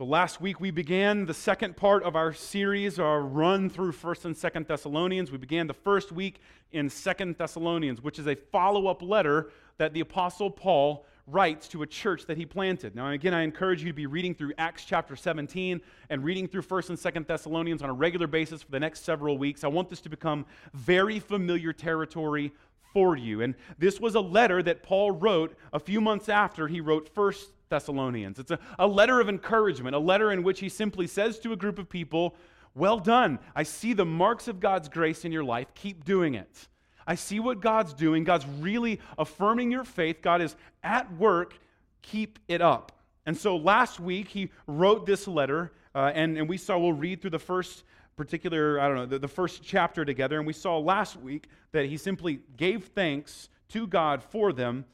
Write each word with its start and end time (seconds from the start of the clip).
So 0.00 0.06
last 0.06 0.40
week 0.40 0.62
we 0.62 0.70
began 0.70 1.26
the 1.26 1.34
second 1.34 1.76
part 1.76 2.04
of 2.04 2.16
our 2.16 2.32
series, 2.32 2.98
our 2.98 3.20
run 3.20 3.68
through 3.68 3.92
1st 3.92 4.24
and 4.24 4.34
2nd 4.34 4.66
Thessalonians. 4.66 5.30
We 5.30 5.36
began 5.36 5.66
the 5.66 5.74
first 5.74 6.10
week 6.10 6.40
in 6.72 6.88
2nd 6.88 7.36
Thessalonians, 7.36 8.00
which 8.00 8.18
is 8.18 8.26
a 8.26 8.34
follow-up 8.34 9.02
letter 9.02 9.50
that 9.76 9.92
the 9.92 10.00
apostle 10.00 10.50
Paul 10.50 11.04
writes 11.26 11.68
to 11.68 11.82
a 11.82 11.86
church 11.86 12.24
that 12.28 12.38
he 12.38 12.46
planted. 12.46 12.96
Now 12.96 13.10
again, 13.10 13.34
I 13.34 13.42
encourage 13.42 13.82
you 13.82 13.90
to 13.90 13.94
be 13.94 14.06
reading 14.06 14.34
through 14.34 14.54
Acts 14.56 14.86
chapter 14.86 15.16
17 15.16 15.82
and 16.08 16.24
reading 16.24 16.48
through 16.48 16.62
1st 16.62 16.88
and 16.88 16.98
2nd 16.98 17.26
Thessalonians 17.26 17.82
on 17.82 17.90
a 17.90 17.92
regular 17.92 18.26
basis 18.26 18.62
for 18.62 18.70
the 18.70 18.80
next 18.80 19.04
several 19.04 19.36
weeks. 19.36 19.64
I 19.64 19.68
want 19.68 19.90
this 19.90 20.00
to 20.00 20.08
become 20.08 20.46
very 20.72 21.18
familiar 21.18 21.74
territory 21.74 22.54
for 22.94 23.18
you. 23.18 23.42
And 23.42 23.54
this 23.76 24.00
was 24.00 24.14
a 24.14 24.20
letter 24.20 24.62
that 24.62 24.82
Paul 24.82 25.10
wrote 25.10 25.58
a 25.74 25.78
few 25.78 26.00
months 26.00 26.30
after 26.30 26.68
he 26.68 26.80
wrote 26.80 27.14
1st 27.14 27.48
Thessalonians. 27.70 28.38
It's 28.38 28.50
a, 28.50 28.58
a 28.78 28.86
letter 28.86 29.20
of 29.20 29.28
encouragement, 29.28 29.96
a 29.96 29.98
letter 29.98 30.30
in 30.32 30.42
which 30.42 30.60
he 30.60 30.68
simply 30.68 31.06
says 31.06 31.38
to 31.40 31.52
a 31.52 31.56
group 31.56 31.78
of 31.78 31.88
people, 31.88 32.36
Well 32.74 32.98
done. 32.98 33.38
I 33.56 33.62
see 33.62 33.94
the 33.94 34.04
marks 34.04 34.48
of 34.48 34.60
God's 34.60 34.88
grace 34.88 35.24
in 35.24 35.32
your 35.32 35.44
life. 35.44 35.68
Keep 35.74 36.04
doing 36.04 36.34
it. 36.34 36.68
I 37.06 37.14
see 37.14 37.40
what 37.40 37.60
God's 37.60 37.94
doing. 37.94 38.24
God's 38.24 38.46
really 38.60 39.00
affirming 39.16 39.70
your 39.70 39.84
faith. 39.84 40.20
God 40.20 40.42
is 40.42 40.54
at 40.82 41.12
work. 41.16 41.58
Keep 42.02 42.38
it 42.46 42.60
up. 42.60 42.92
And 43.24 43.36
so 43.36 43.56
last 43.56 44.00
week 44.00 44.28
he 44.28 44.50
wrote 44.66 45.06
this 45.06 45.26
letter, 45.26 45.72
uh, 45.94 46.12
and, 46.14 46.36
and 46.36 46.48
we 46.48 46.56
saw, 46.56 46.78
we'll 46.78 46.92
read 46.92 47.20
through 47.20 47.30
the 47.30 47.38
first 47.38 47.84
particular, 48.16 48.80
I 48.80 48.88
don't 48.88 48.96
know, 48.96 49.06
the, 49.06 49.18
the 49.18 49.28
first 49.28 49.62
chapter 49.62 50.04
together. 50.04 50.38
And 50.38 50.46
we 50.46 50.52
saw 50.52 50.78
last 50.78 51.16
week 51.16 51.48
that 51.72 51.86
he 51.86 51.96
simply 51.96 52.40
gave 52.56 52.86
thanks 52.86 53.48
to 53.70 53.86
God 53.86 54.22
for 54.22 54.52
them. 54.52 54.84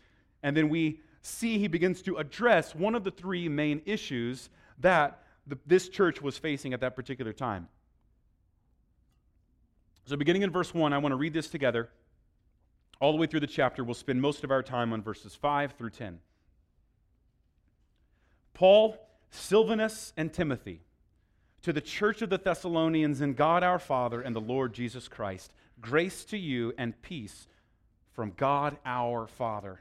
And 0.43 0.57
then 0.57 0.69
we 0.69 1.01
see 1.27 1.59
he 1.59 1.69
begins 1.69 2.03
to 2.03 2.17
address 2.17 2.75
one 2.75 2.95
of 2.95 3.05
the 3.05 3.11
three 3.11 3.49
main 3.49 3.83
issues 3.85 4.49
that 4.79 5.23
the, 5.47 5.59
this 5.67 5.89
church 5.89 6.23
was 6.23 6.39
facing 6.39 6.73
at 6.73 6.81
that 6.81 6.95
particular 6.95 7.33
time. 7.33 7.69
So, 10.07 10.17
beginning 10.17 10.43
in 10.43 10.51
verse 10.51 10.73
1, 10.73 10.93
I 10.93 10.99
want 10.99 11.13
to 11.13 11.17
read 11.17 11.33
this 11.33 11.49
together. 11.49 11.91
All 13.01 13.13
the 13.13 13.19
way 13.19 13.27
through 13.27 13.41
the 13.41 13.47
chapter, 13.47 13.85
we'll 13.85 13.95
spend 13.95 14.23
most 14.23 14.45
of 14.45 14.51
our 14.51 14.63
time 14.63 14.93
on 14.93 15.03
verses 15.03 15.35
5 15.35 15.73
through 15.73 15.91
10. 15.91 16.21
Paul, 18.55 18.97
Silvanus, 19.31 20.13
and 20.17 20.33
Timothy, 20.33 20.81
to 21.63 21.73
the 21.73 21.81
church 21.81 22.23
of 22.23 22.31
the 22.31 22.39
Thessalonians 22.39 23.21
in 23.21 23.35
God 23.35 23.63
our 23.63 23.79
Father 23.79 24.21
and 24.21 24.35
the 24.35 24.41
Lord 24.41 24.73
Jesus 24.73 25.09
Christ, 25.09 25.53
grace 25.81 26.25
to 26.27 26.39
you 26.39 26.73
and 26.79 27.01
peace 27.03 27.49
from 28.15 28.33
God 28.37 28.79
our 28.87 29.27
Father 29.27 29.81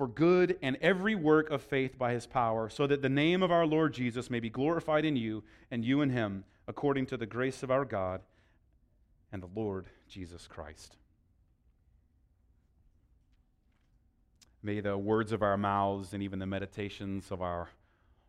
for 0.00 0.06
good 0.06 0.58
and 0.62 0.78
every 0.80 1.14
work 1.14 1.50
of 1.50 1.60
faith 1.60 1.98
by 1.98 2.14
his 2.14 2.26
power, 2.26 2.70
so 2.70 2.86
that 2.86 3.02
the 3.02 3.08
name 3.10 3.42
of 3.42 3.52
our 3.52 3.66
Lord 3.66 3.92
Jesus 3.92 4.30
may 4.30 4.40
be 4.40 4.48
glorified 4.48 5.04
in 5.04 5.14
you 5.14 5.44
and 5.70 5.84
you 5.84 6.00
in 6.00 6.08
him, 6.08 6.44
according 6.66 7.04
to 7.04 7.18
the 7.18 7.26
grace 7.26 7.62
of 7.62 7.70
our 7.70 7.84
God 7.84 8.22
and 9.30 9.42
the 9.42 9.50
Lord 9.54 9.88
Jesus 10.08 10.46
Christ. 10.46 10.96
May 14.62 14.80
the 14.80 14.96
words 14.96 15.32
of 15.32 15.42
our 15.42 15.58
mouths 15.58 16.14
and 16.14 16.22
even 16.22 16.38
the 16.38 16.46
meditations 16.46 17.30
of 17.30 17.42
our 17.42 17.68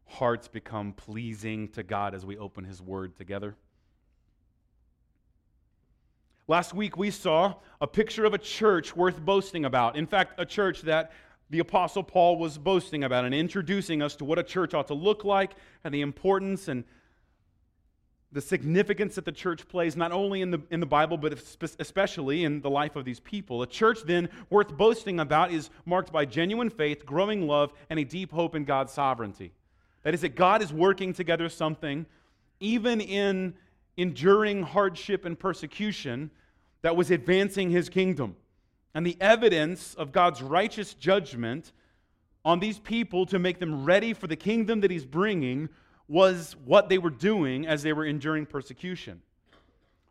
hearts 0.07 0.49
become 0.49 0.91
pleasing 0.91 1.69
to 1.69 1.83
God 1.83 2.13
as 2.13 2.25
we 2.25 2.37
open 2.37 2.65
his 2.65 2.81
word 2.81 3.15
together. 3.15 3.55
Last 6.49 6.73
week 6.73 6.97
we 6.97 7.11
saw 7.11 7.53
a 7.79 7.87
picture 7.87 8.25
of 8.25 8.33
a 8.33 8.37
church 8.37 8.93
worth 8.93 9.21
boasting 9.21 9.63
about. 9.63 9.95
In 9.95 10.05
fact, 10.05 10.33
a 10.37 10.45
church 10.45 10.81
that 10.81 11.13
the 11.51 11.59
Apostle 11.59 12.01
Paul 12.01 12.37
was 12.37 12.57
boasting 12.57 13.03
about 13.03 13.25
and 13.25 13.35
introducing 13.35 14.01
us 14.01 14.15
to 14.15 14.25
what 14.25 14.39
a 14.39 14.43
church 14.43 14.73
ought 14.73 14.87
to 14.87 14.93
look 14.93 15.25
like 15.25 15.51
and 15.83 15.93
the 15.93 15.99
importance 15.99 16.69
and 16.69 16.85
the 18.31 18.39
significance 18.39 19.15
that 19.15 19.25
the 19.25 19.33
church 19.33 19.67
plays 19.67 19.97
not 19.97 20.13
only 20.13 20.41
in 20.41 20.51
the, 20.51 20.61
in 20.71 20.79
the 20.79 20.85
Bible, 20.85 21.17
but 21.17 21.33
especially 21.79 22.45
in 22.45 22.61
the 22.61 22.69
life 22.69 22.95
of 22.95 23.03
these 23.03 23.19
people. 23.19 23.61
A 23.61 23.67
church, 23.67 23.99
then, 24.05 24.29
worth 24.49 24.69
boasting 24.77 25.19
about 25.19 25.51
is 25.51 25.69
marked 25.85 26.13
by 26.13 26.23
genuine 26.23 26.69
faith, 26.69 27.05
growing 27.05 27.45
love, 27.45 27.73
and 27.89 27.99
a 27.99 28.05
deep 28.05 28.31
hope 28.31 28.55
in 28.55 28.63
God's 28.63 28.93
sovereignty. 28.93 29.51
That 30.03 30.13
is, 30.13 30.21
that 30.21 30.37
God 30.37 30.61
is 30.61 30.71
working 30.71 31.11
together 31.11 31.49
something, 31.49 32.05
even 32.61 33.01
in 33.01 33.55
enduring 33.97 34.63
hardship 34.63 35.25
and 35.25 35.37
persecution, 35.37 36.31
that 36.81 36.95
was 36.95 37.11
advancing 37.11 37.69
his 37.69 37.89
kingdom 37.89 38.37
and 38.93 39.05
the 39.05 39.17
evidence 39.21 39.93
of 39.95 40.11
God's 40.11 40.41
righteous 40.41 40.93
judgment 40.93 41.71
on 42.43 42.59
these 42.59 42.79
people 42.79 43.25
to 43.27 43.39
make 43.39 43.59
them 43.59 43.85
ready 43.85 44.13
for 44.13 44.27
the 44.27 44.35
kingdom 44.35 44.81
that 44.81 44.91
He's 44.91 45.05
bringing 45.05 45.69
was 46.07 46.55
what 46.65 46.89
they 46.89 46.97
were 46.97 47.09
doing 47.09 47.65
as 47.67 47.83
they 47.83 47.93
were 47.93 48.05
enduring 48.05 48.45
persecution. 48.45 49.21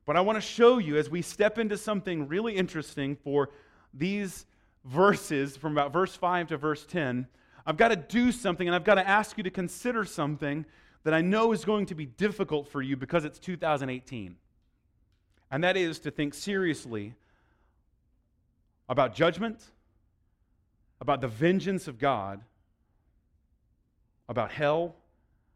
But 0.07 0.17
I 0.17 0.23
want 0.23 0.37
to 0.37 0.41
show 0.41 0.79
you 0.79 0.97
as 0.97 1.11
we 1.11 1.23
step 1.23 1.59
into 1.59 1.77
something 1.77 2.27
really 2.27 2.57
interesting 2.57 3.17
for 3.17 3.51
these 3.93 4.47
verses, 4.85 5.57
from 5.57 5.73
about 5.73 5.93
verse 5.93 6.15
5 6.17 6.49
to 6.49 6.57
verse 6.57 6.87
10, 6.87 7.27
I've 7.67 7.77
got 7.77 7.89
to 7.89 7.97
do 7.97 8.33
something 8.33 8.67
and 8.67 8.75
I've 8.75 8.85
got 8.85 8.95
to 8.95 9.07
ask 9.07 9.37
you 9.37 9.45
to 9.45 9.51
consider 9.51 10.05
something 10.05 10.65
that 11.05 11.15
I 11.15 11.21
know 11.21 11.53
is 11.53 11.65
going 11.65 11.87
to 11.87 11.95
be 11.95 12.07
difficult 12.07 12.69
for 12.69 12.83
you 12.83 12.97
because 12.97 13.25
it's 13.25 13.39
2018. 13.39 14.37
And 15.51 15.65
that 15.65 15.77
is 15.77 15.99
to 16.01 16.11
think 16.11 16.35
seriously 16.35 17.15
about 18.91 19.15
judgment, 19.15 19.63
about 21.01 21.21
the 21.21 21.29
vengeance 21.29 21.87
of 21.87 21.97
God, 21.97 22.43
about 24.29 24.51
hell 24.51 24.97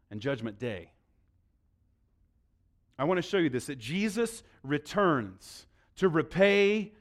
and 0.09 0.21
judgment 0.21 0.57
day. 0.57 0.89
I 2.97 3.03
want 3.03 3.17
to 3.17 3.21
show 3.21 3.37
you 3.37 3.49
this 3.49 3.65
that 3.65 3.77
Jesus 3.77 4.41
returns 4.63 5.67
to 5.97 6.07
repay, 6.07 6.93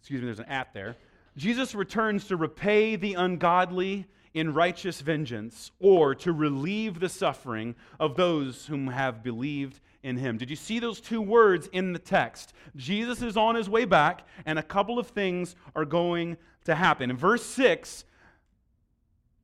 excuse 0.00 0.20
me, 0.20 0.26
there's 0.26 0.38
an 0.38 0.44
at 0.44 0.74
there. 0.74 0.96
Jesus 1.34 1.74
returns 1.74 2.26
to 2.26 2.36
repay 2.36 2.96
the 2.96 3.14
ungodly 3.14 4.06
in 4.34 4.52
righteous 4.52 5.00
vengeance 5.00 5.70
or 5.80 6.14
to 6.16 6.30
relieve 6.30 7.00
the 7.00 7.08
suffering 7.08 7.74
of 7.98 8.16
those 8.16 8.66
whom 8.66 8.88
have 8.88 9.22
believed 9.22 9.80
in 10.02 10.16
him. 10.16 10.36
Did 10.36 10.50
you 10.50 10.56
see 10.56 10.78
those 10.78 11.00
two 11.00 11.20
words 11.20 11.68
in 11.72 11.92
the 11.92 11.98
text? 11.98 12.52
Jesus 12.76 13.22
is 13.22 13.36
on 13.36 13.54
his 13.54 13.68
way 13.68 13.84
back, 13.84 14.26
and 14.44 14.58
a 14.58 14.62
couple 14.62 14.98
of 14.98 15.08
things 15.08 15.54
are 15.74 15.84
going 15.84 16.36
to 16.64 16.74
happen. 16.74 17.10
In 17.10 17.16
verse 17.16 17.44
6, 17.44 18.04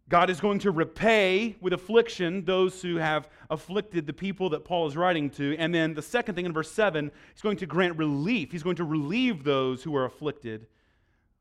God 0.08 0.30
is 0.30 0.40
going 0.40 0.58
to 0.60 0.70
repay 0.70 1.56
with 1.60 1.72
affliction 1.72 2.44
those 2.44 2.80
who 2.80 2.96
have 2.96 3.28
afflicted 3.50 4.06
the 4.06 4.12
people 4.12 4.50
that 4.50 4.64
Paul 4.64 4.86
is 4.86 4.96
writing 4.96 5.28
to. 5.30 5.54
And 5.58 5.74
then 5.74 5.94
the 5.94 6.02
second 6.02 6.34
thing 6.34 6.46
in 6.46 6.52
verse 6.52 6.70
7, 6.72 7.10
he's 7.34 7.42
going 7.42 7.58
to 7.58 7.66
grant 7.66 7.98
relief. 7.98 8.50
He's 8.50 8.62
going 8.62 8.76
to 8.76 8.84
relieve 8.84 9.44
those 9.44 9.82
who 9.82 9.94
are 9.96 10.06
afflicted 10.06 10.66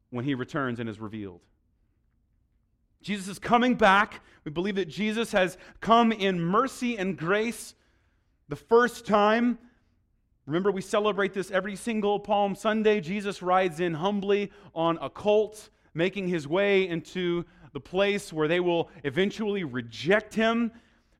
when 0.09 0.25
he 0.25 0.35
returns 0.35 0.79
and 0.79 0.89
is 0.89 0.99
revealed. 0.99 1.41
Jesus 3.01 3.27
is 3.27 3.39
coming 3.39 3.75
back. 3.75 4.21
We 4.43 4.51
believe 4.51 4.75
that 4.75 4.89
Jesus 4.89 5.31
has 5.31 5.57
come 5.79 6.11
in 6.11 6.41
mercy 6.41 6.97
and 6.97 7.17
grace 7.17 7.73
the 8.49 8.55
first 8.55 9.05
time. 9.05 9.57
Remember, 10.45 10.71
we 10.71 10.81
celebrate 10.81 11.33
this 11.33 11.51
every 11.51 11.75
single 11.75 12.19
Palm 12.19 12.55
Sunday. 12.55 13.01
Jesus 13.01 13.41
rides 13.41 13.79
in 13.79 13.93
humbly 13.93 14.51
on 14.73 14.97
a 15.01 15.09
colt, 15.09 15.69
making 15.93 16.27
his 16.27 16.47
way 16.47 16.87
into 16.87 17.43
the 17.73 17.79
place 17.79 18.31
where 18.31 18.47
they 18.47 18.59
will 18.59 18.89
eventually 19.03 19.63
reject 19.63 20.33
him 20.33 20.71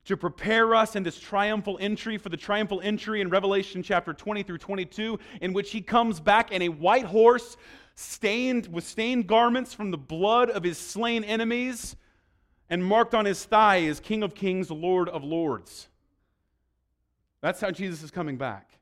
to 0.06 0.16
prepare 0.16 0.74
us 0.74 0.96
in 0.96 1.02
this 1.02 1.20
triumphal 1.20 1.76
entry 1.82 2.16
for 2.16 2.30
the 2.30 2.36
triumphal 2.36 2.80
entry 2.82 3.20
in 3.20 3.28
Revelation 3.28 3.82
chapter 3.82 4.14
20 4.14 4.42
through 4.42 4.56
22, 4.56 5.18
in 5.42 5.52
which 5.52 5.70
he 5.70 5.82
comes 5.82 6.18
back 6.18 6.50
in 6.50 6.62
a 6.62 6.70
white 6.70 7.04
horse, 7.04 7.58
stained 7.94 8.66
with 8.68 8.86
stained 8.86 9.26
garments 9.26 9.74
from 9.74 9.90
the 9.90 9.98
blood 9.98 10.48
of 10.48 10.62
his 10.62 10.78
slain 10.78 11.24
enemies, 11.24 11.94
and 12.70 12.82
marked 12.82 13.14
on 13.14 13.26
his 13.26 13.44
thigh 13.44 13.78
is 13.78 14.00
King 14.00 14.22
of 14.22 14.34
Kings, 14.34 14.70
Lord 14.70 15.10
of 15.10 15.22
Lords. 15.22 15.88
That's 17.40 17.60
how 17.60 17.70
Jesus 17.70 18.02
is 18.02 18.10
coming 18.10 18.36
back. 18.36 18.78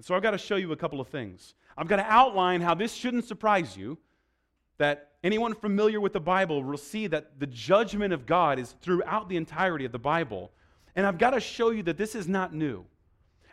So 0.00 0.14
I've 0.14 0.22
got 0.22 0.32
to 0.32 0.38
show 0.38 0.56
you 0.56 0.72
a 0.72 0.76
couple 0.76 1.00
of 1.00 1.08
things. 1.08 1.54
I've 1.76 1.88
got 1.88 1.96
to 1.96 2.04
outline 2.04 2.60
how 2.60 2.74
this 2.74 2.92
shouldn't 2.92 3.24
surprise 3.24 3.76
you 3.76 3.98
that 4.78 5.12
anyone 5.24 5.54
familiar 5.54 6.00
with 6.00 6.12
the 6.12 6.20
Bible 6.20 6.62
will 6.62 6.76
see 6.76 7.06
that 7.06 7.40
the 7.40 7.46
judgment 7.46 8.12
of 8.12 8.26
God 8.26 8.58
is 8.58 8.74
throughout 8.82 9.28
the 9.28 9.36
entirety 9.36 9.84
of 9.84 9.92
the 9.92 9.98
Bible. 9.98 10.52
And 10.94 11.06
I've 11.06 11.18
got 11.18 11.30
to 11.30 11.40
show 11.40 11.70
you 11.70 11.82
that 11.84 11.96
this 11.96 12.14
is 12.14 12.28
not 12.28 12.52
new. 12.52 12.84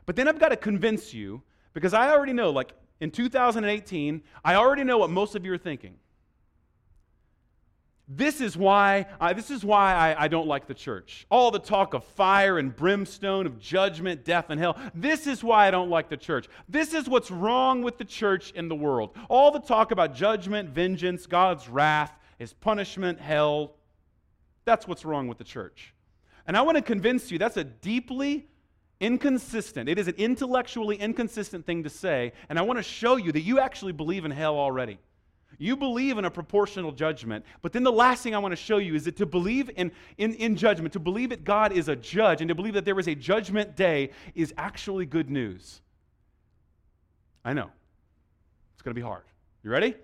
But 0.06 0.16
then 0.16 0.28
I've 0.28 0.40
got 0.40 0.50
to 0.50 0.58
convince 0.58 1.14
you, 1.14 1.42
because 1.74 1.94
I 1.94 2.12
already 2.12 2.34
know, 2.34 2.50
like 2.50 2.74
in 3.00 3.10
2018, 3.10 4.22
I 4.44 4.56
already 4.56 4.84
know 4.84 4.98
what 4.98 5.10
most 5.10 5.36
of 5.36 5.46
you 5.46 5.54
are 5.54 5.58
thinking. 5.58 5.96
This 8.08 8.42
is 8.42 8.58
why, 8.58 9.06
I, 9.20 9.32
this 9.32 9.50
is 9.50 9.64
why 9.64 9.94
I, 9.94 10.26
I 10.26 10.28
don't 10.28 10.48
like 10.48 10.68
the 10.68 10.74
church. 10.74 11.26
All 11.30 11.52
the 11.52 11.60
talk 11.60 11.94
of 11.94 12.04
fire 12.04 12.60
and 12.60 12.76
brimstone, 12.76 13.46
of 13.46 13.60
judgment, 13.60 14.26
death, 14.26 14.50
and 14.50 14.60
hell. 14.60 14.78
This 14.94 15.26
is 15.26 15.42
why 15.44 15.68
I 15.68 15.72
don't 15.72 15.90
like 15.90 16.10
the 16.10 16.18
church. 16.18 16.50
This 16.68 16.94
is 16.94 17.08
what's 17.08 17.32
wrong 17.32 17.82
with 17.82 17.98
the 17.98 18.06
church 18.06 18.52
in 18.52 18.68
the 18.68 18.76
world. 18.76 19.16
All 19.30 19.52
the 19.52 19.60
talk 19.60 19.92
about 19.92 20.16
judgment, 20.16 20.70
vengeance, 20.70 21.26
God's 21.26 21.70
wrath, 21.70 22.12
His 22.38 22.52
punishment, 22.52 23.22
hell. 23.22 23.76
That's 24.66 24.86
what's 24.86 25.06
wrong 25.06 25.30
with 25.30 25.38
the 25.38 25.46
church. 25.46 25.94
And 26.46 26.58
I 26.58 26.62
want 26.62 26.76
to 26.76 26.84
convince 26.84 27.32
you 27.32 27.38
that's 27.38 27.58
a 27.58 27.64
deeply 27.64 28.48
inconsistent, 29.00 29.90
it 29.90 29.98
is 29.98 30.08
an 30.08 30.16
intellectually 30.18 30.98
inconsistent 30.98 31.66
thing 31.66 31.84
to 31.84 31.90
say. 31.90 32.34
And 32.50 32.60
I 32.60 32.62
want 32.64 32.80
to 32.80 32.84
show 32.84 33.16
you 33.16 33.32
that 33.32 33.42
you 33.42 33.60
actually 33.60 33.92
believe 33.94 34.26
in 34.26 34.32
hell 34.32 34.58
already. 34.58 35.00
You 35.58 35.76
believe 35.76 36.18
in 36.18 36.26
a 36.26 36.32
proportional 36.32 36.92
judgment. 36.92 37.46
But 37.62 37.74
then 37.74 37.84
the 37.84 37.92
last 37.92 38.24
thing 38.24 38.36
I 38.36 38.40
want 38.40 38.52
to 38.52 38.58
show 38.58 38.78
you 38.78 38.96
is 38.96 39.06
that 39.06 39.16
to 39.18 39.26
believe 39.26 39.70
in, 39.76 39.92
in, 40.18 40.34
in 40.36 40.56
judgment, 40.56 40.94
to 40.94 41.00
believe 41.00 41.30
that 41.30 41.44
God 41.44 41.72
is 41.72 41.88
a 41.88 41.96
judge, 41.96 42.42
and 42.42 42.50
to 42.50 42.56
believe 42.56 42.74
that 42.74 42.86
there 42.86 43.00
is 43.00 43.08
a 43.08 43.16
judgment 43.16 43.76
day 43.76 44.12
is 44.36 44.54
actually 44.58 45.06
good 45.06 45.30
news. 45.30 45.82
I 47.46 47.54
know. 47.54 47.70
It's 48.74 48.82
going 48.82 48.96
to 48.96 49.00
be 49.00 49.06
hard. 49.06 49.24
You 49.64 49.72
ready? 49.72 49.96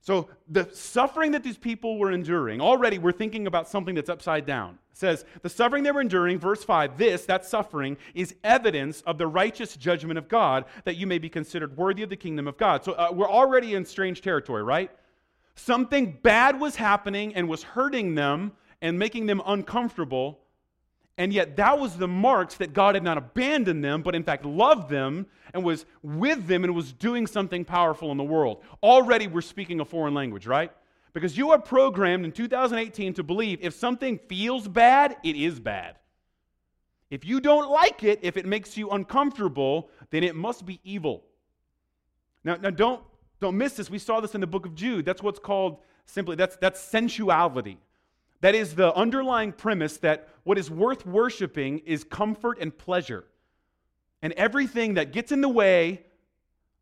So, 0.00 0.28
the 0.48 0.68
suffering 0.72 1.32
that 1.32 1.44
these 1.44 1.56
people 1.56 1.98
were 1.98 2.10
enduring, 2.10 2.60
already 2.60 2.98
we're 2.98 3.12
thinking 3.12 3.46
about 3.46 3.68
something 3.68 3.94
that's 3.94 4.10
upside 4.10 4.46
down. 4.46 4.78
It 4.92 4.98
says, 4.98 5.24
The 5.40 5.48
suffering 5.48 5.82
they 5.82 5.90
were 5.90 6.02
enduring, 6.02 6.38
verse 6.38 6.62
5, 6.62 6.98
this, 6.98 7.24
that 7.24 7.44
suffering, 7.46 7.96
is 8.14 8.34
evidence 8.44 9.00
of 9.02 9.18
the 9.18 9.26
righteous 9.26 9.74
judgment 9.76 10.18
of 10.18 10.28
God, 10.28 10.66
that 10.84 10.96
you 10.96 11.06
may 11.06 11.18
be 11.18 11.28
considered 11.28 11.76
worthy 11.76 12.02
of 12.02 12.10
the 12.10 12.16
kingdom 12.16 12.46
of 12.46 12.58
God. 12.58 12.84
So, 12.84 12.92
uh, 12.92 13.08
we're 13.12 13.30
already 13.30 13.74
in 13.74 13.84
strange 13.86 14.20
territory, 14.20 14.62
right? 14.62 14.90
Something 15.54 16.18
bad 16.22 16.60
was 16.60 16.76
happening 16.76 17.34
and 17.34 17.48
was 17.48 17.62
hurting 17.62 18.14
them 18.14 18.52
and 18.82 18.98
making 18.98 19.26
them 19.26 19.40
uncomfortable. 19.46 20.40
And 21.16 21.32
yet, 21.32 21.56
that 21.56 21.78
was 21.78 21.96
the 21.96 22.08
marks 22.08 22.56
that 22.56 22.74
God 22.74 22.94
had 22.94 23.04
not 23.04 23.16
abandoned 23.16 23.82
them, 23.82 24.02
but 24.02 24.14
in 24.14 24.24
fact 24.24 24.44
loved 24.44 24.90
them 24.90 25.26
and 25.54 25.64
was 25.64 25.86
with 26.02 26.46
them 26.46 26.64
and 26.64 26.74
was 26.74 26.92
doing 26.92 27.26
something 27.26 27.64
powerful 27.64 28.10
in 28.10 28.18
the 28.18 28.24
world. 28.24 28.62
Already, 28.82 29.26
we're 29.26 29.40
speaking 29.40 29.80
a 29.80 29.84
foreign 29.84 30.14
language, 30.14 30.46
right? 30.46 30.72
Because 31.12 31.36
you 31.36 31.50
are 31.50 31.58
programmed 31.58 32.24
in 32.24 32.32
2018 32.32 33.14
to 33.14 33.22
believe 33.22 33.58
if 33.60 33.74
something 33.74 34.18
feels 34.28 34.66
bad, 34.66 35.16
it 35.22 35.36
is 35.36 35.60
bad. 35.60 35.96
If 37.10 37.26
you 37.26 37.40
don't 37.40 37.70
like 37.70 38.02
it, 38.04 38.20
if 38.22 38.38
it 38.38 38.46
makes 38.46 38.76
you 38.76 38.88
uncomfortable, 38.88 39.90
then 40.10 40.24
it 40.24 40.34
must 40.34 40.64
be 40.64 40.80
evil. 40.82 41.24
Now, 42.42 42.56
now 42.56 42.70
don't, 42.70 43.02
don't 43.40 43.58
miss 43.58 43.74
this. 43.74 43.90
We 43.90 43.98
saw 43.98 44.20
this 44.20 44.34
in 44.34 44.40
the 44.40 44.46
book 44.46 44.64
of 44.64 44.74
Jude. 44.74 45.04
That's 45.04 45.22
what's 45.22 45.38
called 45.38 45.78
simply, 46.06 46.36
that's, 46.36 46.56
that's 46.56 46.80
sensuality. 46.80 47.76
That 48.40 48.54
is 48.54 48.74
the 48.74 48.94
underlying 48.94 49.52
premise 49.52 49.98
that 49.98 50.28
what 50.44 50.58
is 50.58 50.70
worth 50.70 51.06
worshiping 51.06 51.80
is 51.80 52.02
comfort 52.02 52.58
and 52.60 52.76
pleasure. 52.76 53.24
And 54.22 54.32
everything 54.32 54.94
that 54.94 55.12
gets 55.12 55.32
in 55.32 55.42
the 55.42 55.48
way 55.48 56.02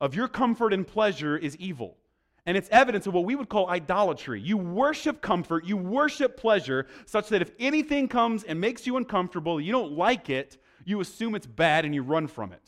of 0.01 0.15
your 0.15 0.29
comfort 0.29 0.73
and 0.73 0.87
pleasure 0.87 1.37
is 1.37 1.57
evil. 1.57 1.97
And 2.47 2.57
it's 2.57 2.69
evidence 2.71 3.07
of 3.07 3.15
what 3.15 3.25
we 3.25 3.35
would 3.35 3.49
call 3.49 3.69
idolatry. 3.69 4.41
You 4.41 4.57
worship 4.57 5.21
comfort, 5.21 5.65
you 5.65 5.77
worship 5.77 6.37
pleasure, 6.37 6.87
such 7.07 7.29
that 7.29 7.43
if 7.43 7.51
anything 7.59 8.09
comes 8.09 8.45
and 8.45 8.61
makes 8.61 8.87
you 8.87 8.97
uncomfortable, 8.97 9.61
you 9.61 9.73
don't 9.73 9.93
like 9.93 10.31
it, 10.31 10.57
you 10.85 11.01
assume 11.01 11.35
it's 11.35 11.47
bad 11.47 11.85
and 11.85 11.95
you 11.95 12.03
run 12.03 12.27
from 12.27 12.53
it. 12.53 12.63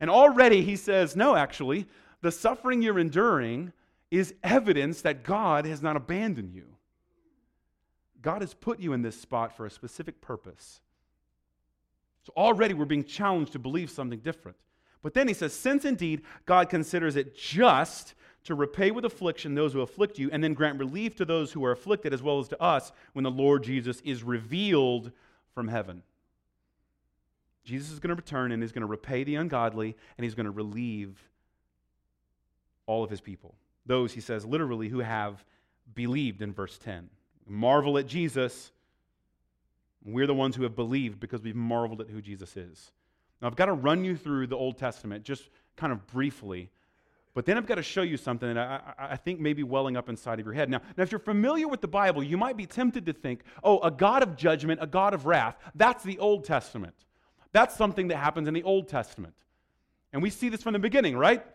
And 0.00 0.10
already 0.10 0.62
he 0.62 0.76
says, 0.76 1.16
no, 1.16 1.36
actually, 1.36 1.86
the 2.20 2.32
suffering 2.32 2.82
you're 2.82 2.98
enduring 2.98 3.72
is 4.10 4.34
evidence 4.42 5.02
that 5.02 5.22
God 5.22 5.64
has 5.66 5.82
not 5.82 5.96
abandoned 5.96 6.52
you. 6.52 6.66
God 8.20 8.42
has 8.42 8.54
put 8.54 8.80
you 8.80 8.92
in 8.92 9.02
this 9.02 9.20
spot 9.20 9.56
for 9.56 9.66
a 9.66 9.70
specific 9.70 10.20
purpose. 10.20 10.80
So 12.24 12.32
already 12.36 12.74
we're 12.74 12.84
being 12.84 13.04
challenged 13.04 13.52
to 13.52 13.58
believe 13.58 13.90
something 13.90 14.18
different. 14.18 14.56
But 15.02 15.14
then 15.14 15.28
he 15.28 15.34
says, 15.34 15.52
Since 15.52 15.84
indeed 15.84 16.22
God 16.44 16.68
considers 16.68 17.16
it 17.16 17.36
just 17.36 18.14
to 18.48 18.54
repay 18.54 18.90
with 18.90 19.04
affliction 19.04 19.54
those 19.54 19.72
who 19.72 19.80
afflict 19.80 20.18
you, 20.18 20.28
and 20.32 20.42
then 20.42 20.52
grant 20.52 20.78
relief 20.78 21.16
to 21.16 21.24
those 21.24 21.52
who 21.52 21.64
are 21.64 21.72
afflicted, 21.72 22.12
as 22.12 22.22
well 22.22 22.40
as 22.40 22.48
to 22.48 22.62
us 22.62 22.92
when 23.12 23.22
the 23.22 23.30
Lord 23.30 23.62
Jesus 23.62 24.00
is 24.04 24.22
revealed 24.22 25.12
from 25.54 25.68
heaven. 25.68 26.02
Jesus 27.64 27.92
is 27.92 28.00
going 28.00 28.08
to 28.08 28.20
return 28.20 28.50
and 28.50 28.62
he's 28.62 28.72
going 28.72 28.82
to 28.82 28.86
repay 28.86 29.24
the 29.24 29.36
ungodly, 29.36 29.96
and 30.16 30.24
he's 30.24 30.34
going 30.34 30.46
to 30.46 30.50
relieve 30.50 31.16
all 32.86 33.04
of 33.04 33.10
his 33.10 33.20
people. 33.20 33.54
Those, 33.86 34.12
he 34.12 34.20
says, 34.20 34.44
literally, 34.44 34.88
who 34.88 34.98
have 34.98 35.44
believed 35.94 36.42
in 36.42 36.52
verse 36.52 36.76
10 36.78 37.08
marvel 37.46 37.96
at 37.96 38.06
Jesus. 38.06 38.72
We're 40.04 40.26
the 40.26 40.34
ones 40.34 40.54
who 40.54 40.62
have 40.62 40.76
believed 40.76 41.18
because 41.18 41.42
we've 41.42 41.56
marveled 41.56 42.00
at 42.00 42.08
who 42.08 42.20
Jesus 42.20 42.56
is. 42.56 42.92
Now, 43.40 43.48
I've 43.48 43.56
got 43.56 43.66
to 43.66 43.72
run 43.72 44.04
you 44.04 44.16
through 44.16 44.48
the 44.48 44.56
Old 44.56 44.78
Testament 44.78 45.24
just 45.24 45.48
kind 45.76 45.92
of 45.92 46.06
briefly, 46.06 46.70
but 47.38 47.46
then 47.46 47.56
I've 47.56 47.66
got 47.66 47.76
to 47.76 47.84
show 47.84 48.02
you 48.02 48.16
something 48.16 48.52
that 48.52 48.58
I, 48.98 49.10
I, 49.12 49.16
think 49.16 49.38
may 49.38 49.52
be 49.52 49.62
welling 49.62 49.96
up 49.96 50.08
inside 50.08 50.40
of 50.40 50.44
your 50.44 50.54
head. 50.54 50.68
Now, 50.68 50.80
now, 50.96 51.04
if 51.04 51.12
you're 51.12 51.20
familiar 51.20 51.68
with 51.68 51.80
the 51.80 51.86
Bible, 51.86 52.20
you 52.20 52.36
might 52.36 52.56
be 52.56 52.66
tempted 52.66 53.06
to 53.06 53.12
think, 53.12 53.44
oh, 53.62 53.78
a 53.78 53.92
God 53.92 54.24
of 54.24 54.34
judgment, 54.34 54.80
a 54.82 54.88
God 54.88 55.14
of 55.14 55.24
wrath, 55.24 55.56
that's 55.76 56.02
the 56.02 56.18
Old 56.18 56.44
Testament. 56.44 56.96
That's 57.52 57.76
something 57.76 58.08
that 58.08 58.16
happens 58.16 58.48
in 58.48 58.54
the 58.54 58.64
Old 58.64 58.88
Testament. 58.88 59.34
And 60.12 60.20
we 60.20 60.30
see 60.30 60.48
this 60.48 60.64
from 60.64 60.72
the 60.72 60.80
beginning, 60.80 61.16
right? 61.16 61.46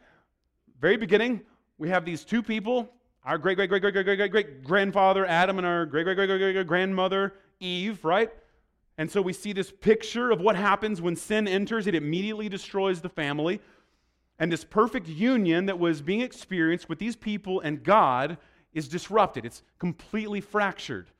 Very 0.79 0.95
beginning, 0.95 1.41
we 1.77 1.89
have 1.89 2.05
these 2.05 2.23
two 2.23 2.41
people 2.41 2.89
our 3.25 3.37
great, 3.37 3.57
great, 3.57 3.67
great, 3.67 3.81
great, 3.81 3.91
great, 3.91 4.05
great, 4.05 4.31
great, 4.31 4.63
grandfather 4.63 5.25
Adam 5.25 5.57
and 5.57 5.67
our 5.67 5.85
great, 5.85 6.05
great, 6.05 6.15
great, 6.15 6.27
great, 6.27 6.53
great 6.53 6.65
grandmother 6.65 7.33
Eve, 7.59 8.05
right? 8.05 8.31
And 8.97 9.11
so 9.11 9.21
we 9.21 9.33
see 9.33 9.51
this 9.51 9.69
picture 9.69 10.31
of 10.31 10.39
what 10.39 10.55
happens 10.55 11.01
when 11.01 11.17
sin 11.17 11.45
enters, 11.45 11.87
it 11.87 11.95
immediately 11.95 12.47
destroys 12.47 13.01
the 13.01 13.09
family. 13.09 13.59
And 14.39 14.51
this 14.51 14.63
perfect 14.63 15.07
union 15.07 15.67
that 15.67 15.79
was 15.79 16.01
being 16.01 16.21
experienced 16.21 16.89
with 16.89 16.99
these 16.99 17.15
people 17.15 17.59
and 17.59 17.83
God 17.83 18.37
is 18.73 18.87
disrupted, 18.87 19.45
it's 19.45 19.61
completely 19.77 20.41
fractured. 20.41 21.11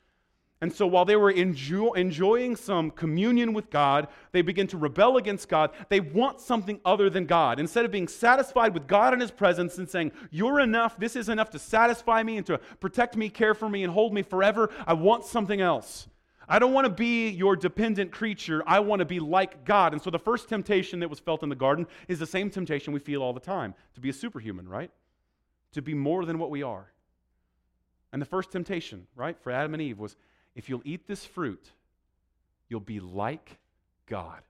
And 0.60 0.72
so 0.72 0.86
while 0.86 1.04
they 1.04 1.16
were 1.16 1.30
enjoy, 1.30 1.90
enjoying 1.90 2.56
some 2.56 2.90
communion 2.90 3.52
with 3.52 3.68
God, 3.68 4.08
they 4.32 4.40
begin 4.40 4.66
to 4.68 4.78
rebel 4.78 5.18
against 5.18 5.48
God. 5.48 5.72
They 5.90 6.00
want 6.00 6.40
something 6.40 6.80
other 6.86 7.10
than 7.10 7.26
God. 7.26 7.60
Instead 7.60 7.84
of 7.84 7.90
being 7.90 8.08
satisfied 8.08 8.72
with 8.72 8.86
God 8.86 9.12
and 9.12 9.20
His 9.20 9.30
presence 9.30 9.76
and 9.76 9.86
saying, 9.86 10.12
You're 10.30 10.60
enough, 10.60 10.96
this 10.96 11.16
is 11.16 11.28
enough 11.28 11.50
to 11.50 11.58
satisfy 11.58 12.22
me 12.22 12.38
and 12.38 12.46
to 12.46 12.58
protect 12.80 13.14
me, 13.14 13.28
care 13.28 13.52
for 13.52 13.68
me, 13.68 13.84
and 13.84 13.92
hold 13.92 14.14
me 14.14 14.22
forever, 14.22 14.70
I 14.86 14.94
want 14.94 15.26
something 15.26 15.60
else. 15.60 16.06
I 16.48 16.58
don't 16.58 16.72
want 16.72 16.86
to 16.86 16.92
be 16.92 17.30
your 17.30 17.56
dependent 17.56 18.12
creature. 18.12 18.62
I 18.66 18.80
want 18.80 19.00
to 19.00 19.04
be 19.04 19.20
like 19.20 19.64
God. 19.64 19.92
And 19.92 20.02
so 20.02 20.10
the 20.10 20.18
first 20.18 20.48
temptation 20.48 21.00
that 21.00 21.10
was 21.10 21.20
felt 21.20 21.42
in 21.42 21.48
the 21.48 21.54
garden 21.54 21.86
is 22.08 22.18
the 22.18 22.26
same 22.26 22.50
temptation 22.50 22.92
we 22.92 23.00
feel 23.00 23.22
all 23.22 23.32
the 23.32 23.40
time 23.40 23.74
to 23.94 24.00
be 24.00 24.10
a 24.10 24.12
superhuman, 24.12 24.68
right? 24.68 24.90
To 25.72 25.82
be 25.82 25.94
more 25.94 26.24
than 26.24 26.38
what 26.38 26.50
we 26.50 26.62
are. 26.62 26.90
And 28.12 28.22
the 28.22 28.26
first 28.26 28.52
temptation, 28.52 29.06
right, 29.16 29.36
for 29.40 29.50
Adam 29.50 29.74
and 29.74 29.82
Eve 29.82 29.98
was 29.98 30.16
if 30.54 30.68
you'll 30.68 30.82
eat 30.84 31.06
this 31.06 31.24
fruit, 31.24 31.70
you'll 32.68 32.80
be 32.80 33.00
like 33.00 33.58
God. 34.06 34.40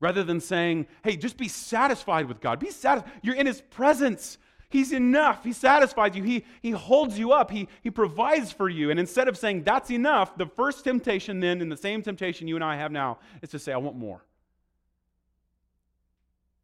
Rather 0.00 0.24
than 0.24 0.40
saying, 0.40 0.86
hey, 1.04 1.16
just 1.16 1.36
be 1.36 1.48
satisfied 1.48 2.26
with 2.26 2.40
God. 2.40 2.58
Be 2.58 2.70
satisfied. 2.70 3.12
You're 3.22 3.36
in 3.36 3.46
His 3.46 3.60
presence. 3.60 4.38
He's 4.72 4.90
enough. 4.90 5.44
He 5.44 5.52
satisfies 5.52 6.16
you. 6.16 6.22
He, 6.22 6.46
he 6.62 6.70
holds 6.70 7.18
you 7.18 7.32
up. 7.32 7.50
He, 7.50 7.68
he 7.82 7.90
provides 7.90 8.50
for 8.50 8.70
you. 8.70 8.90
And 8.90 8.98
instead 8.98 9.28
of 9.28 9.36
saying 9.36 9.64
that's 9.64 9.90
enough, 9.90 10.38
the 10.38 10.46
first 10.46 10.82
temptation, 10.82 11.40
then, 11.40 11.60
and 11.60 11.70
the 11.70 11.76
same 11.76 12.02
temptation 12.02 12.48
you 12.48 12.54
and 12.54 12.64
I 12.64 12.76
have 12.76 12.90
now, 12.90 13.18
is 13.42 13.50
to 13.50 13.58
say, 13.58 13.72
I 13.72 13.76
want 13.76 13.96
more. 13.96 14.24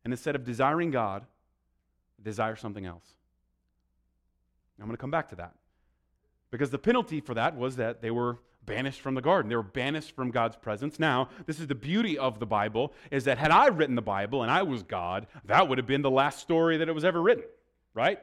And 0.04 0.12
instead 0.12 0.36
of 0.36 0.44
desiring 0.44 0.90
God, 0.90 1.26
desire 2.22 2.56
something 2.56 2.86
else. 2.86 3.04
I'm 4.80 4.86
going 4.86 4.96
to 4.96 5.00
come 5.00 5.10
back 5.10 5.28
to 5.28 5.36
that. 5.36 5.52
Because 6.50 6.70
the 6.70 6.78
penalty 6.78 7.20
for 7.20 7.34
that 7.34 7.58
was 7.58 7.76
that 7.76 8.00
they 8.00 8.10
were 8.10 8.38
banished 8.64 9.02
from 9.02 9.16
the 9.16 9.20
garden. 9.20 9.50
They 9.50 9.56
were 9.56 9.62
banished 9.62 10.16
from 10.16 10.30
God's 10.30 10.56
presence. 10.56 10.98
Now, 10.98 11.28
this 11.44 11.60
is 11.60 11.66
the 11.66 11.74
beauty 11.74 12.16
of 12.16 12.38
the 12.38 12.46
Bible 12.46 12.94
is 13.10 13.24
that 13.24 13.36
had 13.36 13.50
I 13.50 13.66
written 13.66 13.96
the 13.96 14.02
Bible 14.02 14.42
and 14.42 14.50
I 14.50 14.62
was 14.62 14.82
God, 14.82 15.26
that 15.44 15.68
would 15.68 15.76
have 15.76 15.86
been 15.86 16.00
the 16.00 16.10
last 16.10 16.38
story 16.38 16.78
that 16.78 16.88
it 16.88 16.94
was 16.94 17.04
ever 17.04 17.20
written 17.20 17.44
right? 17.94 18.20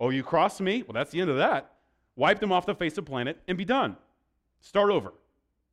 Oh, 0.00 0.10
you 0.10 0.22
crossed 0.22 0.60
me? 0.60 0.82
Well, 0.82 0.94
that's 0.94 1.10
the 1.10 1.20
end 1.20 1.30
of 1.30 1.36
that. 1.36 1.72
Wipe 2.16 2.40
them 2.40 2.52
off 2.52 2.66
the 2.66 2.74
face 2.74 2.92
of 2.98 3.04
the 3.04 3.10
planet 3.10 3.38
and 3.48 3.56
be 3.56 3.64
done. 3.64 3.96
Start 4.60 4.90
over. 4.90 5.12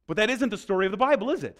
But 0.07 0.17
that 0.17 0.29
isn't 0.29 0.49
the 0.49 0.57
story 0.57 0.85
of 0.85 0.91
the 0.91 0.97
Bible, 0.97 1.29
is 1.29 1.43
it? 1.43 1.57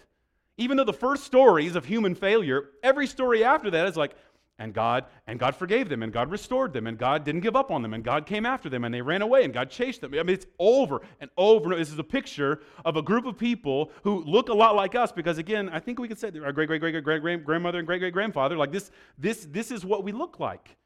Even 0.56 0.76
though 0.76 0.84
the 0.84 0.92
first 0.92 1.24
stories 1.24 1.76
of 1.76 1.84
human 1.84 2.14
failure, 2.14 2.70
every 2.82 3.06
story 3.06 3.44
after 3.44 3.70
that 3.70 3.86
is 3.86 3.96
like, 3.96 4.14
and 4.58 4.74
God, 4.74 5.06
and 5.26 5.38
God 5.38 5.56
forgave 5.56 5.88
them, 5.88 6.02
and 6.02 6.12
God 6.12 6.30
restored 6.30 6.74
them, 6.74 6.86
and 6.86 6.98
God 6.98 7.24
didn't 7.24 7.40
give 7.40 7.56
up 7.56 7.70
on 7.70 7.80
them, 7.80 7.94
and 7.94 8.04
God 8.04 8.26
came 8.26 8.44
after 8.44 8.68
them, 8.68 8.84
and 8.84 8.94
they 8.94 9.00
ran 9.00 9.22
away, 9.22 9.44
and 9.44 9.54
God 9.54 9.70
chased 9.70 10.02
them. 10.02 10.12
I 10.12 10.22
mean, 10.22 10.34
it's 10.34 10.44
over 10.58 11.00
and 11.18 11.30
over. 11.38 11.74
This 11.74 11.90
is 11.90 11.98
a 11.98 12.04
picture 12.04 12.60
of 12.84 12.96
a 12.96 13.02
group 13.02 13.24
of 13.24 13.38
people 13.38 13.90
who 14.02 14.22
look 14.24 14.50
a 14.50 14.54
lot 14.54 14.76
like 14.76 14.94
us, 14.94 15.12
because 15.12 15.38
again, 15.38 15.70
I 15.70 15.80
think 15.80 15.98
we 15.98 16.08
could 16.08 16.18
say 16.18 16.30
our 16.44 16.52
great, 16.52 16.66
great, 16.66 16.80
great, 16.80 17.02
great, 17.02 17.22
great 17.22 17.44
grandmother 17.44 17.78
and 17.78 17.86
great, 17.86 18.00
great 18.00 18.12
grandfather, 18.12 18.56
like 18.56 18.70
this, 18.70 18.90
this, 19.16 19.46
this 19.50 19.70
is 19.70 19.82
what 19.82 20.04
we 20.04 20.12
look 20.12 20.38
like. 20.38 20.76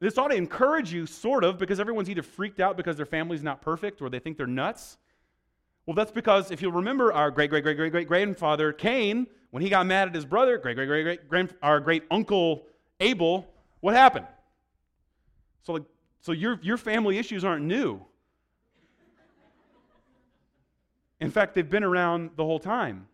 This 0.00 0.16
ought 0.16 0.28
to 0.28 0.34
encourage 0.34 0.92
you, 0.92 1.06
sort 1.06 1.44
of, 1.44 1.58
because 1.58 1.78
everyone's 1.78 2.08
either 2.08 2.22
freaked 2.22 2.58
out 2.58 2.76
because 2.76 2.96
their 2.96 3.06
family's 3.06 3.42
not 3.42 3.60
perfect 3.60 4.00
or 4.00 4.08
they 4.08 4.18
think 4.18 4.38
they're 4.38 4.46
nuts. 4.46 4.96
Well, 5.84 5.94
that's 5.94 6.10
because 6.10 6.50
if 6.50 6.62
you'll 6.62 6.72
remember 6.72 7.12
our 7.12 7.30
great, 7.30 7.50
great, 7.50 7.62
great, 7.62 7.76
great, 7.76 7.92
great 7.92 8.08
grandfather 8.08 8.72
Cain, 8.72 9.26
when 9.50 9.62
he 9.62 9.68
got 9.68 9.86
mad 9.86 10.08
at 10.08 10.14
his 10.14 10.24
brother, 10.24 10.56
great, 10.56 10.74
great, 10.74 10.86
great, 10.86 11.02
great, 11.02 11.28
grand, 11.28 11.54
our 11.62 11.80
great 11.80 12.04
uncle 12.10 12.66
Abel, 12.98 13.46
what 13.80 13.94
happened? 13.94 14.26
So, 15.62 15.74
like, 15.74 15.82
so 16.20 16.32
your, 16.32 16.58
your 16.62 16.76
family 16.76 17.18
issues 17.18 17.44
aren't 17.44 17.64
new. 17.64 18.00
In 21.20 21.30
fact, 21.30 21.54
they've 21.54 21.68
been 21.68 21.84
around 21.84 22.30
the 22.36 22.44
whole 22.44 22.58
time. 22.58 23.06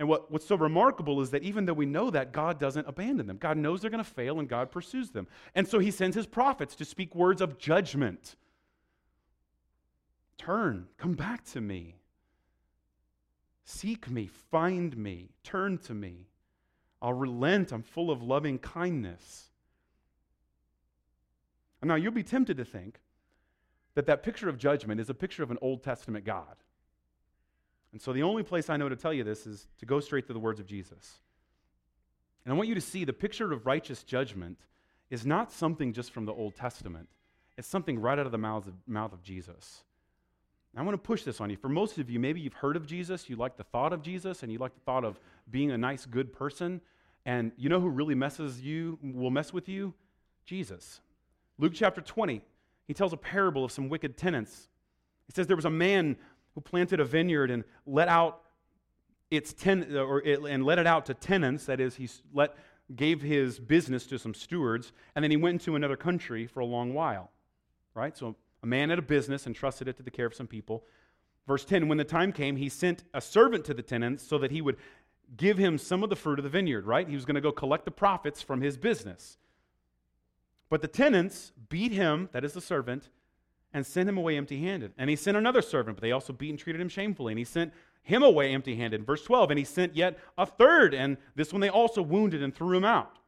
And 0.00 0.08
what, 0.08 0.32
what's 0.32 0.46
so 0.46 0.56
remarkable 0.56 1.20
is 1.20 1.30
that 1.32 1.42
even 1.42 1.66
though 1.66 1.74
we 1.74 1.84
know 1.84 2.08
that, 2.10 2.32
God 2.32 2.58
doesn't 2.58 2.88
abandon 2.88 3.26
them. 3.26 3.36
God 3.36 3.58
knows 3.58 3.82
they're 3.82 3.90
going 3.90 4.02
to 4.02 4.10
fail 4.10 4.40
and 4.40 4.48
God 4.48 4.70
pursues 4.70 5.10
them. 5.10 5.28
And 5.54 5.68
so 5.68 5.78
he 5.78 5.90
sends 5.90 6.16
his 6.16 6.26
prophets 6.26 6.74
to 6.76 6.86
speak 6.86 7.14
words 7.14 7.42
of 7.42 7.58
judgment. 7.58 8.36
Turn, 10.38 10.88
come 10.96 11.12
back 11.12 11.44
to 11.52 11.60
me. 11.60 11.96
Seek 13.66 14.10
me, 14.10 14.26
find 14.50 14.96
me, 14.96 15.28
turn 15.44 15.76
to 15.80 15.92
me. 15.92 16.28
I'll 17.02 17.12
relent. 17.12 17.70
I'm 17.70 17.82
full 17.82 18.10
of 18.10 18.22
loving 18.22 18.58
kindness. 18.58 19.50
And 21.82 21.88
now 21.88 21.96
you'll 21.96 22.12
be 22.12 22.22
tempted 22.22 22.56
to 22.56 22.64
think 22.64 23.00
that 23.94 24.06
that 24.06 24.22
picture 24.22 24.48
of 24.48 24.56
judgment 24.56 24.98
is 24.98 25.10
a 25.10 25.14
picture 25.14 25.42
of 25.42 25.50
an 25.50 25.58
Old 25.60 25.82
Testament 25.82 26.24
God. 26.24 26.56
And 27.92 28.00
so 28.00 28.12
the 28.12 28.22
only 28.22 28.42
place 28.42 28.70
I 28.70 28.76
know 28.76 28.88
to 28.88 28.96
tell 28.96 29.12
you 29.12 29.24
this 29.24 29.46
is 29.46 29.66
to 29.78 29.86
go 29.86 30.00
straight 30.00 30.26
to 30.28 30.32
the 30.32 30.38
words 30.38 30.60
of 30.60 30.66
Jesus. 30.66 31.18
And 32.44 32.52
I 32.52 32.56
want 32.56 32.68
you 32.68 32.74
to 32.74 32.80
see 32.80 33.04
the 33.04 33.12
picture 33.12 33.52
of 33.52 33.66
righteous 33.66 34.02
judgment 34.02 34.58
is 35.10 35.26
not 35.26 35.52
something 35.52 35.92
just 35.92 36.12
from 36.12 36.24
the 36.24 36.32
Old 36.32 36.54
Testament, 36.54 37.08
it's 37.58 37.68
something 37.68 38.00
right 38.00 38.18
out 38.18 38.26
of 38.26 38.32
the 38.32 38.38
mouth 38.38 38.66
of, 38.66 38.74
mouth 38.86 39.12
of 39.12 39.22
Jesus. 39.22 39.82
I 40.76 40.82
want 40.82 40.94
to 40.94 40.98
push 40.98 41.24
this 41.24 41.40
on 41.40 41.50
you. 41.50 41.56
For 41.56 41.68
most 41.68 41.98
of 41.98 42.08
you, 42.08 42.20
maybe 42.20 42.40
you've 42.40 42.54
heard 42.54 42.76
of 42.76 42.86
Jesus, 42.86 43.28
you 43.28 43.36
like 43.36 43.56
the 43.56 43.64
thought 43.64 43.92
of 43.92 44.02
Jesus, 44.02 44.42
and 44.42 44.52
you 44.52 44.58
like 44.58 44.72
the 44.72 44.80
thought 44.80 45.04
of 45.04 45.18
being 45.50 45.72
a 45.72 45.78
nice, 45.78 46.06
good 46.06 46.32
person. 46.32 46.80
And 47.26 47.50
you 47.56 47.68
know 47.68 47.80
who 47.80 47.88
really 47.88 48.14
messes 48.14 48.60
you, 48.60 48.98
will 49.02 49.32
mess 49.32 49.52
with 49.52 49.68
you? 49.68 49.94
Jesus. 50.44 51.00
Luke 51.58 51.72
chapter 51.74 52.00
20, 52.00 52.40
he 52.86 52.94
tells 52.94 53.12
a 53.12 53.16
parable 53.16 53.64
of 53.64 53.72
some 53.72 53.88
wicked 53.88 54.16
tenants. 54.16 54.68
He 55.26 55.32
says 55.32 55.46
there 55.46 55.56
was 55.56 55.64
a 55.64 55.70
man 55.70 56.16
who 56.60 56.70
planted 56.70 57.00
a 57.00 57.04
vineyard 57.04 57.50
and 57.50 57.64
let 57.86 58.08
out 58.08 58.42
its 59.30 59.52
ten, 59.52 59.96
or 59.96 60.20
it, 60.20 60.40
and 60.40 60.64
let 60.64 60.78
it 60.78 60.86
out 60.86 61.06
to 61.06 61.14
tenants. 61.14 61.66
That 61.66 61.80
is, 61.80 61.96
he 61.96 62.08
let, 62.34 62.54
gave 62.94 63.22
his 63.22 63.58
business 63.58 64.06
to 64.06 64.18
some 64.18 64.34
stewards, 64.34 64.92
and 65.14 65.22
then 65.22 65.30
he 65.30 65.36
went 65.36 65.54
into 65.54 65.76
another 65.76 65.96
country 65.96 66.46
for 66.46 66.60
a 66.60 66.66
long 66.66 66.92
while. 66.92 67.30
Right? 67.94 68.16
So 68.16 68.36
a 68.62 68.66
man 68.66 68.90
had 68.90 68.98
a 68.98 69.02
business 69.02 69.46
and 69.46 69.54
trusted 69.54 69.88
it 69.88 69.96
to 69.96 70.02
the 70.02 70.10
care 70.10 70.26
of 70.26 70.34
some 70.34 70.46
people. 70.46 70.84
Verse 71.46 71.64
10 71.64 71.88
When 71.88 71.98
the 71.98 72.04
time 72.04 72.32
came, 72.32 72.56
he 72.56 72.68
sent 72.68 73.04
a 73.14 73.20
servant 73.20 73.64
to 73.66 73.74
the 73.74 73.82
tenants 73.82 74.26
so 74.26 74.38
that 74.38 74.50
he 74.50 74.60
would 74.60 74.76
give 75.36 75.56
him 75.56 75.78
some 75.78 76.02
of 76.02 76.10
the 76.10 76.16
fruit 76.16 76.38
of 76.38 76.42
the 76.42 76.50
vineyard, 76.50 76.84
right? 76.84 77.08
He 77.08 77.14
was 77.14 77.24
going 77.24 77.36
to 77.36 77.40
go 77.40 77.52
collect 77.52 77.84
the 77.84 77.90
profits 77.90 78.42
from 78.42 78.60
his 78.60 78.76
business. 78.76 79.38
But 80.68 80.82
the 80.82 80.88
tenants 80.88 81.52
beat 81.68 81.92
him, 81.92 82.28
that 82.32 82.44
is 82.44 82.52
the 82.52 82.60
servant, 82.60 83.08
and 83.72 83.86
sent 83.86 84.08
him 84.08 84.18
away 84.18 84.36
empty 84.36 84.60
handed. 84.60 84.92
And 84.98 85.08
he 85.08 85.16
sent 85.16 85.36
another 85.36 85.62
servant, 85.62 85.96
but 85.96 86.02
they 86.02 86.12
also 86.12 86.32
beat 86.32 86.50
and 86.50 86.58
treated 86.58 86.80
him 86.80 86.88
shamefully. 86.88 87.32
And 87.32 87.38
he 87.38 87.44
sent 87.44 87.72
him 88.02 88.22
away 88.22 88.52
empty 88.52 88.76
handed. 88.76 89.06
Verse 89.06 89.22
12, 89.24 89.50
and 89.50 89.58
he 89.58 89.64
sent 89.64 89.94
yet 89.94 90.18
a 90.36 90.46
third, 90.46 90.94
and 90.94 91.16
this 91.36 91.52
one 91.52 91.60
they 91.60 91.68
also 91.68 92.02
wounded 92.02 92.42
and 92.42 92.54
threw 92.54 92.76
him 92.76 92.84
out. 92.84 93.18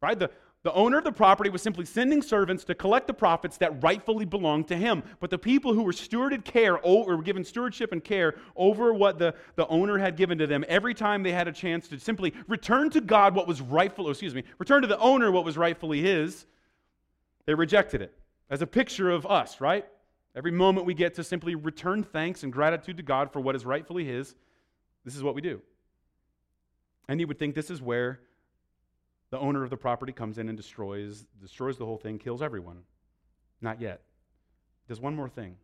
Right? 0.00 0.18
The, 0.18 0.30
the 0.62 0.72
owner 0.72 0.98
of 0.98 1.04
the 1.04 1.12
property 1.12 1.50
was 1.50 1.62
simply 1.62 1.84
sending 1.84 2.22
servants 2.22 2.64
to 2.64 2.74
collect 2.74 3.06
the 3.06 3.14
profits 3.14 3.56
that 3.58 3.82
rightfully 3.82 4.24
belonged 4.24 4.68
to 4.68 4.76
him. 4.76 5.02
But 5.20 5.30
the 5.30 5.38
people 5.38 5.74
who 5.74 5.82
were 5.82 5.92
stewarded 5.92 6.44
care, 6.44 6.78
or 6.78 7.16
were 7.16 7.22
given 7.22 7.44
stewardship 7.44 7.92
and 7.92 8.04
care 8.04 8.34
over 8.56 8.92
what 8.94 9.18
the, 9.18 9.34
the 9.56 9.66
owner 9.66 9.98
had 9.98 10.16
given 10.16 10.38
to 10.38 10.46
them, 10.46 10.64
every 10.68 10.94
time 10.94 11.22
they 11.22 11.32
had 11.32 11.48
a 11.48 11.52
chance 11.52 11.88
to 11.88 11.98
simply 11.98 12.32
return 12.46 12.90
to 12.90 13.00
God 13.00 13.34
what 13.34 13.48
was 13.48 13.60
rightful, 13.60 14.06
oh, 14.06 14.10
excuse 14.10 14.34
me, 14.34 14.44
return 14.58 14.82
to 14.82 14.88
the 14.88 14.98
owner 14.98 15.30
what 15.30 15.44
was 15.44 15.56
rightfully 15.56 16.00
his, 16.00 16.46
they 17.46 17.54
rejected 17.54 18.00
it 18.00 18.14
as 18.50 18.62
a 18.62 18.66
picture 18.66 19.10
of 19.10 19.26
us, 19.26 19.60
right? 19.60 19.86
Every 20.36 20.50
moment 20.50 20.86
we 20.86 20.94
get 20.94 21.14
to 21.14 21.24
simply 21.24 21.54
return 21.54 22.02
thanks 22.02 22.42
and 22.42 22.52
gratitude 22.52 22.96
to 22.96 23.02
God 23.02 23.32
for 23.32 23.40
what 23.40 23.54
is 23.54 23.64
rightfully 23.64 24.04
His, 24.04 24.34
this 25.04 25.16
is 25.16 25.22
what 25.22 25.34
we 25.34 25.40
do. 25.40 25.60
And 27.08 27.20
you 27.20 27.26
would 27.26 27.38
think 27.38 27.54
this 27.54 27.70
is 27.70 27.82
where 27.82 28.20
the 29.30 29.38
owner 29.38 29.62
of 29.62 29.70
the 29.70 29.76
property 29.76 30.12
comes 30.12 30.38
in 30.38 30.48
and 30.48 30.56
destroys, 30.56 31.24
destroys 31.40 31.76
the 31.76 31.84
whole 31.84 31.98
thing, 31.98 32.18
kills 32.18 32.42
everyone. 32.42 32.78
Not 33.60 33.80
yet. 33.80 34.02
Does 34.88 35.00
one 35.00 35.14
more 35.14 35.28
thing. 35.28 35.56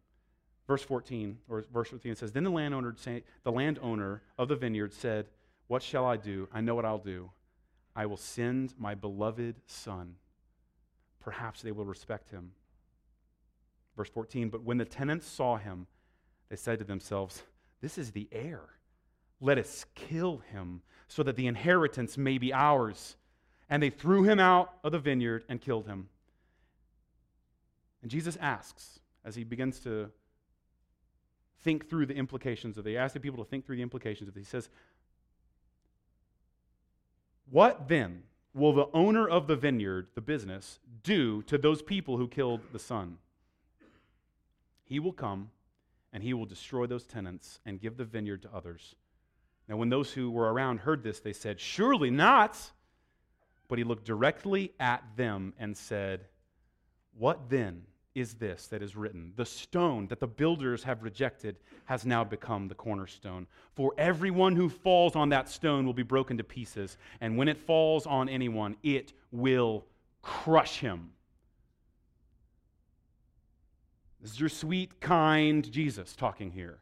Verse 0.66 0.82
14, 0.82 1.38
or 1.48 1.64
verse 1.72 1.88
15 1.88 2.14
says, 2.14 2.32
Then 2.32 2.44
the 2.44 2.50
landowner, 2.50 2.94
the 3.42 3.52
landowner 3.52 4.22
of 4.38 4.48
the 4.48 4.56
vineyard 4.56 4.92
said, 4.92 5.26
What 5.66 5.82
shall 5.82 6.06
I 6.06 6.16
do? 6.16 6.48
I 6.52 6.60
know 6.60 6.74
what 6.74 6.84
I'll 6.84 6.98
do. 6.98 7.30
I 7.96 8.06
will 8.06 8.16
send 8.16 8.74
my 8.78 8.94
beloved 8.94 9.56
son. 9.66 10.14
Perhaps 11.18 11.62
they 11.62 11.72
will 11.72 11.84
respect 11.84 12.30
him. 12.30 12.52
Verse 14.00 14.08
14, 14.08 14.48
but 14.48 14.62
when 14.62 14.78
the 14.78 14.86
tenants 14.86 15.26
saw 15.26 15.58
him, 15.58 15.86
they 16.48 16.56
said 16.56 16.78
to 16.78 16.86
themselves, 16.86 17.42
This 17.82 17.98
is 17.98 18.12
the 18.12 18.28
heir. 18.32 18.62
Let 19.42 19.58
us 19.58 19.84
kill 19.94 20.38
him 20.38 20.80
so 21.06 21.22
that 21.22 21.36
the 21.36 21.46
inheritance 21.46 22.16
may 22.16 22.38
be 22.38 22.50
ours. 22.50 23.16
And 23.68 23.82
they 23.82 23.90
threw 23.90 24.22
him 24.22 24.40
out 24.40 24.72
of 24.82 24.92
the 24.92 24.98
vineyard 24.98 25.44
and 25.50 25.60
killed 25.60 25.86
him. 25.86 26.08
And 28.00 28.10
Jesus 28.10 28.38
asks, 28.40 29.00
as 29.22 29.34
he 29.34 29.44
begins 29.44 29.80
to 29.80 30.10
think 31.62 31.90
through 31.90 32.06
the 32.06 32.16
implications 32.16 32.78
of 32.78 32.86
it, 32.86 32.90
he 32.92 32.96
asks 32.96 33.12
the 33.12 33.20
people 33.20 33.44
to 33.44 33.50
think 33.50 33.66
through 33.66 33.76
the 33.76 33.82
implications 33.82 34.30
of 34.30 34.34
this. 34.34 34.46
He 34.46 34.50
says, 34.50 34.70
What 37.50 37.86
then 37.86 38.22
will 38.54 38.72
the 38.72 38.88
owner 38.94 39.28
of 39.28 39.46
the 39.46 39.56
vineyard, 39.56 40.06
the 40.14 40.22
business, 40.22 40.78
do 41.02 41.42
to 41.42 41.58
those 41.58 41.82
people 41.82 42.16
who 42.16 42.28
killed 42.28 42.62
the 42.72 42.78
son? 42.78 43.18
He 44.90 44.98
will 44.98 45.12
come 45.12 45.50
and 46.12 46.20
he 46.20 46.34
will 46.34 46.46
destroy 46.46 46.84
those 46.86 47.06
tenants 47.06 47.60
and 47.64 47.80
give 47.80 47.96
the 47.96 48.04
vineyard 48.04 48.42
to 48.42 48.52
others. 48.52 48.96
Now, 49.68 49.76
when 49.76 49.88
those 49.88 50.12
who 50.12 50.32
were 50.32 50.52
around 50.52 50.80
heard 50.80 51.04
this, 51.04 51.20
they 51.20 51.32
said, 51.32 51.60
Surely 51.60 52.10
not. 52.10 52.58
But 53.68 53.78
he 53.78 53.84
looked 53.84 54.04
directly 54.04 54.72
at 54.80 55.04
them 55.16 55.54
and 55.60 55.76
said, 55.76 56.26
What 57.16 57.48
then 57.48 57.84
is 58.16 58.34
this 58.34 58.66
that 58.66 58.82
is 58.82 58.96
written? 58.96 59.32
The 59.36 59.46
stone 59.46 60.08
that 60.08 60.18
the 60.18 60.26
builders 60.26 60.82
have 60.82 61.04
rejected 61.04 61.60
has 61.84 62.04
now 62.04 62.24
become 62.24 62.66
the 62.66 62.74
cornerstone. 62.74 63.46
For 63.76 63.94
everyone 63.96 64.56
who 64.56 64.68
falls 64.68 65.14
on 65.14 65.28
that 65.28 65.48
stone 65.48 65.86
will 65.86 65.94
be 65.94 66.02
broken 66.02 66.36
to 66.38 66.44
pieces, 66.44 66.98
and 67.20 67.36
when 67.36 67.46
it 67.46 67.58
falls 67.58 68.08
on 68.08 68.28
anyone, 68.28 68.76
it 68.82 69.12
will 69.30 69.86
crush 70.20 70.80
him. 70.80 71.12
This 74.20 74.32
is 74.32 74.40
your 74.40 74.48
sweet, 74.48 75.00
kind 75.00 75.70
Jesus 75.70 76.14
talking 76.14 76.50
here, 76.50 76.78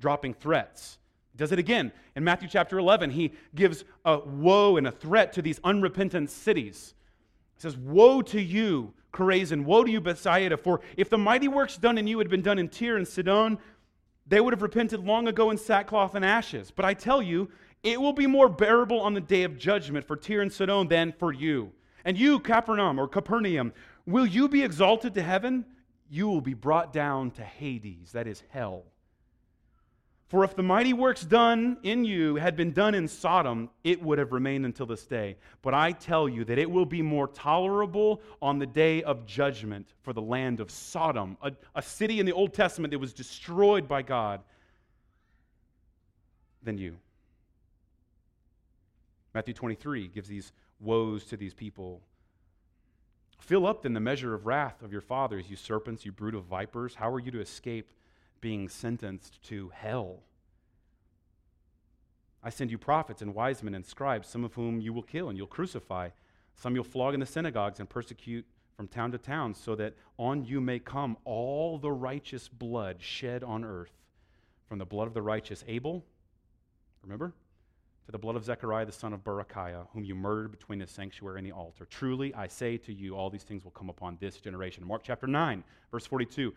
dropping 0.00 0.34
threats. 0.34 0.98
He 1.32 1.38
does 1.38 1.52
it 1.52 1.58
again. 1.58 1.92
In 2.16 2.24
Matthew 2.24 2.48
chapter 2.48 2.78
11, 2.78 3.10
he 3.10 3.32
gives 3.54 3.84
a 4.04 4.18
woe 4.18 4.76
and 4.76 4.86
a 4.86 4.92
threat 4.92 5.32
to 5.34 5.42
these 5.42 5.60
unrepentant 5.62 6.30
cities. 6.30 6.94
He 7.54 7.60
says, 7.60 7.76
Woe 7.76 8.22
to 8.22 8.40
you, 8.40 8.92
Chorazin, 9.12 9.64
woe 9.64 9.84
to 9.84 9.90
you, 9.90 10.00
Bethsaida, 10.00 10.56
for 10.56 10.80
if 10.96 11.08
the 11.08 11.18
mighty 11.18 11.48
works 11.48 11.76
done 11.76 11.98
in 11.98 12.06
you 12.06 12.18
had 12.18 12.28
been 12.28 12.42
done 12.42 12.58
in 12.58 12.68
Tyre 12.68 12.96
and 12.96 13.06
Sidon, 13.06 13.58
they 14.26 14.40
would 14.40 14.52
have 14.52 14.62
repented 14.62 15.04
long 15.04 15.28
ago 15.28 15.50
in 15.50 15.58
sackcloth 15.58 16.14
and 16.14 16.24
ashes. 16.24 16.72
But 16.74 16.84
I 16.84 16.94
tell 16.94 17.22
you, 17.22 17.50
it 17.82 18.00
will 18.00 18.12
be 18.12 18.26
more 18.26 18.48
bearable 18.48 19.00
on 19.00 19.14
the 19.14 19.20
day 19.20 19.44
of 19.44 19.58
judgment 19.58 20.06
for 20.06 20.16
Tyre 20.16 20.40
and 20.40 20.52
Sidon 20.52 20.88
than 20.88 21.12
for 21.12 21.32
you. 21.32 21.70
And 22.04 22.18
you, 22.18 22.40
Capernaum 22.40 22.98
or 22.98 23.06
Capernaum, 23.06 23.72
will 24.06 24.26
you 24.26 24.48
be 24.48 24.62
exalted 24.62 25.14
to 25.14 25.22
heaven? 25.22 25.64
You 26.08 26.28
will 26.28 26.40
be 26.40 26.54
brought 26.54 26.92
down 26.92 27.30
to 27.32 27.42
Hades, 27.42 28.12
that 28.12 28.26
is 28.26 28.42
hell. 28.50 28.84
For 30.28 30.42
if 30.42 30.56
the 30.56 30.62
mighty 30.62 30.92
works 30.92 31.22
done 31.22 31.76
in 31.82 32.04
you 32.04 32.36
had 32.36 32.56
been 32.56 32.72
done 32.72 32.94
in 32.94 33.06
Sodom, 33.06 33.70
it 33.84 34.02
would 34.02 34.18
have 34.18 34.32
remained 34.32 34.64
until 34.64 34.86
this 34.86 35.04
day. 35.04 35.36
But 35.62 35.74
I 35.74 35.92
tell 35.92 36.28
you 36.28 36.44
that 36.46 36.58
it 36.58 36.70
will 36.70 36.86
be 36.86 37.02
more 37.02 37.28
tolerable 37.28 38.20
on 38.40 38.58
the 38.58 38.66
day 38.66 39.02
of 39.02 39.26
judgment 39.26 39.86
for 40.02 40.12
the 40.12 40.22
land 40.22 40.60
of 40.60 40.70
Sodom, 40.70 41.36
a, 41.42 41.52
a 41.74 41.82
city 41.82 42.20
in 42.20 42.26
the 42.26 42.32
Old 42.32 42.54
Testament 42.54 42.90
that 42.90 42.98
was 42.98 43.12
destroyed 43.12 43.86
by 43.86 44.02
God, 44.02 44.40
than 46.64 46.78
you. 46.78 46.96
Matthew 49.34 49.54
23 49.54 50.08
gives 50.08 50.28
these 50.28 50.52
woes 50.80 51.24
to 51.26 51.36
these 51.36 51.54
people. 51.54 52.00
Fill 53.44 53.66
up 53.66 53.82
then 53.82 53.92
the 53.92 54.00
measure 54.00 54.32
of 54.32 54.46
wrath 54.46 54.82
of 54.82 54.90
your 54.90 55.02
fathers, 55.02 55.50
you 55.50 55.56
serpents, 55.56 56.06
you 56.06 56.12
brood 56.12 56.34
of 56.34 56.44
vipers. 56.44 56.94
How 56.94 57.10
are 57.10 57.20
you 57.20 57.30
to 57.30 57.42
escape 57.42 57.92
being 58.40 58.70
sentenced 58.70 59.42
to 59.48 59.70
hell? 59.74 60.22
I 62.42 62.48
send 62.48 62.70
you 62.70 62.78
prophets 62.78 63.20
and 63.20 63.34
wise 63.34 63.62
men 63.62 63.74
and 63.74 63.84
scribes, 63.84 64.28
some 64.28 64.44
of 64.44 64.54
whom 64.54 64.80
you 64.80 64.94
will 64.94 65.02
kill 65.02 65.28
and 65.28 65.36
you'll 65.36 65.46
crucify. 65.46 66.08
Some 66.54 66.74
you'll 66.74 66.84
flog 66.84 67.12
in 67.12 67.20
the 67.20 67.26
synagogues 67.26 67.80
and 67.80 67.88
persecute 67.88 68.46
from 68.78 68.88
town 68.88 69.12
to 69.12 69.18
town, 69.18 69.52
so 69.52 69.74
that 69.74 69.92
on 70.18 70.46
you 70.46 70.62
may 70.62 70.78
come 70.78 71.18
all 71.26 71.76
the 71.76 71.92
righteous 71.92 72.48
blood 72.48 73.02
shed 73.02 73.44
on 73.44 73.62
earth, 73.62 73.92
from 74.66 74.78
the 74.78 74.86
blood 74.86 75.06
of 75.06 75.12
the 75.12 75.20
righteous 75.20 75.62
Abel, 75.68 76.02
remember, 77.02 77.34
to 78.06 78.12
the 78.12 78.18
blood 78.18 78.36
of 78.36 78.44
Zechariah 78.44 78.86
the 78.86 78.92
son 78.92 79.12
of 79.12 79.24
Berechiah, 79.24 79.86
whom 79.92 80.04
you 80.04 80.14
murdered 80.14 80.50
between 80.50 80.78
the 80.78 80.86
sanctuary 80.86 81.38
and 81.38 81.46
the 81.46 81.52
altar. 81.52 81.86
Truly, 81.86 82.34
I 82.34 82.48
say 82.48 82.76
to 82.78 82.92
you, 82.92 83.16
all 83.16 83.30
these 83.30 83.42
things 83.42 83.64
will 83.64 83.70
come 83.70 83.88
upon 83.88 84.18
this 84.20 84.38
generation. 84.38 84.86
Mark 84.86 85.02
chapter 85.04 85.26
9, 85.26 85.64
verse 85.90 86.06
42. 86.06 86.52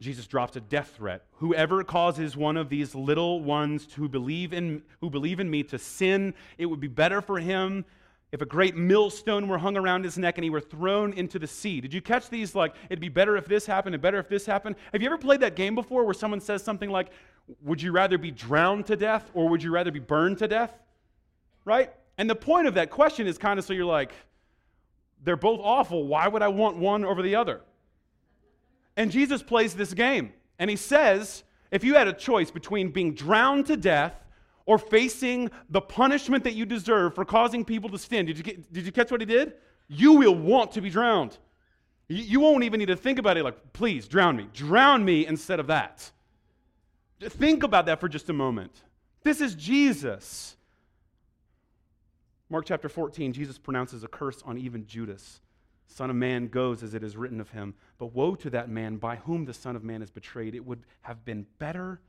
Jesus 0.00 0.26
drops 0.26 0.56
a 0.56 0.60
death 0.60 0.94
threat. 0.96 1.26
Whoever 1.34 1.84
causes 1.84 2.34
one 2.34 2.56
of 2.56 2.70
these 2.70 2.94
little 2.94 3.42
ones 3.42 3.86
to 3.88 4.08
believe 4.08 4.54
in, 4.54 4.82
who 5.02 5.10
believe 5.10 5.40
in 5.40 5.50
me 5.50 5.62
to 5.64 5.78
sin, 5.78 6.32
it 6.56 6.64
would 6.66 6.80
be 6.80 6.88
better 6.88 7.20
for 7.20 7.38
him 7.38 7.84
if 8.32 8.40
a 8.40 8.46
great 8.46 8.76
millstone 8.76 9.48
were 9.48 9.58
hung 9.58 9.76
around 9.76 10.04
his 10.04 10.16
neck 10.16 10.38
and 10.38 10.44
he 10.44 10.50
were 10.50 10.60
thrown 10.60 11.12
into 11.14 11.38
the 11.38 11.46
sea. 11.46 11.80
Did 11.80 11.92
you 11.92 12.00
catch 12.00 12.30
these? 12.30 12.54
Like, 12.54 12.74
it'd 12.88 13.00
be 13.00 13.08
better 13.08 13.36
if 13.36 13.46
this 13.46 13.66
happened 13.66 13.94
and 13.94 14.02
better 14.02 14.18
if 14.18 14.28
this 14.28 14.46
happened. 14.46 14.76
Have 14.92 15.02
you 15.02 15.08
ever 15.08 15.18
played 15.18 15.40
that 15.40 15.56
game 15.56 15.74
before 15.74 16.04
where 16.04 16.14
someone 16.14 16.40
says 16.40 16.62
something 16.62 16.90
like, 16.90 17.10
would 17.62 17.82
you 17.82 17.90
rather 17.90 18.18
be 18.18 18.30
drowned 18.30 18.86
to 18.86 18.96
death 18.96 19.28
or 19.34 19.48
would 19.48 19.62
you 19.62 19.72
rather 19.72 19.90
be 19.90 19.98
burned 19.98 20.38
to 20.38 20.46
death? 20.46 20.72
Right? 21.64 21.92
And 22.18 22.30
the 22.30 22.36
point 22.36 22.68
of 22.68 22.74
that 22.74 22.90
question 22.90 23.26
is 23.26 23.36
kind 23.36 23.58
of 23.58 23.64
so 23.64 23.72
you're 23.72 23.84
like, 23.84 24.12
they're 25.24 25.36
both 25.36 25.60
awful. 25.62 26.06
Why 26.06 26.28
would 26.28 26.42
I 26.42 26.48
want 26.48 26.76
one 26.76 27.04
over 27.04 27.22
the 27.22 27.34
other? 27.34 27.62
And 28.96 29.10
Jesus 29.10 29.42
plays 29.42 29.74
this 29.74 29.92
game. 29.92 30.32
And 30.58 30.70
he 30.70 30.76
says, 30.76 31.42
if 31.70 31.82
you 31.82 31.94
had 31.94 32.08
a 32.08 32.12
choice 32.12 32.50
between 32.50 32.90
being 32.90 33.14
drowned 33.14 33.66
to 33.66 33.76
death 33.76 34.14
or 34.66 34.78
facing 34.78 35.50
the 35.68 35.80
punishment 35.80 36.44
that 36.44 36.54
you 36.54 36.66
deserve 36.66 37.14
for 37.14 37.24
causing 37.24 37.64
people 37.64 37.90
to 37.90 37.98
sin, 37.98 38.26
did 38.26 38.38
you, 38.38 38.44
get, 38.44 38.72
did 38.72 38.86
you 38.86 38.92
catch 38.92 39.10
what 39.10 39.20
he 39.20 39.26
did? 39.26 39.54
You 39.88 40.14
will 40.14 40.34
want 40.34 40.72
to 40.72 40.80
be 40.80 40.90
drowned. 40.90 41.38
You, 42.08 42.22
you 42.22 42.40
won't 42.40 42.64
even 42.64 42.78
need 42.78 42.86
to 42.86 42.96
think 42.96 43.18
about 43.18 43.36
it 43.36 43.44
like, 43.44 43.72
please 43.72 44.06
drown 44.06 44.36
me. 44.36 44.48
Drown 44.52 45.04
me 45.04 45.26
instead 45.26 45.60
of 45.60 45.66
that. 45.68 46.10
Think 47.20 47.62
about 47.62 47.86
that 47.86 48.00
for 48.00 48.08
just 48.08 48.30
a 48.30 48.32
moment. 48.32 48.72
This 49.22 49.40
is 49.40 49.54
Jesus. 49.54 50.56
Mark 52.48 52.64
chapter 52.66 52.88
14, 52.88 53.32
Jesus 53.32 53.58
pronounces 53.58 54.02
a 54.02 54.08
curse 54.08 54.42
on 54.44 54.58
even 54.58 54.86
Judas. 54.86 55.40
Son 55.86 56.10
of 56.10 56.16
Man 56.16 56.48
goes 56.48 56.82
as 56.82 56.94
it 56.94 57.02
is 57.02 57.16
written 57.16 57.40
of 57.40 57.50
him. 57.50 57.74
But 57.98 58.14
woe 58.14 58.34
to 58.36 58.50
that 58.50 58.68
man 58.68 58.96
by 58.96 59.16
whom 59.16 59.44
the 59.44 59.54
Son 59.54 59.76
of 59.76 59.84
Man 59.84 60.02
is 60.02 60.10
betrayed. 60.10 60.54
It 60.54 60.64
would 60.64 60.82
have 61.02 61.24
been 61.24 61.46
better 61.58 62.00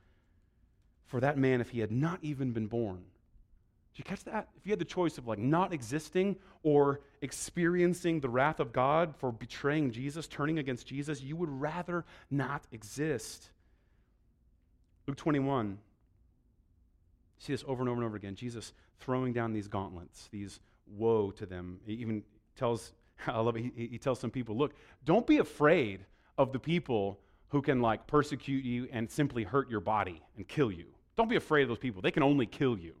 for 1.12 1.20
that 1.20 1.36
man 1.36 1.60
if 1.60 1.68
he 1.68 1.80
had 1.80 1.92
not 1.92 2.18
even 2.22 2.52
been 2.52 2.68
born. 2.68 3.04
Did 3.92 3.98
you 3.98 4.04
catch 4.04 4.24
that? 4.24 4.48
If 4.56 4.64
you 4.64 4.72
had 4.72 4.78
the 4.78 4.86
choice 4.86 5.18
of 5.18 5.26
like 5.26 5.38
not 5.38 5.70
existing 5.70 6.36
or 6.62 7.02
experiencing 7.20 8.20
the 8.20 8.30
wrath 8.30 8.60
of 8.60 8.72
God 8.72 9.14
for 9.18 9.30
betraying 9.30 9.90
Jesus, 9.90 10.26
turning 10.26 10.58
against 10.58 10.86
Jesus, 10.86 11.20
you 11.20 11.36
would 11.36 11.50
rather 11.50 12.06
not 12.30 12.64
exist. 12.72 13.50
Luke 15.06 15.18
21. 15.18 15.76
See 17.36 17.52
this 17.52 17.62
over 17.68 17.82
and 17.82 17.90
over 17.90 18.00
and 18.00 18.06
over 18.06 18.16
again. 18.16 18.34
Jesus 18.34 18.72
throwing 18.98 19.34
down 19.34 19.52
these 19.52 19.68
gauntlets, 19.68 20.30
these 20.32 20.60
woe 20.86 21.30
to 21.32 21.44
them. 21.44 21.78
He 21.84 21.92
even 21.92 22.22
tells, 22.56 22.94
I 23.26 23.38
love 23.38 23.56
it, 23.56 23.70
he, 23.76 23.86
he 23.88 23.98
tells 23.98 24.18
some 24.18 24.30
people, 24.30 24.56
look, 24.56 24.72
don't 25.04 25.26
be 25.26 25.36
afraid 25.36 26.06
of 26.38 26.54
the 26.54 26.58
people 26.58 27.20
who 27.48 27.60
can 27.60 27.82
like 27.82 28.06
persecute 28.06 28.64
you 28.64 28.88
and 28.90 29.10
simply 29.10 29.44
hurt 29.44 29.68
your 29.68 29.80
body 29.80 30.22
and 30.38 30.48
kill 30.48 30.72
you. 30.72 30.86
Don't 31.16 31.28
be 31.28 31.36
afraid 31.36 31.62
of 31.62 31.68
those 31.68 31.78
people. 31.78 32.02
They 32.02 32.10
can 32.10 32.22
only 32.22 32.46
kill 32.46 32.78
you. 32.78 32.94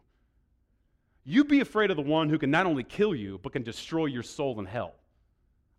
You 1.24 1.44
be 1.44 1.60
afraid 1.60 1.90
of 1.90 1.96
the 1.96 2.02
one 2.02 2.28
who 2.28 2.38
can 2.38 2.50
not 2.50 2.66
only 2.66 2.84
kill 2.84 3.14
you, 3.14 3.38
but 3.42 3.52
can 3.52 3.62
destroy 3.62 4.06
your 4.06 4.22
soul 4.22 4.58
in 4.58 4.66
hell. 4.66 4.94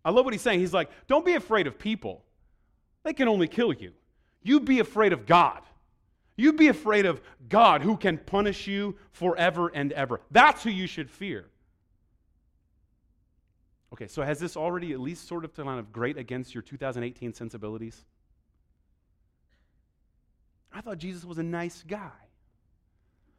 I 0.04 0.10
love 0.10 0.24
what 0.24 0.34
he's 0.34 0.42
saying. 0.42 0.60
He's 0.60 0.74
like, 0.74 0.90
don't 1.06 1.24
be 1.24 1.34
afraid 1.34 1.66
of 1.66 1.78
people. 1.78 2.24
They 3.02 3.12
can 3.12 3.28
only 3.28 3.48
kill 3.48 3.72
you. 3.72 3.92
You 4.42 4.60
be 4.60 4.80
afraid 4.80 5.12
of 5.12 5.26
God. 5.26 5.62
You 6.36 6.52
be 6.52 6.68
afraid 6.68 7.06
of 7.06 7.20
God 7.48 7.82
who 7.82 7.96
can 7.96 8.18
punish 8.18 8.66
you 8.66 8.96
forever 9.12 9.68
and 9.68 9.92
ever. 9.92 10.20
That's 10.30 10.62
who 10.62 10.70
you 10.70 10.86
should 10.86 11.10
fear. 11.10 11.46
Okay, 13.92 14.08
so 14.08 14.22
has 14.22 14.40
this 14.40 14.56
already 14.56 14.92
at 14.92 14.98
least 14.98 15.28
sort 15.28 15.44
of 15.44 15.54
kind 15.54 15.78
of 15.78 15.92
grate 15.92 16.18
against 16.18 16.54
your 16.54 16.62
2018 16.62 17.32
sensibilities? 17.32 18.04
I 20.72 20.80
thought 20.80 20.98
Jesus 20.98 21.24
was 21.24 21.38
a 21.38 21.44
nice 21.44 21.84
guy. 21.86 22.10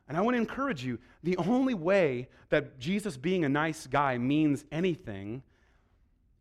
And 0.08 0.18
I 0.18 0.22
want 0.22 0.36
to 0.36 0.42
encourage 0.42 0.84
you 0.84 1.00
the 1.24 1.38
only 1.38 1.74
way 1.74 2.30
that 2.50 2.80
Jesus 2.80 3.18
being 3.18 3.44
a 3.44 3.50
nice 3.50 3.88
guy 3.88 4.18
means 4.18 4.64
anything 4.72 5.42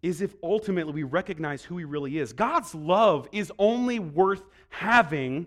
is 0.03 0.21
if 0.21 0.35
ultimately 0.43 0.93
we 0.93 1.03
recognize 1.03 1.63
who 1.63 1.79
he 1.79 1.85
really 1.85 2.19
is. 2.19 2.35
God's 2.35 2.75
love 2.75 3.27
is 3.33 3.51
only 3.59 3.99
worth 3.99 4.43
having 4.69 5.47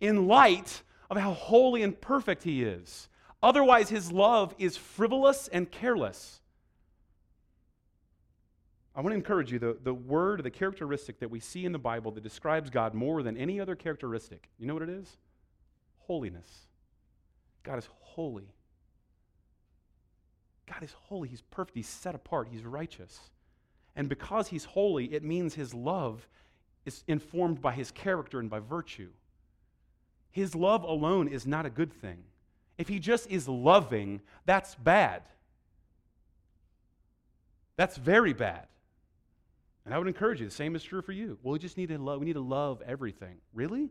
in 0.00 0.28
light 0.28 0.82
of 1.10 1.16
how 1.16 1.32
holy 1.32 1.82
and 1.82 2.00
perfect 2.00 2.44
he 2.44 2.62
is. 2.62 3.08
Otherwise, 3.42 3.88
his 3.88 4.12
love 4.12 4.54
is 4.58 4.76
frivolous 4.76 5.48
and 5.48 5.68
careless. 5.68 6.40
I 8.94 9.00
want 9.00 9.12
to 9.12 9.16
encourage 9.16 9.52
you 9.52 9.58
the, 9.58 9.76
the 9.82 9.94
word, 9.94 10.42
the 10.42 10.50
characteristic 10.50 11.20
that 11.20 11.30
we 11.30 11.40
see 11.40 11.64
in 11.64 11.72
the 11.72 11.78
Bible 11.78 12.10
that 12.12 12.22
describes 12.22 12.70
God 12.70 12.94
more 12.94 13.22
than 13.22 13.36
any 13.36 13.60
other 13.60 13.76
characteristic. 13.76 14.48
You 14.58 14.66
know 14.66 14.74
what 14.74 14.82
it 14.82 14.88
is? 14.88 15.16
Holiness. 16.06 16.66
God 17.68 17.78
is 17.78 17.88
holy. 18.00 18.48
God 20.66 20.82
is 20.82 20.94
holy. 21.02 21.28
He's 21.28 21.42
perfect. 21.42 21.76
He's 21.76 21.86
set 21.86 22.14
apart. 22.14 22.48
He's 22.50 22.64
righteous. 22.64 23.20
And 23.94 24.08
because 24.08 24.48
he's 24.48 24.64
holy, 24.64 25.12
it 25.12 25.22
means 25.22 25.52
his 25.52 25.74
love 25.74 26.26
is 26.86 27.04
informed 27.06 27.60
by 27.60 27.72
his 27.72 27.90
character 27.90 28.40
and 28.40 28.48
by 28.48 28.60
virtue. 28.60 29.10
His 30.30 30.54
love 30.54 30.82
alone 30.82 31.28
is 31.28 31.46
not 31.46 31.66
a 31.66 31.70
good 31.70 31.92
thing. 31.92 32.22
If 32.78 32.88
he 32.88 32.98
just 32.98 33.30
is 33.30 33.46
loving, 33.46 34.22
that's 34.46 34.74
bad. 34.74 35.24
That's 37.76 37.98
very 37.98 38.32
bad. 38.32 38.66
And 39.84 39.94
I 39.94 39.98
would 39.98 40.08
encourage 40.08 40.40
you, 40.40 40.46
the 40.46 40.54
same 40.54 40.74
is 40.74 40.82
true 40.82 41.02
for 41.02 41.12
you. 41.12 41.38
Well, 41.42 41.52
we 41.52 41.58
just 41.58 41.76
need 41.76 41.90
to 41.90 41.98
love, 41.98 42.20
we 42.20 42.26
need 42.26 42.32
to 42.32 42.40
love 42.40 42.80
everything. 42.86 43.36
Really? 43.52 43.90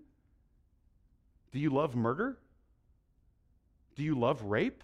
Do 1.52 1.60
you 1.60 1.70
love 1.70 1.96
murder? 1.96 2.40
Do 3.98 4.04
you 4.04 4.18
love 4.18 4.44
rape? 4.44 4.84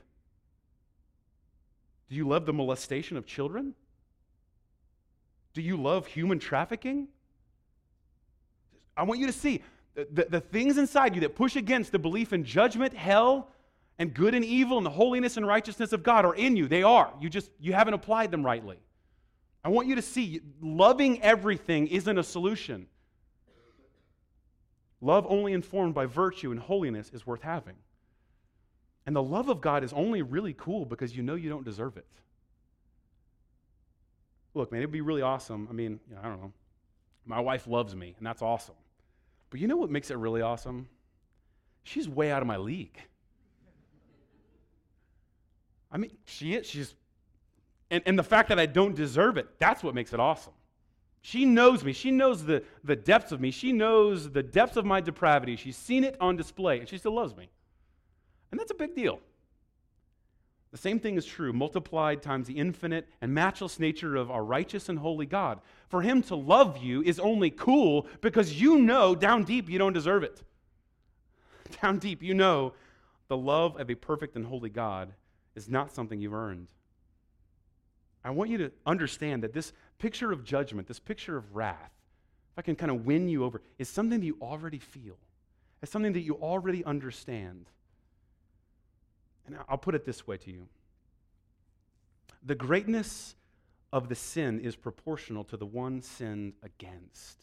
Do 2.09 2.15
you 2.15 2.27
love 2.27 2.45
the 2.45 2.53
molestation 2.53 3.15
of 3.15 3.25
children? 3.25 3.75
Do 5.53 5.61
you 5.61 5.77
love 5.77 6.07
human 6.07 6.39
trafficking? 6.39 7.07
I 8.97 9.03
want 9.03 9.19
you 9.19 9.27
to 9.27 9.33
see 9.33 9.61
the, 9.95 10.25
the 10.27 10.41
things 10.41 10.77
inside 10.77 11.13
you 11.13 11.21
that 11.21 11.35
push 11.35 11.55
against 11.55 11.91
the 11.91 11.99
belief 11.99 12.33
in 12.33 12.43
judgment, 12.43 12.93
hell, 12.93 13.49
and 13.99 14.13
good 14.13 14.33
and 14.33 14.43
evil 14.43 14.77
and 14.77 14.85
the 14.85 14.91
holiness 14.91 15.37
and 15.37 15.47
righteousness 15.47 15.93
of 15.93 16.01
God 16.01 16.25
are 16.25 16.33
in 16.33 16.57
you. 16.57 16.67
They 16.67 16.81
are. 16.81 17.13
You 17.21 17.29
just 17.29 17.51
you 17.59 17.73
haven't 17.73 17.93
applied 17.93 18.31
them 18.31 18.43
rightly. 18.43 18.79
I 19.63 19.69
want 19.69 19.87
you 19.87 19.95
to 19.95 20.01
see 20.01 20.41
loving 20.59 21.21
everything 21.21 21.87
isn't 21.87 22.17
a 22.17 22.23
solution. 22.23 22.87
Love 24.99 25.25
only 25.29 25.53
informed 25.53 25.93
by 25.93 26.07
virtue 26.07 26.51
and 26.51 26.59
holiness 26.59 27.11
is 27.13 27.27
worth 27.27 27.41
having. 27.41 27.75
And 29.05 29.15
the 29.15 29.23
love 29.23 29.49
of 29.49 29.61
God 29.61 29.83
is 29.83 29.91
only 29.93 30.21
really 30.21 30.53
cool 30.53 30.85
because 30.85 31.15
you 31.15 31.23
know 31.23 31.35
you 31.35 31.49
don't 31.49 31.65
deserve 31.65 31.97
it. 31.97 32.05
Look, 34.53 34.71
man, 34.71 34.81
it'd 34.81 34.91
be 34.91 35.01
really 35.01 35.21
awesome. 35.21 35.67
I 35.69 35.73
mean, 35.73 35.99
you 36.09 36.15
know, 36.15 36.21
I 36.23 36.27
don't 36.27 36.41
know. 36.41 36.53
My 37.25 37.39
wife 37.39 37.67
loves 37.67 37.95
me, 37.95 38.15
and 38.17 38.25
that's 38.25 38.41
awesome. 38.41 38.75
But 39.49 39.59
you 39.59 39.67
know 39.67 39.77
what 39.77 39.89
makes 39.89 40.11
it 40.11 40.17
really 40.17 40.41
awesome? 40.41 40.87
She's 41.83 42.07
way 42.07 42.31
out 42.31 42.41
of 42.41 42.47
my 42.47 42.57
league. 42.57 42.97
I 45.91 45.97
mean, 45.97 46.11
she 46.25 46.55
is. 46.55 46.67
She's, 46.67 46.95
and, 47.91 48.03
and 48.05 48.17
the 48.17 48.23
fact 48.23 48.49
that 48.49 48.59
I 48.59 48.65
don't 48.65 48.95
deserve 48.95 49.37
it, 49.37 49.47
that's 49.59 49.83
what 49.83 49.95
makes 49.95 50.13
it 50.13 50.19
awesome. 50.19 50.53
She 51.21 51.45
knows 51.45 51.83
me. 51.83 51.93
She 51.93 52.11
knows 52.11 52.43
the, 52.43 52.63
the 52.83 52.95
depths 52.95 53.31
of 53.31 53.39
me. 53.39 53.51
She 53.51 53.71
knows 53.71 54.29
the 54.31 54.43
depths 54.43 54.75
of 54.75 54.85
my 54.85 54.99
depravity. 54.99 55.55
She's 55.55 55.77
seen 55.77 56.03
it 56.03 56.17
on 56.19 56.35
display, 56.35 56.79
and 56.79 56.89
she 56.89 56.97
still 56.97 57.13
loves 57.13 57.35
me. 57.35 57.49
And 58.53 58.59
that's 58.59 58.69
a 58.69 58.75
big 58.75 58.93
deal. 58.93 59.19
The 60.71 60.77
same 60.77 60.99
thing 60.99 61.17
is 61.17 61.25
true, 61.25 61.51
multiplied 61.51 62.21
times 62.21 62.45
the 62.45 62.53
infinite 62.53 63.09
and 63.19 63.33
matchless 63.33 63.79
nature 63.79 64.15
of 64.15 64.29
our 64.29 64.43
righteous 64.43 64.89
and 64.89 64.99
holy 64.99 65.25
God. 65.25 65.59
For 65.89 66.03
Him 66.03 66.21
to 66.21 66.35
love 66.35 66.77
you 66.77 67.01
is 67.01 67.19
only 67.19 67.49
cool 67.49 68.05
because 68.21 68.61
you 68.61 68.77
know 68.77 69.15
down 69.15 69.43
deep 69.43 69.71
you 69.71 69.79
don't 69.79 69.91
deserve 69.91 70.21
it. 70.21 70.43
Down 71.81 71.97
deep, 71.97 72.21
you 72.21 72.35
know 72.35 72.73
the 73.27 73.35
love 73.35 73.79
of 73.79 73.89
a 73.89 73.95
perfect 73.95 74.35
and 74.35 74.45
holy 74.45 74.69
God 74.69 75.11
is 75.55 75.67
not 75.67 75.91
something 75.91 76.21
you've 76.21 76.35
earned. 76.35 76.67
I 78.23 78.29
want 78.29 78.51
you 78.51 78.59
to 78.59 78.71
understand 78.85 79.41
that 79.41 79.53
this 79.53 79.73
picture 79.97 80.31
of 80.31 80.43
judgment, 80.43 80.87
this 80.87 80.99
picture 80.99 81.35
of 81.37 81.55
wrath, 81.55 81.91
if 82.51 82.59
I 82.59 82.61
can 82.61 82.75
kind 82.75 82.91
of 82.91 83.03
win 83.03 83.27
you 83.27 83.45
over, 83.45 83.63
is 83.79 83.89
something 83.89 84.19
that 84.19 84.25
you 84.27 84.37
already 84.43 84.77
feel. 84.77 85.17
It's 85.81 85.91
something 85.91 86.13
that 86.13 86.21
you 86.21 86.35
already 86.35 86.85
understand. 86.85 87.65
And 89.45 89.57
I'll 89.67 89.77
put 89.77 89.95
it 89.95 90.05
this 90.05 90.25
way 90.25 90.37
to 90.37 90.51
you 90.51 90.67
the 92.45 92.55
greatness 92.55 93.35
of 93.91 94.09
the 94.09 94.15
sin 94.15 94.59
is 94.59 94.75
proportional 94.75 95.43
to 95.45 95.57
the 95.57 95.65
one 95.65 96.01
sinned 96.01 96.53
against. 96.63 97.37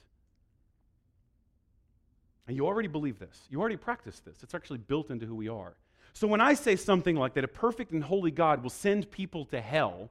And 2.46 2.56
you 2.56 2.66
already 2.66 2.88
believe 2.88 3.18
this. 3.18 3.46
You 3.48 3.60
already 3.60 3.76
practice 3.76 4.20
this. 4.20 4.42
It's 4.42 4.54
actually 4.54 4.78
built 4.78 5.10
into 5.10 5.24
who 5.24 5.36
we 5.36 5.48
are. 5.48 5.74
So 6.12 6.26
when 6.26 6.40
I 6.40 6.54
say 6.54 6.74
something 6.74 7.14
like 7.14 7.34
that, 7.34 7.44
a 7.44 7.48
perfect 7.48 7.92
and 7.92 8.02
holy 8.02 8.32
God 8.32 8.62
will 8.62 8.70
send 8.70 9.10
people 9.10 9.44
to 9.46 9.60
hell, 9.60 10.10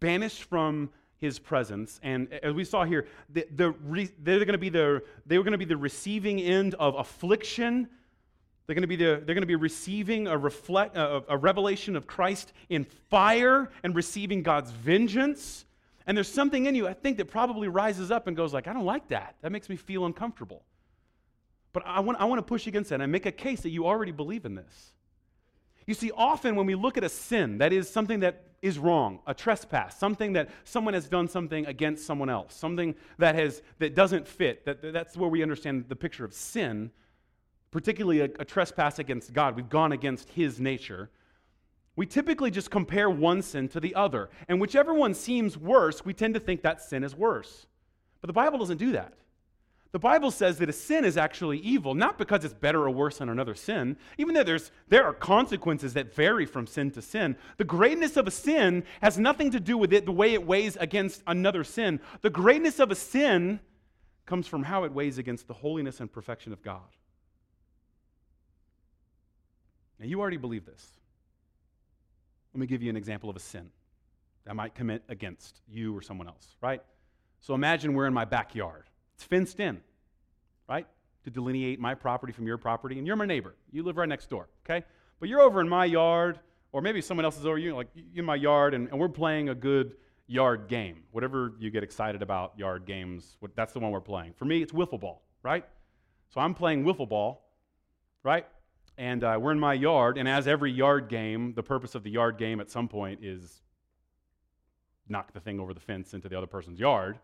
banished 0.00 0.44
from 0.44 0.90
his 1.18 1.38
presence, 1.38 2.00
and 2.02 2.32
as 2.32 2.54
we 2.54 2.64
saw 2.64 2.84
here, 2.84 3.06
the, 3.28 3.46
the 3.54 3.74
they're 4.22 4.38
going 4.38 4.52
to 4.52 4.58
be 4.58 4.68
the 4.68 5.02
they 5.26 5.36
were 5.36 5.42
going 5.42 5.52
to 5.52 5.58
be 5.58 5.64
the 5.64 5.76
receiving 5.76 6.40
end 6.40 6.74
of 6.74 6.94
affliction 6.94 7.88
they're 8.68 8.74
going 8.74 8.82
to 8.82 8.86
be, 8.86 8.96
the, 8.96 9.22
they're 9.24 9.34
going 9.34 9.40
to 9.40 9.46
be 9.46 9.56
receiving 9.56 10.26
a, 10.26 10.36
reflect, 10.36 10.94
a, 10.94 11.24
a 11.30 11.38
revelation 11.38 11.96
of 11.96 12.06
Christ 12.06 12.52
in 12.68 12.84
fire 13.08 13.70
and 13.82 13.96
receiving 13.96 14.42
God's 14.42 14.70
vengeance. 14.72 15.64
And 16.06 16.14
there's 16.14 16.30
something 16.30 16.66
in 16.66 16.74
you, 16.74 16.86
I 16.86 16.92
think, 16.92 17.16
that 17.16 17.28
probably 17.28 17.68
rises 17.68 18.10
up 18.10 18.26
and 18.26 18.36
goes 18.36 18.52
like, 18.52 18.68
I 18.68 18.74
don't 18.74 18.84
like 18.84 19.08
that. 19.08 19.36
That 19.40 19.52
makes 19.52 19.70
me 19.70 19.76
feel 19.76 20.04
uncomfortable. 20.04 20.64
But 21.72 21.84
I 21.86 22.00
want, 22.00 22.20
I 22.20 22.26
want 22.26 22.40
to 22.40 22.42
push 22.42 22.66
against 22.66 22.90
that 22.90 23.00
and 23.00 23.10
make 23.10 23.24
a 23.24 23.32
case 23.32 23.62
that 23.62 23.70
you 23.70 23.86
already 23.86 24.12
believe 24.12 24.44
in 24.44 24.54
this. 24.54 24.92
You 25.86 25.94
see, 25.94 26.10
often 26.14 26.54
when 26.54 26.66
we 26.66 26.74
look 26.74 26.98
at 26.98 27.04
a 27.04 27.08
sin, 27.08 27.56
that 27.58 27.72
is 27.72 27.88
something 27.88 28.20
that 28.20 28.48
is 28.60 28.78
wrong, 28.78 29.20
a 29.26 29.32
trespass, 29.32 29.98
something 29.98 30.34
that 30.34 30.50
someone 30.64 30.92
has 30.92 31.08
done 31.08 31.26
something 31.26 31.64
against 31.64 32.04
someone 32.04 32.28
else, 32.28 32.54
something 32.54 32.94
that, 33.16 33.34
has, 33.34 33.62
that 33.78 33.94
doesn't 33.94 34.28
fit, 34.28 34.66
that, 34.66 34.92
that's 34.92 35.16
where 35.16 35.30
we 35.30 35.42
understand 35.42 35.86
the 35.88 35.96
picture 35.96 36.26
of 36.26 36.34
sin 36.34 36.90
particularly 37.70 38.20
a, 38.20 38.24
a 38.38 38.44
trespass 38.44 38.98
against 38.98 39.32
God. 39.32 39.56
We've 39.56 39.68
gone 39.68 39.92
against 39.92 40.30
his 40.30 40.60
nature. 40.60 41.10
We 41.96 42.06
typically 42.06 42.50
just 42.50 42.70
compare 42.70 43.10
one 43.10 43.42
sin 43.42 43.68
to 43.70 43.80
the 43.80 43.94
other. 43.94 44.30
And 44.48 44.60
whichever 44.60 44.94
one 44.94 45.14
seems 45.14 45.58
worse, 45.58 46.04
we 46.04 46.14
tend 46.14 46.34
to 46.34 46.40
think 46.40 46.62
that 46.62 46.80
sin 46.80 47.02
is 47.02 47.14
worse. 47.14 47.66
But 48.20 48.28
the 48.28 48.34
Bible 48.34 48.58
doesn't 48.58 48.78
do 48.78 48.92
that. 48.92 49.14
The 49.90 49.98
Bible 49.98 50.30
says 50.30 50.58
that 50.58 50.68
a 50.68 50.72
sin 50.72 51.04
is 51.04 51.16
actually 51.16 51.58
evil, 51.58 51.94
not 51.94 52.18
because 52.18 52.44
it's 52.44 52.52
better 52.52 52.82
or 52.82 52.90
worse 52.90 53.18
than 53.18 53.30
another 53.30 53.54
sin, 53.54 53.96
even 54.18 54.34
though 54.34 54.44
there's, 54.44 54.70
there 54.88 55.04
are 55.04 55.14
consequences 55.14 55.94
that 55.94 56.14
vary 56.14 56.44
from 56.44 56.66
sin 56.66 56.90
to 56.90 57.00
sin. 57.00 57.36
The 57.56 57.64
greatness 57.64 58.18
of 58.18 58.26
a 58.26 58.30
sin 58.30 58.84
has 59.00 59.18
nothing 59.18 59.50
to 59.52 59.60
do 59.60 59.78
with 59.78 59.94
it, 59.94 60.04
the 60.04 60.12
way 60.12 60.34
it 60.34 60.46
weighs 60.46 60.76
against 60.76 61.22
another 61.26 61.64
sin. 61.64 62.00
The 62.20 62.28
greatness 62.28 62.80
of 62.80 62.90
a 62.90 62.94
sin 62.94 63.60
comes 64.26 64.46
from 64.46 64.62
how 64.62 64.84
it 64.84 64.92
weighs 64.92 65.16
against 65.16 65.48
the 65.48 65.54
holiness 65.54 66.00
and 66.00 66.12
perfection 66.12 66.52
of 66.52 66.62
God. 66.62 66.82
Now, 69.98 70.06
you 70.06 70.20
already 70.20 70.36
believe 70.36 70.64
this. 70.64 70.86
Let 72.54 72.60
me 72.60 72.66
give 72.66 72.82
you 72.82 72.90
an 72.90 72.96
example 72.96 73.28
of 73.28 73.36
a 73.36 73.40
sin 73.40 73.70
that 74.44 74.50
I 74.50 74.54
might 74.54 74.74
commit 74.74 75.02
against 75.08 75.60
you 75.68 75.96
or 75.96 76.02
someone 76.02 76.28
else, 76.28 76.56
right? 76.60 76.82
So 77.40 77.54
imagine 77.54 77.94
we're 77.94 78.06
in 78.06 78.14
my 78.14 78.24
backyard. 78.24 78.84
It's 79.14 79.24
fenced 79.24 79.60
in, 79.60 79.80
right? 80.68 80.86
To 81.24 81.30
delineate 81.30 81.80
my 81.80 81.94
property 81.94 82.32
from 82.32 82.46
your 82.46 82.56
property, 82.58 82.98
and 82.98 83.06
you're 83.06 83.16
my 83.16 83.26
neighbor. 83.26 83.54
You 83.70 83.82
live 83.82 83.96
right 83.96 84.08
next 84.08 84.30
door, 84.30 84.48
okay? 84.64 84.84
But 85.20 85.28
you're 85.28 85.40
over 85.40 85.60
in 85.60 85.68
my 85.68 85.84
yard, 85.84 86.40
or 86.72 86.80
maybe 86.80 87.00
someone 87.00 87.24
else 87.24 87.38
is 87.38 87.46
over 87.46 87.58
you, 87.58 87.74
like 87.74 87.88
in 88.14 88.24
my 88.24 88.36
yard, 88.36 88.74
and, 88.74 88.88
and 88.88 88.98
we're 88.98 89.08
playing 89.08 89.48
a 89.48 89.54
good 89.54 89.96
yard 90.26 90.68
game. 90.68 91.02
Whatever 91.10 91.54
you 91.58 91.70
get 91.70 91.82
excited 91.82 92.22
about 92.22 92.58
yard 92.58 92.86
games, 92.86 93.36
that's 93.56 93.72
the 93.72 93.80
one 93.80 93.90
we're 93.90 94.00
playing. 94.00 94.34
For 94.34 94.44
me, 94.44 94.62
it's 94.62 94.72
wiffle 94.72 95.00
ball, 95.00 95.22
right? 95.42 95.64
So 96.28 96.40
I'm 96.40 96.54
playing 96.54 96.84
wiffle 96.84 97.08
ball, 97.08 97.44
right? 98.22 98.46
And 98.98 99.22
uh, 99.22 99.38
we're 99.40 99.52
in 99.52 99.60
my 99.60 99.72
yard. 99.74 100.18
And 100.18 100.28
as 100.28 100.48
every 100.48 100.72
yard 100.72 101.08
game, 101.08 101.54
the 101.54 101.62
purpose 101.62 101.94
of 101.94 102.02
the 102.02 102.10
yard 102.10 102.36
game 102.36 102.60
at 102.60 102.70
some 102.70 102.88
point 102.88 103.20
is 103.22 103.62
knock 105.08 105.32
the 105.32 105.40
thing 105.40 105.60
over 105.60 105.72
the 105.72 105.80
fence 105.80 106.12
into 106.12 106.28
the 106.28 106.36
other 106.36 106.48
person's 106.48 106.78
yard. 106.80 107.18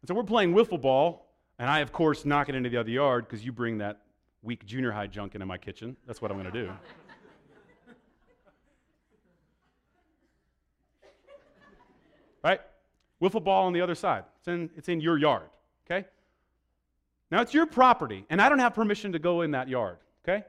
And 0.00 0.08
so 0.08 0.14
we're 0.14 0.22
playing 0.22 0.54
wiffle 0.54 0.80
ball, 0.80 1.26
and 1.58 1.68
I, 1.68 1.80
of 1.80 1.92
course, 1.92 2.24
knock 2.24 2.48
it 2.48 2.54
into 2.54 2.70
the 2.70 2.78
other 2.78 2.90
yard 2.90 3.26
because 3.26 3.44
you 3.44 3.52
bring 3.52 3.78
that 3.78 4.00
weak 4.42 4.64
junior 4.64 4.92
high 4.92 5.08
junk 5.08 5.34
into 5.34 5.46
my 5.46 5.58
kitchen. 5.58 5.96
That's 6.06 6.22
what 6.22 6.30
I'm 6.30 6.38
going 6.38 6.52
to 6.52 6.62
do. 6.66 6.72
right? 12.44 12.60
Wiffle 13.20 13.42
ball 13.44 13.66
on 13.66 13.72
the 13.72 13.80
other 13.80 13.94
side. 13.96 14.24
It's 14.38 14.48
in, 14.48 14.70
it's 14.76 14.88
in 14.88 15.00
your 15.00 15.18
yard, 15.18 15.50
okay? 15.86 16.06
Now 17.30 17.40
it's 17.40 17.54
your 17.54 17.66
property, 17.66 18.24
and 18.30 18.40
I 18.40 18.48
don't 18.48 18.60
have 18.60 18.74
permission 18.74 19.12
to 19.12 19.18
go 19.18 19.42
in 19.42 19.50
that 19.52 19.68
yard. 19.68 19.98
Okay? 20.24 20.44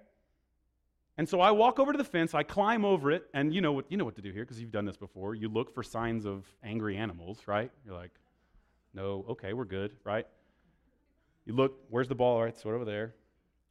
And 1.17 1.29
so 1.29 1.41
I 1.41 1.51
walk 1.51 1.79
over 1.79 1.91
to 1.91 1.97
the 1.97 2.03
fence, 2.03 2.33
I 2.33 2.41
climb 2.41 2.83
over 2.83 3.11
it, 3.11 3.25
and 3.33 3.53
you 3.53 3.61
know 3.61 3.71
what, 3.71 3.85
you 3.89 3.97
know 3.97 4.05
what 4.05 4.15
to 4.15 4.21
do 4.21 4.31
here 4.31 4.43
because 4.43 4.59
you've 4.59 4.71
done 4.71 4.85
this 4.85 4.97
before. 4.97 5.35
You 5.35 5.47
look 5.47 5.73
for 5.73 5.83
signs 5.83 6.25
of 6.25 6.45
angry 6.63 6.97
animals, 6.97 7.41
right? 7.45 7.71
You're 7.85 7.95
like, 7.95 8.11
no, 8.95 9.25
okay, 9.29 9.53
we're 9.53 9.65
good, 9.65 9.91
right? 10.03 10.25
You 11.45 11.53
look, 11.53 11.77
where's 11.89 12.07
the 12.07 12.15
ball? 12.15 12.37
All 12.37 12.43
right, 12.43 12.53
it's 12.53 12.65
right 12.65 12.73
over 12.73 12.85
there. 12.85 13.13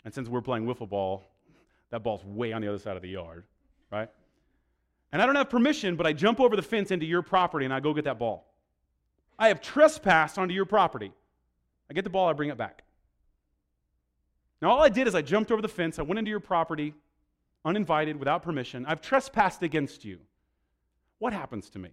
And 0.04 0.14
since 0.14 0.28
we're 0.28 0.40
playing 0.40 0.66
wiffle 0.66 0.88
ball, 0.88 1.24
that 1.90 2.02
ball's 2.02 2.24
way 2.24 2.52
on 2.52 2.62
the 2.62 2.68
other 2.68 2.78
side 2.78 2.96
of 2.96 3.02
the 3.02 3.08
yard, 3.08 3.44
right? 3.90 4.08
And 5.12 5.20
I 5.20 5.26
don't 5.26 5.36
have 5.36 5.50
permission, 5.50 5.96
but 5.96 6.06
I 6.06 6.12
jump 6.12 6.40
over 6.40 6.56
the 6.56 6.62
fence 6.62 6.90
into 6.90 7.06
your 7.06 7.22
property 7.22 7.64
and 7.64 7.74
I 7.74 7.80
go 7.80 7.92
get 7.92 8.04
that 8.04 8.18
ball. 8.18 8.46
I 9.38 9.48
have 9.48 9.60
trespassed 9.60 10.38
onto 10.38 10.54
your 10.54 10.64
property. 10.64 11.12
I 11.90 11.94
get 11.94 12.04
the 12.04 12.10
ball, 12.10 12.28
I 12.28 12.32
bring 12.32 12.50
it 12.50 12.56
back. 12.56 12.84
Now, 14.62 14.70
all 14.70 14.82
I 14.82 14.88
did 14.88 15.08
is 15.08 15.16
I 15.16 15.22
jumped 15.22 15.50
over 15.50 15.60
the 15.60 15.68
fence, 15.68 15.98
I 15.98 16.02
went 16.02 16.20
into 16.20 16.30
your 16.30 16.40
property, 16.40 16.94
uninvited, 17.64 18.16
without 18.16 18.42
permission. 18.42 18.86
I've 18.86 19.00
trespassed 19.00 19.64
against 19.64 20.04
you. 20.04 20.20
What 21.18 21.32
happens 21.32 21.68
to 21.70 21.80
me? 21.80 21.90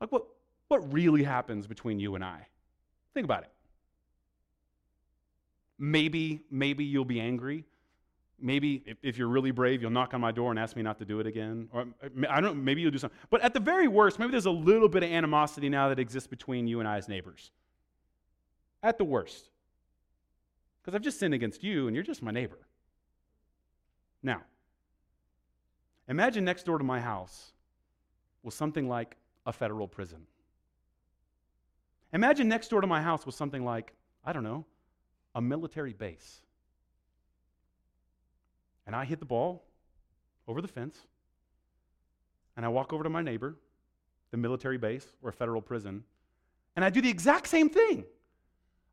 Like, 0.00 0.12
what, 0.12 0.26
what 0.68 0.92
really 0.92 1.22
happens 1.22 1.66
between 1.66 1.98
you 1.98 2.14
and 2.14 2.22
I? 2.22 2.46
Think 3.14 3.24
about 3.24 3.44
it. 3.44 3.50
Maybe, 5.78 6.42
maybe 6.50 6.84
you'll 6.84 7.06
be 7.06 7.20
angry. 7.20 7.64
Maybe 8.38 8.82
if, 8.84 8.98
if, 9.02 9.16
you're 9.16 9.28
really 9.28 9.52
brave, 9.52 9.80
you'll 9.80 9.90
knock 9.90 10.12
on 10.12 10.20
my 10.20 10.32
door 10.32 10.50
and 10.50 10.58
ask 10.58 10.76
me 10.76 10.82
not 10.82 10.98
to 10.98 11.06
do 11.06 11.20
it 11.20 11.26
again. 11.26 11.68
Or 11.72 11.86
I 12.28 12.40
don't 12.42 12.62
maybe 12.62 12.82
you'll 12.82 12.90
do 12.90 12.98
something. 12.98 13.18
But 13.30 13.40
at 13.40 13.54
the 13.54 13.60
very 13.60 13.88
worst, 13.88 14.18
maybe 14.18 14.32
there's 14.32 14.46
a 14.46 14.50
little 14.50 14.88
bit 14.88 15.02
of 15.02 15.10
animosity 15.10 15.70
now 15.70 15.88
that 15.88 15.98
exists 15.98 16.26
between 16.26 16.66
you 16.66 16.80
and 16.80 16.88
I 16.88 16.98
as 16.98 17.08
neighbors. 17.08 17.52
At 18.82 18.98
the 18.98 19.04
worst. 19.04 19.48
Because 20.84 20.94
I've 20.94 21.02
just 21.02 21.18
sinned 21.18 21.32
against 21.32 21.64
you 21.64 21.86
and 21.86 21.96
you're 21.96 22.04
just 22.04 22.22
my 22.22 22.30
neighbor. 22.30 22.58
Now, 24.22 24.42
imagine 26.08 26.44
next 26.44 26.66
door 26.66 26.76
to 26.76 26.84
my 26.84 27.00
house 27.00 27.52
was 28.42 28.54
something 28.54 28.86
like 28.86 29.16
a 29.46 29.52
federal 29.52 29.88
prison. 29.88 30.26
Imagine 32.12 32.48
next 32.48 32.68
door 32.68 32.82
to 32.82 32.86
my 32.86 33.00
house 33.00 33.24
was 33.24 33.34
something 33.34 33.64
like, 33.64 33.94
I 34.24 34.34
don't 34.34 34.44
know, 34.44 34.66
a 35.34 35.40
military 35.40 35.94
base. 35.94 36.42
And 38.86 38.94
I 38.94 39.06
hit 39.06 39.20
the 39.20 39.24
ball 39.24 39.64
over 40.46 40.60
the 40.60 40.68
fence, 40.68 40.98
and 42.56 42.66
I 42.66 42.68
walk 42.68 42.92
over 42.92 43.02
to 43.02 43.08
my 43.08 43.22
neighbor, 43.22 43.56
the 44.30 44.36
military 44.36 44.76
base 44.76 45.06
or 45.22 45.30
a 45.30 45.32
federal 45.32 45.62
prison, 45.62 46.04
and 46.76 46.84
I 46.84 46.90
do 46.90 47.00
the 47.00 47.08
exact 47.08 47.46
same 47.48 47.70
thing. 47.70 48.04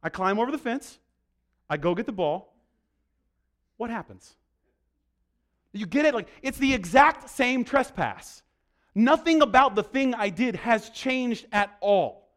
I 0.01 0.09
climb 0.09 0.39
over 0.39 0.51
the 0.51 0.57
fence. 0.57 0.97
I 1.71 1.77
go 1.77 1.95
get 1.95 2.05
the 2.05 2.11
ball. 2.11 2.53
What 3.77 3.89
happens? 3.89 4.35
You 5.71 5.85
get 5.85 6.03
it? 6.03 6.13
Like, 6.13 6.27
it's 6.41 6.57
the 6.57 6.73
exact 6.73 7.29
same 7.29 7.63
trespass. 7.63 8.43
Nothing 8.93 9.41
about 9.41 9.75
the 9.75 9.83
thing 9.83 10.13
I 10.13 10.27
did 10.27 10.57
has 10.57 10.89
changed 10.89 11.45
at 11.53 11.77
all. 11.79 12.27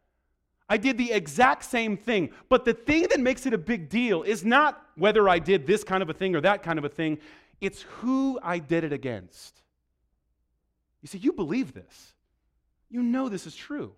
I 0.69 0.77
did 0.77 0.97
the 0.97 1.11
exact 1.11 1.65
same 1.65 1.97
thing. 1.97 2.31
But 2.49 2.65
the 2.65 2.75
thing 2.75 3.09
that 3.11 3.19
makes 3.19 3.45
it 3.45 3.53
a 3.53 3.59
big 3.59 3.89
deal 3.89 4.23
is 4.23 4.45
not 4.45 4.81
whether 4.95 5.29
I 5.29 5.41
did 5.41 5.67
this 5.67 5.83
kind 5.83 6.01
of 6.01 6.09
a 6.09 6.15
thing 6.15 6.37
or 6.37 6.41
that 6.43 6.63
kind 6.63 6.79
of 6.79 6.85
a 6.85 6.89
thing, 6.89 7.19
it's 7.61 7.83
who 7.83 8.39
I 8.41 8.61
did 8.61 8.85
it 8.85 8.93
against. 8.93 9.61
You 11.03 11.09
see, 11.09 11.19
you 11.19 11.33
believe 11.33 11.75
this, 11.75 12.15
you 12.89 13.03
know 13.03 13.29
this 13.29 13.49
is 13.49 13.57
true. 13.57 13.95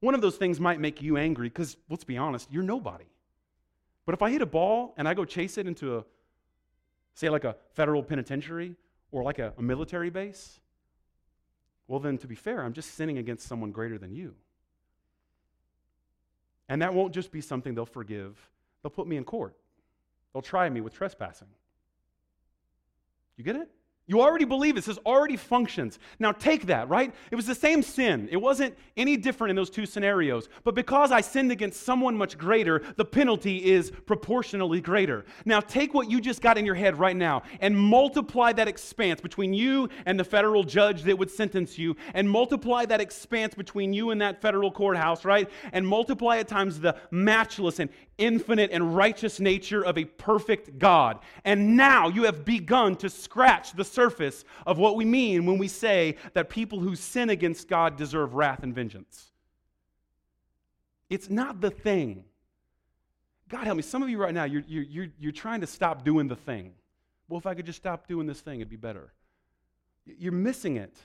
One 0.00 0.16
of 0.16 0.20
those 0.22 0.36
things 0.36 0.58
might 0.58 0.80
make 0.80 1.00
you 1.00 1.16
angry 1.16 1.48
because, 1.48 1.76
let's 1.88 2.04
be 2.04 2.18
honest, 2.18 2.48
you're 2.50 2.64
nobody. 2.64 3.06
But 4.06 4.14
if 4.14 4.22
I 4.22 4.30
hit 4.30 4.40
a 4.40 4.46
ball 4.46 4.94
and 4.96 5.06
I 5.08 5.14
go 5.14 5.24
chase 5.24 5.58
it 5.58 5.66
into 5.66 5.98
a, 5.98 6.04
say, 7.14 7.28
like 7.28 7.44
a 7.44 7.56
federal 7.74 8.02
penitentiary 8.02 8.76
or 9.10 9.22
like 9.22 9.40
a, 9.40 9.52
a 9.58 9.62
military 9.62 10.10
base, 10.10 10.60
well, 11.88 12.00
then 12.00 12.16
to 12.18 12.26
be 12.26 12.36
fair, 12.36 12.62
I'm 12.62 12.72
just 12.72 12.94
sinning 12.94 13.18
against 13.18 13.46
someone 13.46 13.72
greater 13.72 13.98
than 13.98 14.14
you. 14.14 14.34
And 16.68 16.82
that 16.82 16.94
won't 16.94 17.12
just 17.12 17.30
be 17.30 17.40
something 17.40 17.74
they'll 17.74 17.86
forgive, 17.86 18.50
they'll 18.82 18.90
put 18.90 19.06
me 19.06 19.16
in 19.16 19.24
court, 19.24 19.56
they'll 20.32 20.42
try 20.42 20.68
me 20.68 20.80
with 20.80 20.94
trespassing. 20.94 21.48
You 23.36 23.44
get 23.44 23.56
it? 23.56 23.68
You 24.08 24.20
already 24.20 24.44
believe 24.44 24.76
it. 24.76 24.84
This 24.84 24.98
already 24.98 25.36
functions. 25.36 25.98
Now 26.20 26.30
take 26.30 26.66
that, 26.66 26.88
right? 26.88 27.12
It 27.32 27.34
was 27.34 27.46
the 27.46 27.56
same 27.56 27.82
sin. 27.82 28.28
It 28.30 28.36
wasn't 28.36 28.76
any 28.96 29.16
different 29.16 29.50
in 29.50 29.56
those 29.56 29.68
two 29.68 29.84
scenarios. 29.84 30.48
But 30.62 30.76
because 30.76 31.10
I 31.10 31.20
sinned 31.20 31.50
against 31.50 31.82
someone 31.82 32.16
much 32.16 32.38
greater, 32.38 32.82
the 32.94 33.04
penalty 33.04 33.64
is 33.64 33.90
proportionally 33.90 34.80
greater. 34.80 35.24
Now 35.44 35.58
take 35.58 35.92
what 35.92 36.08
you 36.08 36.20
just 36.20 36.40
got 36.40 36.56
in 36.56 36.64
your 36.64 36.76
head 36.76 37.00
right 37.00 37.16
now 37.16 37.42
and 37.58 37.76
multiply 37.76 38.52
that 38.52 38.68
expanse 38.68 39.20
between 39.20 39.52
you 39.52 39.88
and 40.06 40.20
the 40.20 40.24
federal 40.24 40.62
judge 40.62 41.02
that 41.02 41.18
would 41.18 41.30
sentence 41.30 41.76
you, 41.76 41.96
and 42.14 42.30
multiply 42.30 42.86
that 42.86 43.00
expanse 43.00 43.54
between 43.54 43.92
you 43.92 44.10
and 44.10 44.20
that 44.20 44.40
federal 44.40 44.70
courthouse, 44.70 45.24
right? 45.24 45.50
And 45.72 45.86
multiply 45.86 46.36
it 46.36 46.46
times 46.46 46.78
the 46.78 46.96
matchless 47.10 47.80
and 47.80 47.90
infinite 48.18 48.70
and 48.70 48.96
righteous 48.96 49.40
nature 49.40 49.84
of 49.84 49.98
a 49.98 50.04
perfect 50.04 50.78
God. 50.78 51.18
And 51.44 51.76
now 51.76 52.08
you 52.08 52.22
have 52.22 52.44
begun 52.44 52.96
to 52.96 53.10
scratch 53.10 53.72
the 53.72 53.84
surface 53.96 54.44
of 54.66 54.78
what 54.78 54.94
we 54.94 55.04
mean 55.04 55.46
when 55.46 55.58
we 55.58 55.68
say 55.68 56.16
that 56.34 56.48
people 56.50 56.78
who 56.78 56.94
sin 56.94 57.30
against 57.30 57.66
God 57.68 57.96
deserve 57.96 58.34
wrath 58.34 58.62
and 58.62 58.74
vengeance. 58.74 59.32
It's 61.10 61.28
not 61.30 61.60
the 61.60 61.70
thing. 61.70 62.24
God 63.48 63.64
help 63.64 63.76
me. 63.76 63.82
Some 63.82 64.02
of 64.02 64.08
you 64.08 64.18
right 64.18 64.34
now, 64.34 64.44
you're, 64.44 64.64
you're, 64.66 65.08
you're 65.18 65.32
trying 65.32 65.60
to 65.62 65.66
stop 65.66 66.04
doing 66.04 66.28
the 66.28 66.36
thing. 66.36 66.72
Well, 67.28 67.38
if 67.38 67.46
I 67.46 67.54
could 67.54 67.66
just 67.66 67.78
stop 67.78 68.06
doing 68.06 68.26
this 68.26 68.40
thing, 68.40 68.60
it'd 68.60 68.68
be 68.68 68.76
better. 68.76 69.12
You're 70.04 70.32
missing 70.32 70.76
it. 70.76 70.96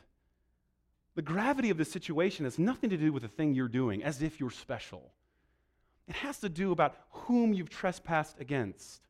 The 1.15 1.21
gravity 1.21 1.69
of 1.69 1.77
the 1.77 1.85
situation 1.85 2.45
has 2.45 2.57
nothing 2.57 2.89
to 2.89 2.97
do 2.97 3.11
with 3.11 3.23
the 3.23 3.29
thing 3.29 3.53
you're 3.53 3.67
doing, 3.67 4.03
as 4.03 4.21
if 4.21 4.39
you're 4.39 4.51
special. 4.51 5.11
It 6.07 6.15
has 6.15 6.39
to 6.39 6.49
do 6.49 6.71
about 6.71 6.95
whom 7.11 7.53
you've 7.53 7.69
trespassed 7.69 8.39
against. 8.39 9.01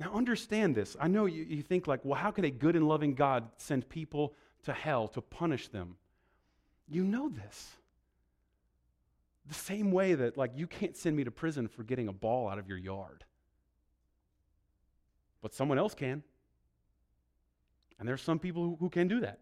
Now, 0.00 0.12
understand 0.12 0.74
this. 0.74 0.96
I 1.00 1.08
know 1.08 1.26
you, 1.26 1.44
you 1.44 1.62
think, 1.62 1.86
like, 1.86 2.00
well, 2.04 2.18
how 2.18 2.30
can 2.30 2.44
a 2.44 2.50
good 2.50 2.74
and 2.74 2.88
loving 2.88 3.14
God 3.14 3.48
send 3.58 3.88
people 3.88 4.34
to 4.64 4.72
hell 4.72 5.06
to 5.08 5.20
punish 5.20 5.68
them? 5.68 5.96
You 6.88 7.04
know 7.04 7.28
this. 7.28 7.70
The 9.46 9.54
same 9.54 9.92
way 9.92 10.14
that, 10.14 10.36
like, 10.36 10.52
you 10.56 10.66
can't 10.66 10.96
send 10.96 11.16
me 11.16 11.24
to 11.24 11.30
prison 11.30 11.68
for 11.68 11.84
getting 11.84 12.08
a 12.08 12.12
ball 12.12 12.48
out 12.48 12.58
of 12.58 12.68
your 12.68 12.78
yard, 12.78 13.24
but 15.42 15.54
someone 15.54 15.78
else 15.78 15.94
can. 15.94 16.22
And 17.98 18.08
there's 18.08 18.22
some 18.22 18.38
people 18.40 18.64
who, 18.64 18.76
who 18.80 18.90
can 18.90 19.06
do 19.06 19.20
that. 19.20 19.38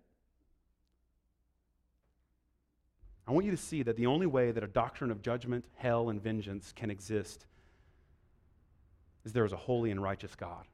I 3.26 3.30
want 3.30 3.46
you 3.46 3.52
to 3.52 3.56
see 3.56 3.82
that 3.84 3.96
the 3.96 4.06
only 4.06 4.26
way 4.26 4.50
that 4.50 4.62
a 4.62 4.66
doctrine 4.66 5.10
of 5.10 5.22
judgment, 5.22 5.64
hell, 5.76 6.10
and 6.10 6.20
vengeance 6.20 6.72
can 6.72 6.90
exist 6.90 7.46
is 9.24 9.32
there 9.32 9.44
is 9.44 9.52
a 9.52 9.56
holy 9.56 9.90
and 9.90 10.02
righteous 10.02 10.34
God. 10.34 10.66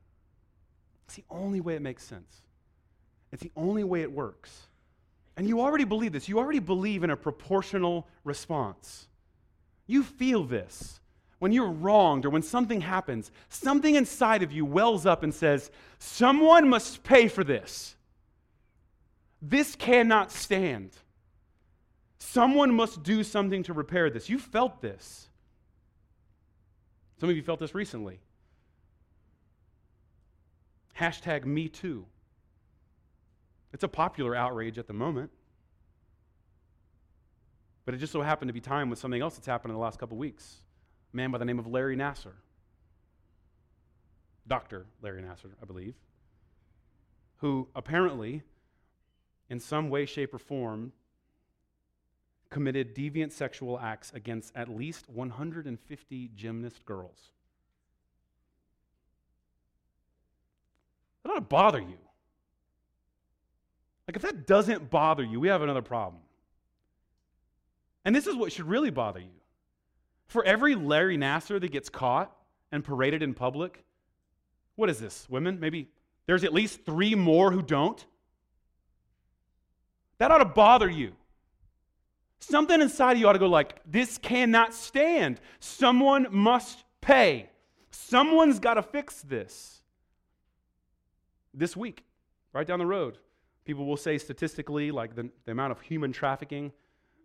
It's 1.07 1.17
the 1.17 1.25
only 1.31 1.61
way 1.61 1.75
it 1.75 1.83
makes 1.83 2.05
sense. 2.05 2.43
It's 3.33 3.43
the 3.43 3.53
only 3.57 3.85
way 3.85 4.03
it 4.03 4.13
works. 4.13 4.69
And 5.37 5.47
you 5.47 5.61
already 5.61 5.85
believe 5.85 6.13
this. 6.13 6.29
You 6.29 6.39
already 6.39 6.59
believe 6.59 7.05
in 7.05 7.11
a 7.11 7.17
proportional 7.17 8.09
response. 8.25 9.07
You 9.87 10.03
feel 10.03 10.45
this. 10.45 11.01
When 11.39 11.53
you're 11.53 11.71
wronged 11.71 12.25
or 12.25 12.31
when 12.31 12.43
something 12.43 12.81
happens, 12.81 13.31
something 13.49 13.95
inside 13.95 14.43
of 14.43 14.51
you 14.51 14.65
wells 14.65 15.07
up 15.07 15.23
and 15.23 15.33
says, 15.33 15.71
Someone 15.99 16.69
must 16.69 17.05
pay 17.05 17.29
for 17.29 17.45
this. 17.45 17.95
This 19.41 19.77
cannot 19.77 20.33
stand. 20.33 20.91
Someone 22.19 22.75
must 22.75 23.05
do 23.05 23.23
something 23.23 23.63
to 23.65 23.73
repair 23.73 24.11
this. 24.11 24.29
You 24.29 24.39
felt 24.39 24.83
this. 24.83 25.29
Some 27.21 27.31
of 27.31 27.37
you 27.37 27.43
felt 27.43 27.61
this 27.61 27.75
recently. 27.75 28.19
Hashtag 30.99 31.45
me 31.45 31.69
too. 31.69 32.07
It's 33.73 33.85
a 33.85 33.89
popular 33.89 34.35
outrage 34.35 34.79
at 34.79 34.87
the 34.87 34.93
moment. 34.93 35.31
But 37.85 37.95
it 37.95 37.99
just 37.99 38.13
so 38.13 38.21
happened 38.21 38.49
to 38.49 38.53
be 38.53 38.61
timed 38.61 38.91
with 38.91 38.99
something 38.99 39.23
else 39.23 39.37
that's 39.37 39.47
happened 39.47 39.71
in 39.71 39.75
the 39.77 39.81
last 39.81 39.99
couple 39.99 40.17
weeks. 40.17 40.63
A 41.13 41.17
man 41.17 41.31
by 41.31 41.39
the 41.39 41.45
name 41.45 41.59
of 41.59 41.67
Larry 41.67 41.97
Nassar. 41.97 42.35
Dr. 44.47 44.87
Larry 45.01 45.23
Nassar, 45.23 45.53
I 45.63 45.65
believe. 45.67 45.95
Who 47.39 47.69
apparently, 47.77 48.43
in 49.49 49.61
some 49.61 49.91
way, 49.91 50.05
shape, 50.05 50.35
or 50.35 50.39
form, 50.39 50.93
committed 52.51 52.95
deviant 52.95 53.31
sexual 53.33 53.79
acts 53.79 54.11
against 54.15 54.57
at 54.57 54.69
least 54.69 55.09
150 55.09 56.31
gymnast 56.35 56.85
girls. 56.85 57.31
That 61.29 61.35
ought 61.35 61.41
to 61.41 61.41
bother 61.43 61.81
you. 61.81 61.99
Like, 64.09 64.17
if 64.17 64.23
that 64.23 64.47
doesn't 64.47 64.89
bother 64.89 65.23
you, 65.23 65.39
we 65.39 65.49
have 65.49 65.61
another 65.61 65.83
problem. 65.83 66.23
And 68.07 68.17
this 68.17 68.27
is 68.27 68.35
what 68.35 68.51
should 68.51 68.67
really 68.67 68.89
bother 68.89 69.21
you. 69.21 69.37
For 70.29 70.43
every 70.43 70.75
Larry 70.75 71.19
Nassar 71.19 71.61
that 71.61 71.71
gets 71.71 71.91
caught 71.91 72.35
and 72.73 72.83
paraded 72.83 73.23
in 73.23 73.35
public, 73.35 73.85
what 74.77 74.89
is 74.89 74.99
this, 74.99 75.27
women? 75.29 75.61
Maybe 75.61 75.91
there's 76.25 76.45
at 76.45 76.55
least 76.55 76.87
three 76.87 77.15
more 77.15 77.53
who 77.53 77.61
don't. 77.61 78.03
That 80.17 80.31
ought 80.31 80.39
to 80.39 80.47
bother 80.47 80.89
you. 80.89 81.13
Something 82.39 82.81
inside 82.81 83.13
of 83.13 83.19
you 83.19 83.29
ought 83.29 83.35
to 83.35 83.39
go 83.39 83.49
like, 83.49 83.83
this 83.85 84.17
cannot 84.17 84.73
stand. 84.73 85.43
Someone 85.61 86.29
must 86.31 86.85
pay. 87.03 87.51
Someone's 87.91 88.59
got 88.59 88.75
to 88.75 88.83
fix 88.83 89.21
this. 89.21 89.78
This 91.59 91.77
week, 91.77 92.05
right 92.53 92.65
down 92.65 92.79
the 92.79 92.87
road, 92.87 93.19
people 93.65 93.85
will 93.85 93.97
say 93.97 94.17
statistically, 94.17 94.93
like 94.93 95.17
the, 95.17 95.29
the 95.45 95.51
amount 95.51 95.73
of 95.73 95.81
human 95.81 96.13
trafficking, 96.13 96.71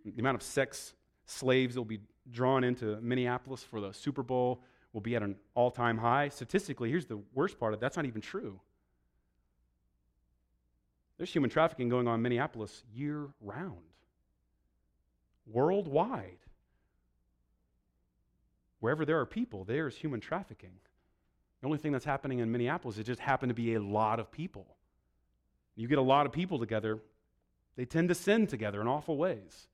the 0.03 0.19
amount 0.19 0.33
of 0.33 0.41
sex 0.41 0.95
slaves 1.27 1.75
that 1.75 1.81
will 1.81 1.85
be 1.85 1.99
drawn 2.31 2.63
into 2.63 2.99
Minneapolis 2.99 3.61
for 3.61 3.79
the 3.79 3.93
Super 3.93 4.23
Bowl 4.23 4.63
will 4.91 5.01
be 5.01 5.15
at 5.15 5.21
an 5.21 5.35
all 5.53 5.69
time 5.69 5.99
high. 5.99 6.29
Statistically, 6.29 6.89
here's 6.89 7.05
the 7.05 7.19
worst 7.35 7.59
part 7.59 7.73
of 7.73 7.77
it 7.77 7.81
that's 7.81 7.95
not 7.95 8.07
even 8.07 8.21
true. 8.21 8.59
There's 11.17 11.31
human 11.31 11.51
trafficking 11.51 11.87
going 11.87 12.07
on 12.07 12.15
in 12.15 12.21
Minneapolis 12.23 12.83
year 12.91 13.27
round 13.39 13.77
worldwide. 15.45 16.39
Wherever 18.79 19.05
there 19.05 19.19
are 19.19 19.27
people, 19.27 19.63
there 19.63 19.87
is 19.87 19.95
human 19.95 20.19
trafficking. 20.19 20.79
The 21.63 21.67
only 21.67 21.79
thing 21.79 21.93
that's 21.93 22.03
happening 22.03 22.39
in 22.39 22.51
Minneapolis, 22.51 22.97
it 22.97 23.05
just 23.05 23.21
happened 23.21 23.49
to 23.49 23.53
be 23.53 23.75
a 23.75 23.81
lot 23.81 24.19
of 24.19 24.29
people. 24.29 24.67
You 25.77 25.87
get 25.87 25.97
a 25.97 26.01
lot 26.01 26.25
of 26.25 26.33
people 26.33 26.59
together, 26.59 26.99
they 27.77 27.85
tend 27.85 28.09
to 28.09 28.15
sin 28.15 28.47
together 28.47 28.81
in 28.81 28.87
awful 28.89 29.15
ways. 29.15 29.67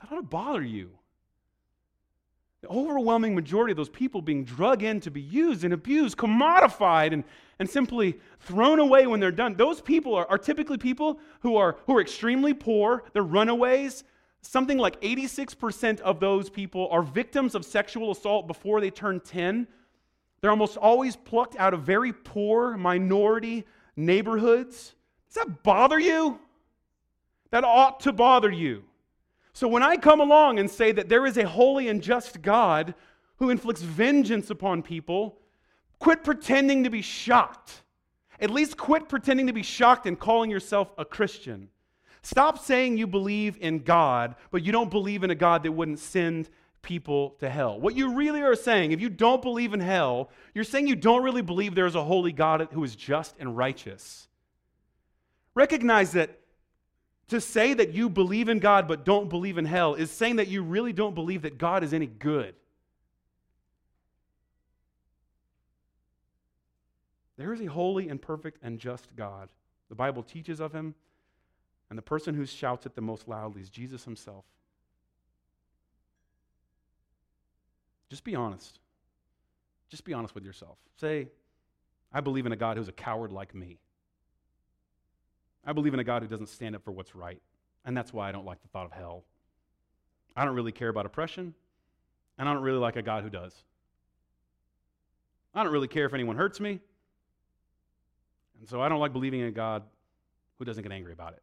That 0.00 0.12
ought 0.12 0.20
to 0.20 0.22
bother 0.22 0.62
you. 0.62 0.90
The 2.60 2.68
overwhelming 2.68 3.34
majority 3.34 3.72
of 3.72 3.76
those 3.76 3.88
people 3.88 4.22
being 4.22 4.44
drug 4.44 4.84
in 4.84 5.00
to 5.00 5.10
be 5.10 5.20
used 5.20 5.64
and 5.64 5.74
abused, 5.74 6.16
commodified, 6.16 7.12
and, 7.12 7.24
and 7.58 7.68
simply 7.68 8.20
thrown 8.38 8.78
away 8.78 9.08
when 9.08 9.18
they're 9.18 9.32
done. 9.32 9.56
Those 9.56 9.80
people 9.80 10.14
are, 10.14 10.30
are 10.30 10.38
typically 10.38 10.78
people 10.78 11.18
who 11.40 11.56
are, 11.56 11.78
who 11.86 11.96
are 11.96 12.00
extremely 12.00 12.54
poor, 12.54 13.02
they're 13.12 13.24
runaways, 13.24 14.04
something 14.40 14.78
like 14.78 15.00
86% 15.00 15.98
of 15.98 16.20
those 16.20 16.48
people 16.48 16.86
are 16.92 17.02
victims 17.02 17.56
of 17.56 17.64
sexual 17.64 18.12
assault 18.12 18.46
before 18.46 18.80
they 18.80 18.90
turn 18.90 19.18
10. 19.18 19.66
They're 20.42 20.50
almost 20.50 20.76
always 20.76 21.14
plucked 21.14 21.56
out 21.56 21.72
of 21.72 21.84
very 21.84 22.12
poor 22.12 22.76
minority 22.76 23.64
neighborhoods. 23.96 24.94
Does 25.28 25.44
that 25.44 25.62
bother 25.62 25.98
you? 25.98 26.40
That 27.50 27.64
ought 27.64 28.00
to 28.00 28.12
bother 28.12 28.50
you. 28.50 28.82
So 29.52 29.68
when 29.68 29.82
I 29.82 29.96
come 29.96 30.20
along 30.20 30.58
and 30.58 30.68
say 30.68 30.92
that 30.92 31.08
there 31.08 31.26
is 31.26 31.36
a 31.36 31.46
holy 31.46 31.88
and 31.88 32.02
just 32.02 32.42
God 32.42 32.94
who 33.36 33.50
inflicts 33.50 33.82
vengeance 33.82 34.50
upon 34.50 34.82
people, 34.82 35.38
quit 36.00 36.24
pretending 36.24 36.84
to 36.84 36.90
be 36.90 37.02
shocked. 37.02 37.82
At 38.40 38.50
least 38.50 38.76
quit 38.76 39.08
pretending 39.08 39.46
to 39.46 39.52
be 39.52 39.62
shocked 39.62 40.06
and 40.06 40.18
calling 40.18 40.50
yourself 40.50 40.90
a 40.98 41.04
Christian. 41.04 41.68
Stop 42.22 42.58
saying 42.58 42.98
you 42.98 43.06
believe 43.06 43.56
in 43.60 43.80
God, 43.80 44.34
but 44.50 44.64
you 44.64 44.72
don't 44.72 44.90
believe 44.90 45.22
in 45.22 45.30
a 45.30 45.36
God 45.36 45.62
that 45.62 45.72
wouldn't 45.72 45.98
send 45.98 46.48
people 46.82 47.30
to 47.38 47.48
hell. 47.48 47.80
What 47.80 47.96
you 47.96 48.14
really 48.14 48.42
are 48.42 48.56
saying, 48.56 48.92
if 48.92 49.00
you 49.00 49.08
don't 49.08 49.40
believe 49.40 49.72
in 49.72 49.80
hell, 49.80 50.30
you're 50.54 50.64
saying 50.64 50.88
you 50.88 50.96
don't 50.96 51.22
really 51.22 51.42
believe 51.42 51.74
there 51.74 51.86
is 51.86 51.94
a 51.94 52.04
holy 52.04 52.32
God 52.32 52.68
who 52.72 52.84
is 52.84 52.96
just 52.96 53.34
and 53.38 53.56
righteous. 53.56 54.28
Recognize 55.54 56.12
that 56.12 56.40
to 57.28 57.40
say 57.40 57.72
that 57.72 57.94
you 57.94 58.10
believe 58.10 58.48
in 58.48 58.58
God 58.58 58.86
but 58.86 59.04
don't 59.04 59.30
believe 59.30 59.56
in 59.56 59.64
hell 59.64 59.94
is 59.94 60.10
saying 60.10 60.36
that 60.36 60.48
you 60.48 60.62
really 60.62 60.92
don't 60.92 61.14
believe 61.14 61.42
that 61.42 61.56
God 61.56 61.82
is 61.84 61.94
any 61.94 62.06
good. 62.06 62.54
There 67.38 67.52
is 67.52 67.60
a 67.60 67.66
holy 67.66 68.08
and 68.08 68.20
perfect 68.20 68.58
and 68.62 68.78
just 68.78 69.14
God. 69.16 69.48
The 69.88 69.94
Bible 69.94 70.22
teaches 70.22 70.60
of 70.60 70.72
him, 70.72 70.94
and 71.90 71.98
the 71.98 72.02
person 72.02 72.34
who 72.34 72.46
shouts 72.46 72.86
it 72.86 72.94
the 72.94 73.00
most 73.00 73.28
loudly 73.28 73.62
is 73.62 73.70
Jesus 73.70 74.04
himself. 74.04 74.44
Just 78.12 78.24
be 78.24 78.34
honest. 78.34 78.78
Just 79.88 80.04
be 80.04 80.12
honest 80.12 80.34
with 80.34 80.44
yourself. 80.44 80.76
Say, 81.00 81.28
I 82.12 82.20
believe 82.20 82.44
in 82.44 82.52
a 82.52 82.56
God 82.56 82.76
who's 82.76 82.88
a 82.88 82.92
coward 82.92 83.32
like 83.32 83.54
me. 83.54 83.78
I 85.64 85.72
believe 85.72 85.94
in 85.94 85.98
a 85.98 86.04
God 86.04 86.20
who 86.20 86.28
doesn't 86.28 86.50
stand 86.50 86.76
up 86.76 86.84
for 86.84 86.90
what's 86.90 87.14
right. 87.14 87.40
And 87.86 87.96
that's 87.96 88.12
why 88.12 88.28
I 88.28 88.32
don't 88.32 88.44
like 88.44 88.60
the 88.60 88.68
thought 88.68 88.84
of 88.84 88.92
hell. 88.92 89.24
I 90.36 90.44
don't 90.44 90.54
really 90.54 90.72
care 90.72 90.90
about 90.90 91.06
oppression, 91.06 91.54
and 92.36 92.46
I 92.46 92.52
don't 92.52 92.62
really 92.62 92.80
like 92.80 92.96
a 92.96 93.02
God 93.02 93.22
who 93.22 93.30
does. 93.30 93.54
I 95.54 95.62
don't 95.62 95.72
really 95.72 95.88
care 95.88 96.04
if 96.04 96.12
anyone 96.12 96.36
hurts 96.36 96.60
me, 96.60 96.80
and 98.60 98.68
so 98.68 98.82
I 98.82 98.90
don't 98.90 99.00
like 99.00 99.14
believing 99.14 99.40
in 99.40 99.46
a 99.46 99.52
God 99.52 99.84
who 100.58 100.66
doesn't 100.66 100.82
get 100.82 100.92
angry 100.92 101.14
about 101.14 101.32
it. 101.32 101.42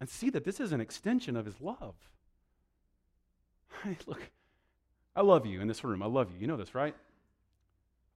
And 0.00 0.08
see 0.08 0.30
that 0.30 0.44
this 0.44 0.60
is 0.60 0.72
an 0.72 0.80
extension 0.80 1.36
of 1.36 1.44
his 1.44 1.60
love. 1.60 1.94
Look, 4.06 4.30
I 5.14 5.22
love 5.22 5.46
you 5.46 5.60
in 5.60 5.68
this 5.68 5.84
room. 5.84 6.02
I 6.02 6.06
love 6.06 6.30
you. 6.30 6.38
You 6.38 6.46
know 6.46 6.56
this, 6.56 6.74
right? 6.74 6.94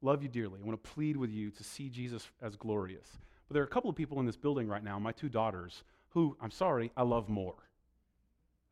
Love 0.02 0.22
you 0.22 0.28
dearly. 0.28 0.60
I 0.62 0.66
want 0.66 0.82
to 0.82 0.90
plead 0.90 1.16
with 1.16 1.30
you 1.30 1.50
to 1.50 1.64
see 1.64 1.88
Jesus 1.88 2.28
as 2.42 2.56
glorious. 2.56 3.08
But 3.48 3.54
there 3.54 3.62
are 3.62 3.66
a 3.66 3.70
couple 3.70 3.90
of 3.90 3.96
people 3.96 4.20
in 4.20 4.26
this 4.26 4.36
building 4.36 4.68
right 4.68 4.82
now, 4.82 4.98
my 4.98 5.12
two 5.12 5.28
daughters, 5.28 5.82
who, 6.10 6.36
I'm 6.40 6.50
sorry, 6.50 6.90
I 6.96 7.02
love 7.02 7.28
more. 7.28 7.54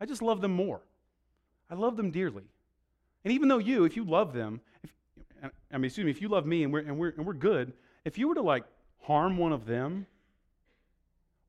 I 0.00 0.06
just 0.06 0.22
love 0.22 0.40
them 0.40 0.52
more. 0.52 0.80
I 1.70 1.74
love 1.74 1.96
them 1.96 2.10
dearly. 2.10 2.44
And 3.24 3.32
even 3.32 3.48
though 3.48 3.58
you, 3.58 3.84
if 3.84 3.96
you 3.96 4.04
love 4.04 4.32
them, 4.32 4.60
if, 4.82 4.92
I 5.72 5.78
mean, 5.78 5.86
excuse 5.86 6.04
me, 6.04 6.10
if 6.10 6.20
you 6.20 6.28
love 6.28 6.44
me 6.46 6.64
and 6.64 6.72
we're, 6.72 6.80
and, 6.80 6.98
we're, 6.98 7.14
and 7.16 7.26
we're 7.26 7.34
good, 7.34 7.72
if 8.04 8.18
you 8.18 8.28
were 8.28 8.34
to 8.34 8.42
like 8.42 8.64
harm 9.00 9.36
one 9.36 9.52
of 9.52 9.66
them, 9.66 10.06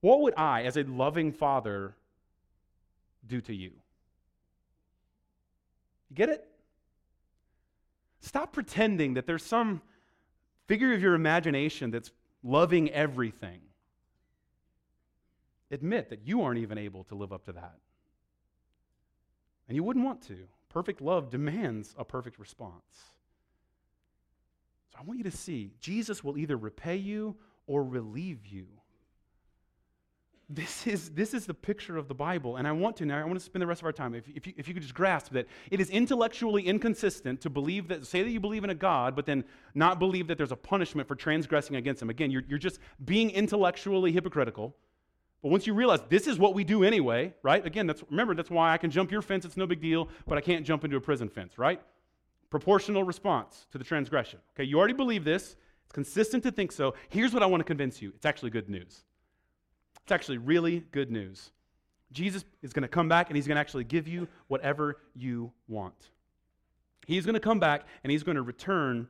what 0.02 0.22
would 0.22 0.34
I, 0.38 0.64
as 0.64 0.78
a 0.78 0.84
loving 0.84 1.32
father, 1.32 1.96
do 3.28 3.42
to 3.42 3.54
you? 3.54 3.72
You 6.14 6.18
get 6.18 6.30
it? 6.30 6.48
Stop 8.20 8.54
pretending 8.54 9.16
that 9.16 9.26
there's 9.26 9.44
some 9.44 9.82
figure 10.68 10.94
of 10.94 11.02
your 11.02 11.16
imagination 11.16 11.90
that's 11.90 12.12
loving 12.44 12.92
everything. 12.92 13.62
Admit 15.72 16.12
that 16.12 16.20
you 16.24 16.44
aren't 16.44 16.60
even 16.60 16.78
able 16.78 17.04
to 17.06 17.16
live 17.16 17.34
up 17.34 17.46
to 17.46 17.54
that. 17.54 17.80
And 19.68 19.76
you 19.76 19.82
wouldn't 19.82 20.06
want 20.06 20.22
to. 20.28 20.38
Perfect 20.70 21.02
love 21.02 21.32
demands 21.32 21.96
a 21.98 22.06
perfect 22.06 22.38
response. 22.38 22.84
So 24.92 25.00
I 25.00 25.04
want 25.04 25.18
you 25.18 25.24
to 25.24 25.36
see 25.36 25.72
Jesus 25.80 26.24
will 26.24 26.38
either 26.38 26.58
repay 26.58 26.98
you 26.98 27.38
or 27.66 27.84
relieve 27.84 28.46
you. 28.46 28.68
This 30.50 30.86
is, 30.86 31.10
this 31.12 31.34
is 31.34 31.46
the 31.46 31.54
picture 31.54 31.98
of 31.98 32.08
the 32.08 32.14
Bible, 32.14 32.58
and 32.58 32.68
I 32.68 32.74
want 32.74 32.98
to 32.98 33.06
now, 33.06 33.20
I 33.20 33.24
want 33.24 33.40
to 33.40 33.46
spend 33.46 33.62
the 33.62 33.68
rest 33.68 33.82
of 33.82 33.86
our 33.86 33.94
time, 33.94 34.14
if, 34.14 34.28
if, 34.28 34.46
you, 34.46 34.54
if 34.58 34.68
you 34.68 34.74
could 34.74 34.84
just 34.84 34.94
grasp 34.94 35.32
that 35.32 35.48
it 35.72 35.80
is 35.80 35.90
intellectually 35.90 36.68
inconsistent 36.68 37.40
to 37.42 37.50
believe 37.50 37.88
that, 37.88 38.06
say 38.06 38.24
that 38.24 38.30
you 38.30 38.42
believe 38.42 38.64
in 38.64 38.70
a 38.70 38.76
God, 38.76 39.16
but 39.16 39.26
then 39.26 39.46
not 39.74 40.00
believe 40.00 40.28
that 40.28 40.38
there's 40.38 40.52
a 40.52 40.58
punishment 40.58 41.08
for 41.08 41.16
transgressing 41.16 41.78
against 41.78 42.02
him. 42.02 42.10
Again, 42.10 42.30
you're, 42.30 42.44
you're 42.48 42.60
just 42.60 42.80
being 43.06 43.30
intellectually 43.30 44.12
hypocritical. 44.12 44.76
But 45.42 45.50
once 45.50 45.66
you 45.66 45.74
realize 45.74 46.02
this 46.10 46.28
is 46.28 46.38
what 46.38 46.54
we 46.54 46.64
do 46.64 46.84
anyway, 46.84 47.34
right? 47.42 47.66
Again, 47.66 47.88
that's, 47.88 48.04
remember, 48.10 48.36
that's 48.36 48.50
why 48.50 48.74
I 48.74 48.78
can 48.78 48.92
jump 48.92 49.12
your 49.12 49.22
fence, 49.22 49.46
it's 49.46 49.58
no 49.58 49.66
big 49.66 49.82
deal, 49.82 50.10
but 50.28 50.38
I 50.38 50.42
can't 50.42 50.66
jump 50.66 50.84
into 50.84 50.98
a 50.98 51.02
prison 51.02 51.30
fence, 51.30 51.58
right? 51.58 51.82
Proportional 52.50 53.04
response 53.04 53.66
to 53.72 53.78
the 53.78 53.84
transgression. 53.84 54.40
Okay, 54.56 54.66
you 54.66 54.78
already 54.78 54.94
believe 54.94 55.24
this, 55.24 55.56
it's 55.84 55.94
consistent 55.94 56.44
to 56.44 56.52
think 56.52 56.72
so. 56.72 56.96
Here's 57.10 57.34
what 57.34 57.44
I 57.44 57.46
want 57.46 57.62
to 57.62 57.66
convince 57.66 58.02
you 58.02 58.12
it's 58.16 58.26
actually 58.26 58.52
good 58.52 58.70
news. 58.70 59.04
It's 60.04 60.12
actually 60.12 60.38
really 60.38 60.84
good 60.92 61.12
news. 61.12 61.52
Jesus 62.12 62.46
is 62.62 62.74
going 62.74 62.84
to 62.84 62.88
come 62.88 63.10
back 63.10 63.30
and 63.30 63.36
he's 63.36 63.48
going 63.48 63.56
to 63.56 63.62
actually 63.62 63.86
give 63.86 64.08
you 64.08 64.28
whatever 64.48 64.98
you 65.16 65.52
want. 65.68 66.10
He's 67.08 67.26
going 67.26 67.34
to 67.34 67.40
come 67.40 67.60
back 67.60 67.86
and 68.04 68.12
he's 68.12 68.24
going 68.24 68.36
to 68.36 68.42
return 68.42 69.08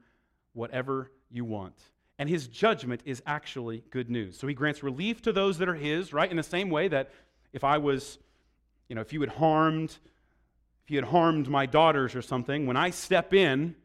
whatever 0.54 1.12
you 1.30 1.46
want. 1.46 1.76
And 2.20 2.30
his 2.30 2.48
judgment 2.48 3.02
is 3.06 3.22
actually 3.26 3.84
good 3.90 4.10
news. 4.10 4.38
So 4.38 4.48
he 4.48 4.54
grants 4.54 4.84
relief 4.84 5.22
to 5.24 5.34
those 5.34 5.58
that 5.58 5.68
are 5.68 5.76
his, 5.76 6.14
right? 6.14 6.30
In 6.30 6.38
the 6.38 6.44
same 6.44 6.70
way 6.70 6.88
that 6.88 7.12
if 7.52 7.64
I 7.64 7.78
was, 7.78 8.20
you 8.88 8.96
know, 8.96 9.02
if 9.02 9.12
you 9.12 9.20
had 9.22 9.32
harmed, 9.32 9.98
if 10.84 10.92
you 10.92 10.98
had 10.98 11.06
harmed 11.06 11.50
my 11.50 11.66
daughters 11.66 12.16
or 12.16 12.22
something, 12.22 12.68
when 12.68 12.78
I 12.78 12.92
step 12.92 13.34
in 13.34 13.76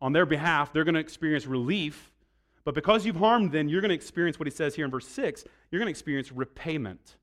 on 0.00 0.12
their 0.12 0.26
behalf, 0.26 0.72
they're 0.72 0.84
going 0.84 0.94
to 0.94 1.00
experience 1.00 1.46
relief 1.46 2.11
but 2.64 2.74
because 2.74 3.04
you've 3.04 3.16
harmed 3.16 3.52
them, 3.52 3.68
you're 3.68 3.80
going 3.80 3.90
to 3.90 3.94
experience 3.94 4.38
what 4.38 4.46
he 4.46 4.54
says 4.54 4.74
here 4.74 4.84
in 4.84 4.90
verse 4.90 5.08
6 5.08 5.44
you're 5.70 5.78
going 5.78 5.86
to 5.86 5.90
experience 5.90 6.30
repayment. 6.30 7.16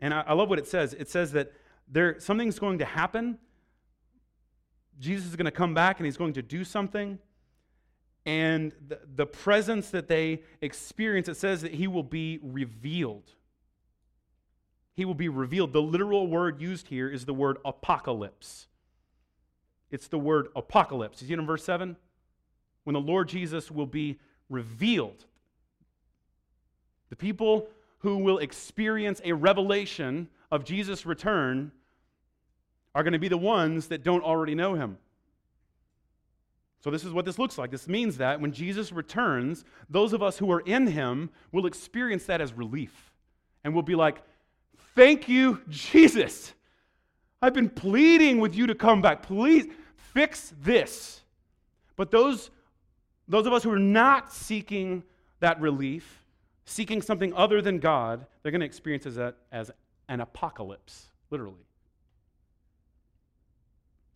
And 0.00 0.12
I, 0.12 0.22
I 0.26 0.32
love 0.32 0.48
what 0.48 0.58
it 0.58 0.66
says. 0.66 0.94
It 0.94 1.08
says 1.08 1.32
that 1.32 1.52
there, 1.88 2.18
something's 2.18 2.58
going 2.58 2.78
to 2.78 2.84
happen. 2.84 3.38
Jesus 4.98 5.26
is 5.26 5.36
going 5.36 5.46
to 5.46 5.50
come 5.50 5.74
back 5.74 5.98
and 5.98 6.06
he's 6.06 6.16
going 6.16 6.34
to 6.34 6.42
do 6.42 6.64
something. 6.64 7.18
And 8.26 8.72
the, 8.86 9.00
the 9.14 9.26
presence 9.26 9.90
that 9.90 10.08
they 10.08 10.42
experience, 10.60 11.28
it 11.28 11.36
says 11.36 11.62
that 11.62 11.72
he 11.72 11.86
will 11.86 12.02
be 12.02 12.38
revealed. 12.42 13.30
He 14.94 15.04
will 15.04 15.14
be 15.14 15.28
revealed. 15.28 15.72
The 15.72 15.80
literal 15.82 16.26
word 16.26 16.60
used 16.60 16.88
here 16.88 17.08
is 17.08 17.24
the 17.24 17.32
word 17.32 17.58
apocalypse. 17.64 18.66
It's 19.90 20.08
the 20.08 20.18
word 20.18 20.48
apocalypse. 20.54 21.22
You 21.22 21.28
see 21.28 21.32
it 21.34 21.38
in 21.38 21.46
verse 21.46 21.64
7? 21.64 21.96
When 22.84 22.94
the 22.94 23.00
Lord 23.00 23.28
Jesus 23.28 23.70
will 23.70 23.86
be 23.86 24.18
revealed. 24.48 25.24
The 27.10 27.16
people 27.16 27.68
who 27.98 28.18
will 28.18 28.38
experience 28.38 29.20
a 29.24 29.32
revelation 29.32 30.28
of 30.50 30.64
Jesus' 30.64 31.04
return 31.04 31.72
are 32.94 33.02
going 33.02 33.12
to 33.12 33.18
be 33.18 33.28
the 33.28 33.38
ones 33.38 33.88
that 33.88 34.02
don't 34.02 34.24
already 34.24 34.54
know 34.54 34.74
him. 34.74 34.98
So, 36.82 36.90
this 36.90 37.04
is 37.04 37.12
what 37.12 37.26
this 37.26 37.38
looks 37.38 37.58
like. 37.58 37.70
This 37.70 37.86
means 37.86 38.16
that 38.16 38.40
when 38.40 38.52
Jesus 38.52 38.90
returns, 38.90 39.64
those 39.90 40.14
of 40.14 40.22
us 40.22 40.38
who 40.38 40.50
are 40.50 40.60
in 40.60 40.86
him 40.86 41.28
will 41.52 41.66
experience 41.66 42.24
that 42.24 42.40
as 42.40 42.54
relief. 42.54 43.12
And 43.64 43.74
we'll 43.74 43.82
be 43.82 43.94
like, 43.94 44.22
Thank 44.94 45.28
you, 45.28 45.60
Jesus. 45.68 46.52
I've 47.42 47.54
been 47.54 47.70
pleading 47.70 48.40
with 48.40 48.54
you 48.54 48.66
to 48.66 48.74
come 48.74 49.00
back. 49.00 49.22
Please 49.22 49.66
fix 49.96 50.52
this. 50.62 51.22
But 51.96 52.10
those 52.10 52.50
those 53.30 53.46
of 53.46 53.52
us 53.52 53.62
who 53.62 53.70
are 53.70 53.78
not 53.78 54.32
seeking 54.32 55.04
that 55.38 55.60
relief, 55.60 56.24
seeking 56.64 57.00
something 57.00 57.32
other 57.34 57.62
than 57.62 57.78
God, 57.78 58.26
they're 58.42 58.52
going 58.52 58.60
to 58.60 58.66
experience 58.66 59.06
as, 59.06 59.18
as 59.52 59.70
an 60.08 60.20
apocalypse, 60.20 61.06
literally. 61.30 61.64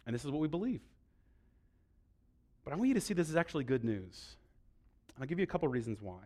And 0.05 0.15
this 0.15 0.25
is 0.25 0.31
what 0.31 0.41
we 0.41 0.49
believe. 0.49 0.81
But 2.65 2.73
I 2.73 2.77
want 2.77 2.89
you 2.89 2.95
to 2.95 3.01
see 3.01 3.15
this 3.15 3.31
is 3.31 3.37
actually 3.37 3.65
good 3.65 3.85
news. 3.85 4.37
I'll 5.21 5.27
give 5.27 5.39
you 5.39 5.45
a 5.45 5.47
couple 5.47 5.69
reasons 5.69 6.03
why. 6.03 6.21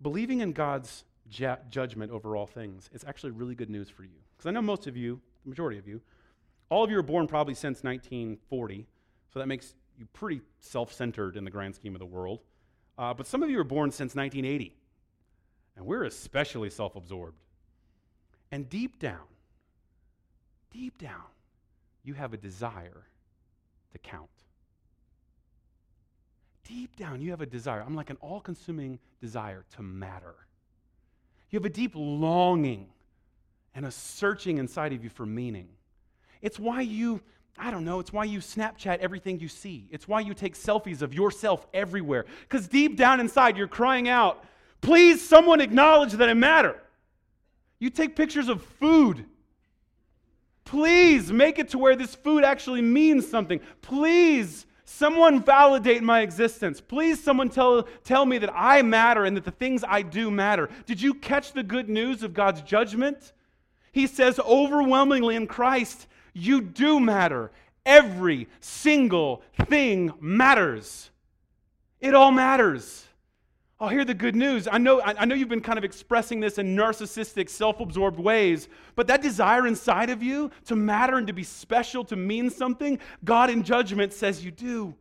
Believing 0.00 0.40
in 0.40 0.52
God's 0.52 1.04
ju- 1.28 1.56
judgment 1.68 2.12
over 2.12 2.36
all 2.36 2.46
things 2.46 2.88
is 2.92 3.04
actually 3.04 3.32
really 3.32 3.56
good 3.56 3.70
news 3.70 3.88
for 3.88 4.04
you. 4.04 4.20
Because 4.36 4.48
I 4.48 4.52
know 4.52 4.62
most 4.62 4.86
of 4.86 4.96
you, 4.96 5.20
the 5.42 5.48
majority 5.48 5.78
of 5.78 5.88
you, 5.88 6.00
all 6.68 6.84
of 6.84 6.90
you 6.90 6.96
were 6.96 7.02
born 7.02 7.26
probably 7.26 7.54
since 7.54 7.82
1940, 7.82 8.86
so 9.32 9.40
that 9.40 9.46
makes 9.46 9.74
you 9.98 10.06
pretty 10.12 10.40
self 10.60 10.92
centered 10.92 11.36
in 11.36 11.44
the 11.44 11.50
grand 11.50 11.74
scheme 11.74 11.94
of 11.94 12.00
the 12.00 12.06
world. 12.06 12.40
Uh, 12.96 13.12
but 13.12 13.26
some 13.26 13.42
of 13.42 13.50
you 13.50 13.56
were 13.56 13.64
born 13.64 13.90
since 13.90 14.14
1980, 14.14 14.76
and 15.76 15.86
we're 15.86 16.04
especially 16.04 16.70
self 16.70 16.96
absorbed. 16.96 17.38
And 18.50 18.68
deep 18.68 18.98
down, 18.98 19.26
deep 20.70 20.98
down, 20.98 21.24
you 22.04 22.14
have 22.14 22.32
a 22.32 22.36
desire 22.36 23.06
to 23.92 23.98
count. 23.98 24.28
Deep 26.64 26.96
down, 26.96 27.20
you 27.20 27.30
have 27.30 27.40
a 27.40 27.46
desire. 27.46 27.82
I'm 27.84 27.94
like 27.94 28.10
an 28.10 28.16
all 28.20 28.40
consuming 28.40 28.98
desire 29.20 29.64
to 29.76 29.82
matter. 29.82 30.34
You 31.50 31.58
have 31.58 31.66
a 31.66 31.70
deep 31.70 31.92
longing 31.94 32.88
and 33.74 33.84
a 33.84 33.90
searching 33.90 34.58
inside 34.58 34.92
of 34.92 35.04
you 35.04 35.10
for 35.10 35.26
meaning. 35.26 35.68
It's 36.40 36.58
why 36.58 36.82
you, 36.82 37.20
I 37.56 37.70
don't 37.70 37.84
know, 37.84 38.00
it's 38.00 38.12
why 38.12 38.24
you 38.24 38.40
Snapchat 38.40 38.98
everything 38.98 39.38
you 39.38 39.48
see. 39.48 39.86
It's 39.90 40.08
why 40.08 40.20
you 40.20 40.34
take 40.34 40.54
selfies 40.54 41.02
of 41.02 41.14
yourself 41.14 41.66
everywhere. 41.72 42.26
Because 42.42 42.66
deep 42.66 42.96
down 42.96 43.20
inside, 43.20 43.56
you're 43.56 43.68
crying 43.68 44.08
out, 44.08 44.44
please, 44.80 45.26
someone 45.26 45.60
acknowledge 45.60 46.12
that 46.12 46.28
I 46.28 46.34
matter. 46.34 46.80
You 47.78 47.90
take 47.90 48.16
pictures 48.16 48.48
of 48.48 48.62
food. 48.62 49.26
Please 50.64 51.30
make 51.30 51.58
it 51.58 51.68
to 51.70 51.78
where 51.78 51.94
this 51.94 52.14
food 52.14 52.42
actually 52.42 52.82
means 52.82 53.28
something. 53.28 53.60
Please, 53.82 54.66
someone 54.84 55.42
validate 55.42 56.02
my 56.02 56.22
existence. 56.22 56.80
Please, 56.80 57.22
someone 57.22 57.50
tell, 57.50 57.84
tell 58.02 58.26
me 58.26 58.38
that 58.38 58.50
I 58.54 58.82
matter 58.82 59.24
and 59.24 59.36
that 59.36 59.44
the 59.44 59.50
things 59.50 59.84
I 59.86 60.02
do 60.02 60.30
matter. 60.30 60.68
Did 60.86 61.00
you 61.00 61.14
catch 61.14 61.52
the 61.52 61.62
good 61.62 61.88
news 61.88 62.22
of 62.22 62.34
God's 62.34 62.62
judgment? 62.62 63.32
He 63.92 64.06
says 64.06 64.40
overwhelmingly 64.40 65.36
in 65.36 65.46
Christ, 65.46 66.08
you 66.34 66.60
do 66.60 67.00
matter. 67.00 67.50
Every 67.86 68.48
single 68.60 69.42
thing 69.66 70.12
matters. 70.20 71.10
It 72.00 72.14
all 72.14 72.32
matters. 72.32 73.06
Oh, 73.80 73.88
hear 73.88 74.04
the 74.04 74.14
good 74.14 74.36
news. 74.36 74.68
I 74.70 74.78
know, 74.78 75.02
I 75.02 75.24
know 75.24 75.34
you've 75.34 75.48
been 75.48 75.60
kind 75.60 75.78
of 75.78 75.84
expressing 75.84 76.40
this 76.40 76.58
in 76.58 76.76
narcissistic, 76.76 77.48
self 77.48 77.80
absorbed 77.80 78.18
ways, 78.20 78.68
but 78.94 79.06
that 79.08 79.20
desire 79.20 79.66
inside 79.66 80.10
of 80.10 80.22
you 80.22 80.50
to 80.66 80.76
matter 80.76 81.16
and 81.16 81.26
to 81.26 81.32
be 81.32 81.42
special, 81.42 82.04
to 82.04 82.16
mean 82.16 82.50
something, 82.50 82.98
God 83.24 83.50
in 83.50 83.62
judgment 83.62 84.12
says 84.12 84.44
you 84.44 84.50
do. 84.50 84.94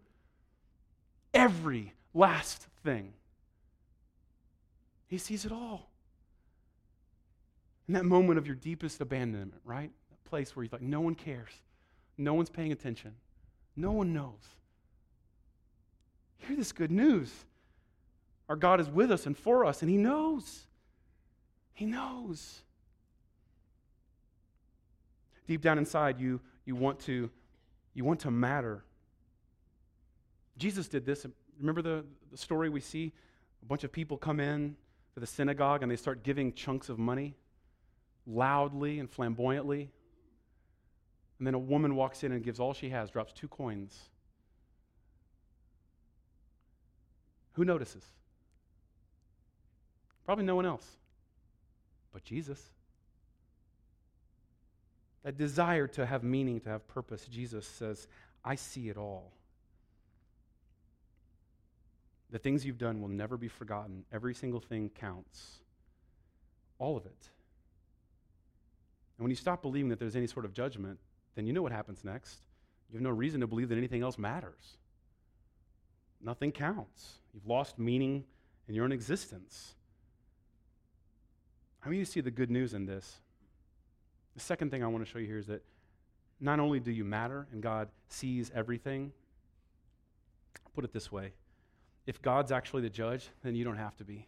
Every 1.33 1.93
last 2.13 2.67
thing. 2.83 3.13
He 5.07 5.17
sees 5.17 5.45
it 5.45 5.51
all. 5.51 5.89
In 7.87 7.93
that 7.93 8.05
moment 8.05 8.39
of 8.39 8.47
your 8.47 8.55
deepest 8.55 9.01
abandonment, 9.01 9.61
right? 9.63 9.91
Place 10.29 10.55
where 10.55 10.63
you're 10.63 10.71
like, 10.71 10.81
no 10.81 11.01
one 11.01 11.15
cares, 11.15 11.51
no 12.17 12.33
one's 12.33 12.49
paying 12.49 12.71
attention, 12.71 13.13
no 13.75 13.91
one 13.91 14.13
knows. 14.13 14.55
Hear 16.37 16.57
this 16.57 16.71
good 16.71 16.91
news. 16.91 17.31
Our 18.49 18.55
God 18.55 18.81
is 18.81 18.89
with 18.89 19.11
us 19.11 19.25
and 19.25 19.37
for 19.37 19.65
us, 19.65 19.81
and 19.81 19.89
He 19.89 19.97
knows. 19.97 20.63
He 21.73 21.85
knows. 21.85 22.61
Deep 25.47 25.61
down 25.61 25.77
inside, 25.77 26.19
you, 26.19 26.39
you, 26.65 26.75
want 26.75 26.99
to, 27.01 27.29
you 27.93 28.03
want 28.03 28.19
to 28.21 28.31
matter. 28.31 28.83
Jesus 30.57 30.87
did 30.87 31.05
this. 31.05 31.25
Remember 31.59 31.81
the, 31.81 32.05
the 32.31 32.37
story 32.37 32.69
we 32.69 32.79
see? 32.79 33.11
A 33.61 33.65
bunch 33.65 33.83
of 33.83 33.91
people 33.91 34.17
come 34.17 34.39
in 34.39 34.75
to 35.13 35.19
the 35.19 35.27
synagogue 35.27 35.83
and 35.83 35.91
they 35.91 35.95
start 35.95 36.23
giving 36.23 36.53
chunks 36.53 36.89
of 36.89 36.99
money 36.99 37.35
loudly 38.25 38.99
and 38.99 39.09
flamboyantly. 39.09 39.89
And 41.39 41.47
then 41.47 41.53
a 41.53 41.59
woman 41.59 41.95
walks 41.95 42.23
in 42.23 42.31
and 42.31 42.43
gives 42.43 42.59
all 42.59 42.73
she 42.73 42.89
has, 42.89 43.09
drops 43.09 43.33
two 43.33 43.47
coins. 43.47 43.97
Who 47.53 47.65
notices? 47.65 48.03
Probably 50.25 50.45
no 50.45 50.55
one 50.55 50.65
else 50.65 50.85
but 52.13 52.23
Jesus. 52.23 52.61
That 55.23 55.37
desire 55.37 55.87
to 55.87 56.05
have 56.05 56.23
meaning, 56.23 56.59
to 56.61 56.69
have 56.69 56.87
purpose, 56.87 57.25
Jesus 57.25 57.65
says, 57.65 58.07
I 58.45 58.55
see 58.55 58.89
it 58.89 58.97
all. 58.97 59.31
The 62.29 62.39
things 62.39 62.65
you've 62.65 62.77
done 62.77 63.01
will 63.01 63.09
never 63.09 63.37
be 63.37 63.47
forgotten. 63.47 64.05
Every 64.11 64.33
single 64.33 64.59
thing 64.59 64.89
counts. 64.89 65.59
All 66.77 66.97
of 66.97 67.05
it. 67.05 67.29
And 69.17 69.23
when 69.23 69.29
you 69.29 69.35
stop 69.35 69.61
believing 69.61 69.89
that 69.89 69.99
there's 69.99 70.15
any 70.15 70.27
sort 70.27 70.45
of 70.45 70.53
judgment, 70.53 70.99
then 71.35 71.45
you 71.45 71.53
know 71.53 71.61
what 71.61 71.71
happens 71.71 72.03
next. 72.03 72.39
You 72.89 72.97
have 72.97 73.03
no 73.03 73.09
reason 73.09 73.41
to 73.41 73.47
believe 73.47 73.69
that 73.69 73.77
anything 73.77 74.03
else 74.03 74.17
matters. 74.17 74.77
Nothing 76.21 76.51
counts. 76.51 77.19
You've 77.33 77.47
lost 77.47 77.79
meaning 77.79 78.23
in 78.67 78.75
your 78.75 78.85
own 78.85 78.91
existence. 78.91 79.75
Many 81.83 81.97
of 81.97 81.99
you 81.99 82.05
see 82.05 82.21
the 82.21 82.31
good 82.31 82.49
news 82.49 82.73
in 82.73 82.85
this? 82.85 83.19
The 84.35 84.39
second 84.39 84.71
thing 84.71 84.83
I 84.83 84.87
want 84.87 85.05
to 85.05 85.11
show 85.11 85.19
you 85.19 85.27
here 85.27 85.37
is 85.37 85.47
that 85.47 85.63
not 86.39 86.59
only 86.59 86.79
do 86.79 86.91
you 86.91 87.03
matter 87.03 87.47
and 87.51 87.61
God 87.61 87.89
sees 88.07 88.51
everything, 88.55 89.11
I'll 90.65 90.71
put 90.73 90.85
it 90.85 90.93
this 90.93 91.11
way 91.11 91.33
if 92.05 92.21
God's 92.21 92.51
actually 92.51 92.81
the 92.81 92.89
judge, 92.89 93.29
then 93.43 93.55
you 93.55 93.63
don't 93.63 93.77
have 93.77 93.95
to 93.97 94.03
be. 94.03 94.27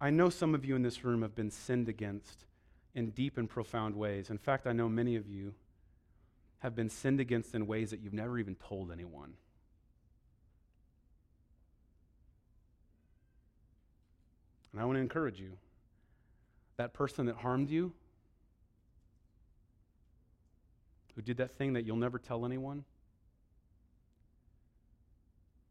I 0.00 0.10
know 0.10 0.30
some 0.30 0.54
of 0.54 0.64
you 0.64 0.74
in 0.74 0.82
this 0.82 1.04
room 1.04 1.22
have 1.22 1.34
been 1.34 1.50
sinned 1.50 1.88
against 1.88 2.44
in 2.96 3.10
deep 3.10 3.36
and 3.36 3.48
profound 3.48 3.94
ways. 3.94 4.30
In 4.30 4.38
fact, 4.38 4.66
I 4.66 4.72
know 4.72 4.88
many 4.88 5.16
of 5.16 5.28
you 5.28 5.54
have 6.60 6.74
been 6.74 6.88
sinned 6.88 7.20
against 7.20 7.54
in 7.54 7.66
ways 7.66 7.90
that 7.90 8.00
you've 8.00 8.14
never 8.14 8.38
even 8.38 8.56
told 8.56 8.90
anyone. 8.90 9.34
And 14.72 14.80
I 14.80 14.86
want 14.86 14.96
to 14.96 15.00
encourage 15.00 15.38
you 15.38 15.52
that 16.78 16.94
person 16.94 17.26
that 17.26 17.36
harmed 17.36 17.68
you, 17.68 17.92
who 21.14 21.22
did 21.22 21.36
that 21.36 21.52
thing 21.52 21.74
that 21.74 21.84
you'll 21.84 21.96
never 21.96 22.18
tell 22.18 22.46
anyone, 22.46 22.84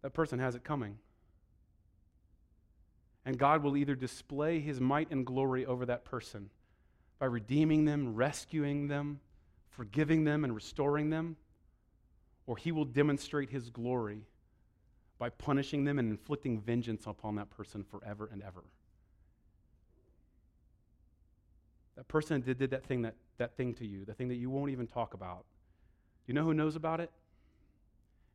that 0.04 0.12
person 0.12 0.38
has 0.38 0.54
it 0.54 0.64
coming. 0.64 1.00
And 3.26 3.40
God 3.40 3.64
will 3.64 3.76
either 3.76 3.96
display 3.96 4.60
his 4.60 4.80
might 4.80 5.10
and 5.10 5.26
glory 5.26 5.66
over 5.66 5.88
that 5.88 6.06
person 6.06 6.52
by 7.20 7.26
redeeming 7.26 7.86
them, 7.86 8.16
rescuing 8.16 8.88
them, 8.88 9.20
forgiving 9.70 10.24
them, 10.24 10.44
and 10.44 10.54
restoring 10.54 11.10
them, 11.10 11.38
or 12.48 12.58
he 12.58 12.72
will 12.72 12.86
demonstrate 12.86 13.50
his 13.50 13.70
glory 13.70 14.22
by 15.18 15.30
punishing 15.30 15.86
them 15.86 15.98
and 15.98 16.12
inflicting 16.12 16.60
vengeance 16.60 17.06
upon 17.08 17.36
that 17.36 17.50
person 17.50 17.84
forever 17.84 18.30
and 18.32 18.44
ever. 18.44 18.64
That 21.96 22.08
person 22.08 22.42
did, 22.42 22.58
did 22.58 22.72
that 22.72 22.86
thing 22.86 23.04
that, 23.04 23.16
that 23.38 23.56
thing 23.56 23.74
to 23.76 23.88
you, 23.88 24.04
the 24.04 24.14
thing 24.14 24.28
that 24.28 24.36
you 24.36 24.50
won't 24.50 24.72
even 24.72 24.88
talk 24.88 25.14
about. 25.14 25.46
You 26.28 26.34
know 26.34 26.44
who 26.44 26.54
knows 26.54 26.76
about 26.76 27.00
it? 27.00 27.12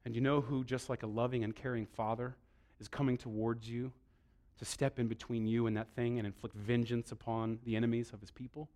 And 0.05 0.15
you 0.15 0.23
know 0.23 0.41
who, 0.41 0.65
just 0.65 0.89
like 0.89 1.03
a 1.03 1.07
loving 1.07 1.45
and 1.45 1.55
caring 1.55 1.85
father, 1.85 2.35
is 2.81 2.89
coming 2.89 3.19
towards 3.19 3.69
you 3.69 3.93
to 4.61 4.65
step 4.65 4.99
in 4.99 5.09
between 5.09 5.47
you 5.47 5.67
and 5.67 5.77
that 5.77 5.89
thing 5.97 6.19
and 6.19 6.27
inflict 6.27 6.55
vengeance 6.55 7.11
upon 7.11 7.59
the 7.65 7.75
enemies 7.75 8.13
of 8.13 8.21
his 8.21 8.31
people? 8.31 8.69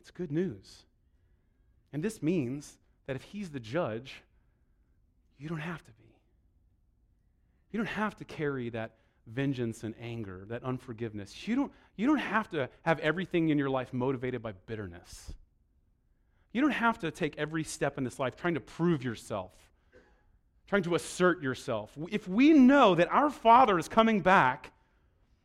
It's 0.00 0.10
good 0.10 0.32
news. 0.32 0.84
And 1.92 2.02
this 2.02 2.22
means 2.22 2.78
that 3.06 3.14
if 3.14 3.22
he's 3.22 3.50
the 3.50 3.60
judge, 3.60 4.22
you 5.38 5.48
don't 5.48 5.60
have 5.60 5.82
to 5.84 5.92
be. 5.92 6.04
You 7.70 7.78
don't 7.78 7.86
have 7.86 8.16
to 8.16 8.24
carry 8.24 8.70
that 8.70 8.92
vengeance 9.26 9.84
and 9.84 9.94
anger, 10.00 10.44
that 10.48 10.64
unforgiveness. 10.64 11.46
You 11.46 11.54
don't, 11.56 11.72
you 11.96 12.06
don't 12.06 12.18
have 12.18 12.48
to 12.50 12.68
have 12.82 12.98
everything 13.00 13.50
in 13.50 13.58
your 13.58 13.70
life 13.70 13.92
motivated 13.92 14.42
by 14.42 14.52
bitterness. 14.66 15.32
You 16.52 16.62
don't 16.62 16.70
have 16.70 16.98
to 17.00 17.10
take 17.10 17.36
every 17.36 17.64
step 17.64 17.98
in 17.98 18.04
this 18.04 18.18
life 18.18 18.36
trying 18.36 18.54
to 18.54 18.60
prove 18.60 19.04
yourself, 19.04 19.52
trying 20.68 20.82
to 20.82 20.94
assert 20.94 21.42
yourself. 21.42 21.90
If 22.10 22.28
we 22.28 22.52
know 22.52 22.94
that 22.94 23.08
our 23.10 23.30
Father 23.30 23.78
is 23.78 23.88
coming 23.88 24.20
back 24.20 24.72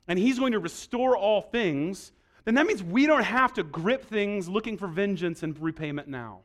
and 0.07 0.19
He's 0.19 0.37
going 0.37 0.51
to 0.51 0.59
restore 0.59 1.17
all 1.17 1.41
things, 1.41 2.11
then 2.45 2.55
that 2.55 2.67
means 2.67 2.83
we 2.83 3.05
don't 3.05 3.23
have 3.23 3.53
to 3.53 3.63
grip 3.63 4.05
things 4.05 4.49
looking 4.49 4.77
for 4.77 4.87
vengeance 4.87 5.43
and 5.43 5.57
repayment 5.59 6.07
now. 6.09 6.41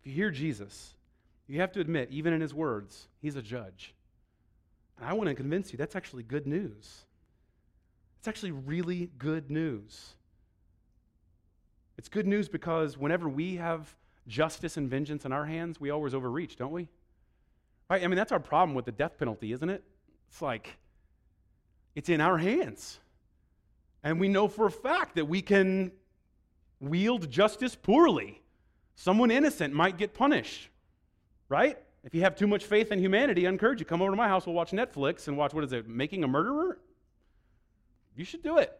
If 0.00 0.06
you 0.06 0.12
hear 0.14 0.30
Jesus, 0.30 0.94
you 1.46 1.60
have 1.60 1.72
to 1.72 1.80
admit, 1.80 2.08
even 2.10 2.32
in 2.32 2.40
his 2.40 2.54
words, 2.54 3.08
he's 3.20 3.36
a 3.36 3.42
judge. 3.42 3.94
And 4.98 5.06
I 5.06 5.12
want 5.12 5.28
to 5.28 5.34
convince 5.34 5.72
you 5.72 5.76
that's 5.76 5.96
actually 5.96 6.22
good 6.22 6.46
news. 6.46 7.04
It's 8.18 8.28
actually 8.28 8.52
really 8.52 9.10
good 9.18 9.50
news. 9.50 10.14
It's 12.00 12.08
good 12.08 12.26
news 12.26 12.48
because 12.48 12.96
whenever 12.96 13.28
we 13.28 13.56
have 13.56 13.94
justice 14.26 14.78
and 14.78 14.88
vengeance 14.88 15.26
in 15.26 15.32
our 15.32 15.44
hands, 15.44 15.78
we 15.78 15.90
always 15.90 16.14
overreach, 16.14 16.56
don't 16.56 16.72
we? 16.72 16.88
Right? 17.90 18.02
I 18.02 18.06
mean, 18.06 18.16
that's 18.16 18.32
our 18.32 18.40
problem 18.40 18.74
with 18.74 18.86
the 18.86 18.92
death 18.92 19.18
penalty, 19.18 19.52
isn't 19.52 19.68
it? 19.68 19.84
It's 20.30 20.40
like, 20.40 20.78
it's 21.94 22.08
in 22.08 22.22
our 22.22 22.38
hands. 22.38 22.98
And 24.02 24.18
we 24.18 24.28
know 24.28 24.48
for 24.48 24.64
a 24.64 24.70
fact 24.70 25.16
that 25.16 25.26
we 25.26 25.42
can 25.42 25.92
wield 26.80 27.30
justice 27.30 27.74
poorly. 27.76 28.40
Someone 28.94 29.30
innocent 29.30 29.74
might 29.74 29.98
get 29.98 30.14
punished 30.14 30.70
right? 31.50 31.76
If 32.02 32.14
you 32.14 32.22
have 32.22 32.34
too 32.34 32.46
much 32.46 32.64
faith 32.64 32.90
in 32.90 32.98
humanity, 32.98 33.46
I 33.46 33.50
encourage 33.50 33.80
you 33.80 33.84
come 33.84 34.00
over 34.00 34.12
to 34.12 34.16
my 34.16 34.28
house. 34.28 34.46
We'll 34.46 34.54
watch 34.54 34.70
Netflix 34.70 35.28
and 35.28 35.36
watch 35.36 35.52
what 35.52 35.64
is 35.64 35.72
it, 35.74 35.86
Making 35.86 36.24
a 36.24 36.28
Murderer? 36.28 36.78
You 38.16 38.24
should 38.24 38.42
do 38.42 38.56
it. 38.56 38.72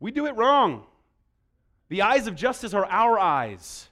We 0.00 0.10
do 0.10 0.26
it 0.26 0.34
wrong. 0.34 0.84
The 1.88 2.02
eyes 2.02 2.26
of 2.26 2.34
justice 2.34 2.74
are 2.74 2.84
our 2.86 3.18
eyes. 3.18 3.88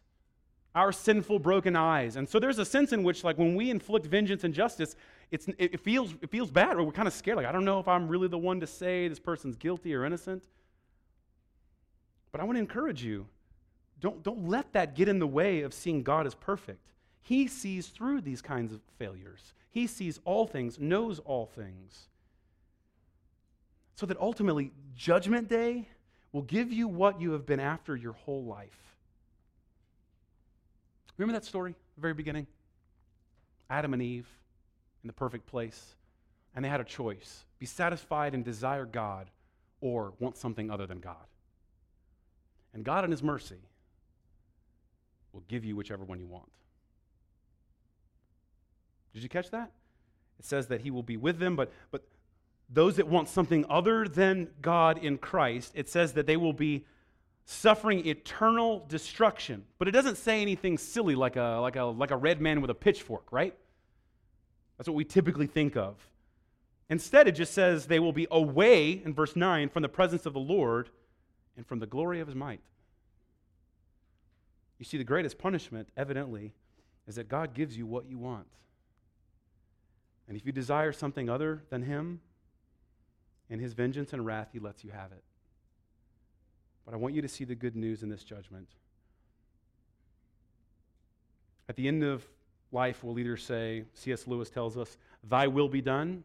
our 0.74 0.90
sinful, 0.92 1.38
broken 1.38 1.76
eyes. 1.76 2.16
And 2.16 2.28
so 2.28 2.40
there's 2.40 2.58
a 2.58 2.64
sense 2.64 2.92
in 2.92 3.04
which, 3.04 3.22
like, 3.22 3.38
when 3.38 3.54
we 3.54 3.70
inflict 3.70 4.06
vengeance 4.06 4.42
and 4.42 4.52
justice, 4.52 4.96
it's, 5.30 5.48
it, 5.56 5.80
feels, 5.80 6.14
it 6.20 6.30
feels 6.30 6.50
bad, 6.50 6.76
or 6.76 6.82
we're 6.82 6.92
kind 6.92 7.06
of 7.06 7.14
scared. 7.14 7.36
Like, 7.36 7.46
I 7.46 7.52
don't 7.52 7.64
know 7.64 7.78
if 7.78 7.86
I'm 7.86 8.08
really 8.08 8.28
the 8.28 8.38
one 8.38 8.60
to 8.60 8.66
say 8.66 9.06
this 9.06 9.20
person's 9.20 9.56
guilty 9.56 9.94
or 9.94 10.04
innocent. 10.04 10.42
But 12.32 12.40
I 12.40 12.44
want 12.44 12.56
to 12.56 12.60
encourage 12.60 13.04
you 13.04 13.26
don't, 14.00 14.22
don't 14.24 14.48
let 14.48 14.72
that 14.72 14.96
get 14.96 15.08
in 15.08 15.20
the 15.20 15.26
way 15.26 15.62
of 15.62 15.72
seeing 15.72 16.02
God 16.02 16.26
as 16.26 16.34
perfect. 16.34 16.90
He 17.20 17.46
sees 17.46 17.86
through 17.86 18.22
these 18.22 18.42
kinds 18.42 18.72
of 18.72 18.80
failures, 18.98 19.54
He 19.70 19.86
sees 19.86 20.18
all 20.24 20.46
things, 20.46 20.78
knows 20.78 21.20
all 21.20 21.46
things. 21.46 22.08
So 23.94 24.06
that 24.06 24.18
ultimately, 24.18 24.72
Judgment 24.96 25.48
Day 25.48 25.88
will 26.34 26.42
give 26.42 26.72
you 26.72 26.88
what 26.88 27.20
you 27.20 27.30
have 27.30 27.46
been 27.46 27.60
after 27.60 27.94
your 27.94 28.12
whole 28.12 28.44
life. 28.44 28.96
Remember 31.16 31.38
that 31.38 31.46
story, 31.46 31.76
the 31.94 32.00
very 32.00 32.12
beginning? 32.12 32.48
Adam 33.70 33.92
and 33.92 34.02
Eve 34.02 34.26
in 35.04 35.06
the 35.06 35.12
perfect 35.12 35.46
place, 35.46 35.94
and 36.54 36.64
they 36.64 36.68
had 36.68 36.80
a 36.80 36.84
choice 36.84 37.44
be 37.60 37.66
satisfied 37.66 38.34
and 38.34 38.44
desire 38.44 38.84
God 38.84 39.30
or 39.80 40.12
want 40.18 40.36
something 40.36 40.72
other 40.72 40.88
than 40.88 40.98
God. 40.98 41.24
And 42.74 42.84
God, 42.84 43.04
in 43.04 43.12
His 43.12 43.22
mercy, 43.22 43.60
will 45.32 45.44
give 45.46 45.64
you 45.64 45.76
whichever 45.76 46.02
one 46.02 46.18
you 46.18 46.26
want. 46.26 46.50
Did 49.12 49.22
you 49.22 49.28
catch 49.28 49.50
that? 49.52 49.70
It 50.40 50.44
says 50.44 50.66
that 50.66 50.80
He 50.80 50.90
will 50.90 51.04
be 51.04 51.16
with 51.16 51.38
them, 51.38 51.54
but, 51.54 51.72
but 51.92 52.02
those 52.70 52.96
that 52.96 53.06
want 53.06 53.28
something 53.28 53.64
other 53.68 54.06
than 54.06 54.48
God 54.60 54.98
in 54.98 55.18
Christ, 55.18 55.72
it 55.74 55.88
says 55.88 56.14
that 56.14 56.26
they 56.26 56.36
will 56.36 56.52
be 56.52 56.84
suffering 57.44 58.06
eternal 58.06 58.84
destruction. 58.88 59.64
But 59.78 59.88
it 59.88 59.90
doesn't 59.90 60.16
say 60.16 60.40
anything 60.40 60.78
silly 60.78 61.14
like 61.14 61.36
a, 61.36 61.58
like 61.60 61.76
a, 61.76 61.84
like 61.84 62.10
a 62.10 62.16
red 62.16 62.40
man 62.40 62.60
with 62.60 62.70
a 62.70 62.74
pitchfork, 62.74 63.30
right? 63.30 63.54
That's 64.78 64.88
what 64.88 64.96
we 64.96 65.04
typically 65.04 65.46
think 65.46 65.76
of. 65.76 65.96
Instead, 66.88 67.28
it 67.28 67.32
just 67.32 67.52
says 67.52 67.86
they 67.86 68.00
will 68.00 68.12
be 68.12 68.26
away, 68.30 69.02
in 69.04 69.14
verse 69.14 69.36
9, 69.36 69.68
from 69.70 69.82
the 69.82 69.88
presence 69.88 70.26
of 70.26 70.32
the 70.32 70.40
Lord 70.40 70.90
and 71.56 71.66
from 71.66 71.78
the 71.78 71.86
glory 71.86 72.20
of 72.20 72.28
his 72.28 72.36
might. 72.36 72.60
You 74.78 74.84
see, 74.84 74.98
the 74.98 75.04
greatest 75.04 75.38
punishment, 75.38 75.88
evidently, 75.96 76.52
is 77.06 77.14
that 77.16 77.28
God 77.28 77.54
gives 77.54 77.76
you 77.76 77.86
what 77.86 78.08
you 78.08 78.18
want. 78.18 78.46
And 80.28 80.36
if 80.36 80.44
you 80.44 80.52
desire 80.52 80.92
something 80.92 81.28
other 81.28 81.62
than 81.70 81.82
him, 81.82 82.20
in 83.50 83.58
his 83.58 83.72
vengeance 83.72 84.12
and 84.12 84.24
wrath, 84.24 84.48
he 84.52 84.58
lets 84.58 84.84
you 84.84 84.90
have 84.90 85.12
it. 85.12 85.22
But 86.84 86.94
I 86.94 86.96
want 86.96 87.14
you 87.14 87.22
to 87.22 87.28
see 87.28 87.44
the 87.44 87.54
good 87.54 87.76
news 87.76 88.02
in 88.02 88.08
this 88.08 88.24
judgment. 88.24 88.68
At 91.68 91.76
the 91.76 91.88
end 91.88 92.02
of 92.02 92.24
life, 92.72 93.02
we'll 93.02 93.18
either 93.18 93.36
say, 93.36 93.84
C.S. 93.94 94.26
Lewis 94.26 94.50
tells 94.50 94.76
us, 94.76 94.98
Thy 95.22 95.46
will 95.46 95.68
be 95.68 95.80
done, 95.80 96.24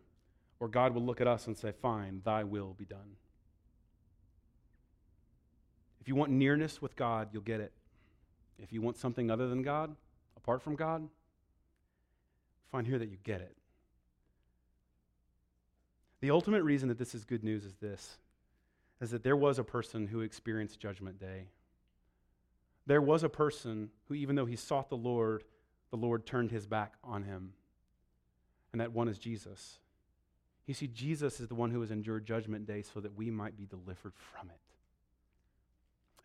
or 0.59 0.67
God 0.67 0.93
will 0.93 1.03
look 1.03 1.21
at 1.21 1.27
us 1.27 1.47
and 1.47 1.57
say, 1.57 1.71
Fine, 1.71 2.21
Thy 2.25 2.43
will 2.43 2.75
be 2.77 2.85
done. 2.85 3.15
If 6.01 6.07
you 6.07 6.15
want 6.15 6.31
nearness 6.31 6.81
with 6.81 6.95
God, 6.95 7.29
you'll 7.31 7.41
get 7.43 7.61
it. 7.61 7.71
If 8.57 8.73
you 8.73 8.81
want 8.81 8.97
something 8.97 9.31
other 9.31 9.47
than 9.47 9.61
God, 9.61 9.95
apart 10.35 10.61
from 10.61 10.75
God, 10.75 11.07
find 12.71 12.85
here 12.85 12.99
that 12.99 13.09
you 13.09 13.17
get 13.23 13.41
it. 13.41 13.55
The 16.21 16.31
ultimate 16.31 16.63
reason 16.63 16.89
that 16.89 16.97
this 16.97 17.15
is 17.15 17.23
good 17.23 17.43
news 17.43 17.65
is 17.65 17.75
this 17.75 18.17
is 19.01 19.11
that 19.11 19.23
there 19.23 19.37
was 19.37 19.59
a 19.59 19.63
person 19.63 20.07
who 20.07 20.19
experienced 20.19 20.77
judgment 20.77 21.17
day. 21.19 21.47
There 22.85 23.01
was 23.01 23.23
a 23.23 23.29
person 23.29 23.89
who 24.07 24.13
even 24.13 24.35
though 24.35 24.45
he 24.45 24.57
sought 24.57 24.89
the 24.89 24.97
Lord, 24.97 25.45
the 25.89 25.97
Lord 25.97 26.25
turned 26.25 26.51
his 26.51 26.67
back 26.67 26.95
on 27.03 27.23
him. 27.23 27.53
And 28.73 28.81
that 28.81 28.91
one 28.91 29.07
is 29.07 29.17
Jesus. 29.17 29.79
You 30.67 30.73
see, 30.73 30.87
Jesus 30.87 31.39
is 31.39 31.47
the 31.47 31.55
one 31.55 31.71
who 31.71 31.79
has 31.81 31.91
endured 31.91 32.25
judgment 32.25 32.67
day 32.67 32.81
so 32.81 32.99
that 32.99 33.15
we 33.15 33.31
might 33.31 33.57
be 33.57 33.65
delivered 33.65 34.13
from 34.15 34.49
it. 34.49 34.59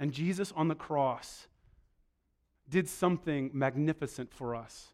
And 0.00 0.12
Jesus 0.12 0.52
on 0.56 0.68
the 0.68 0.74
cross 0.74 1.46
did 2.68 2.88
something 2.88 3.50
magnificent 3.54 4.32
for 4.32 4.56
us. 4.56 4.88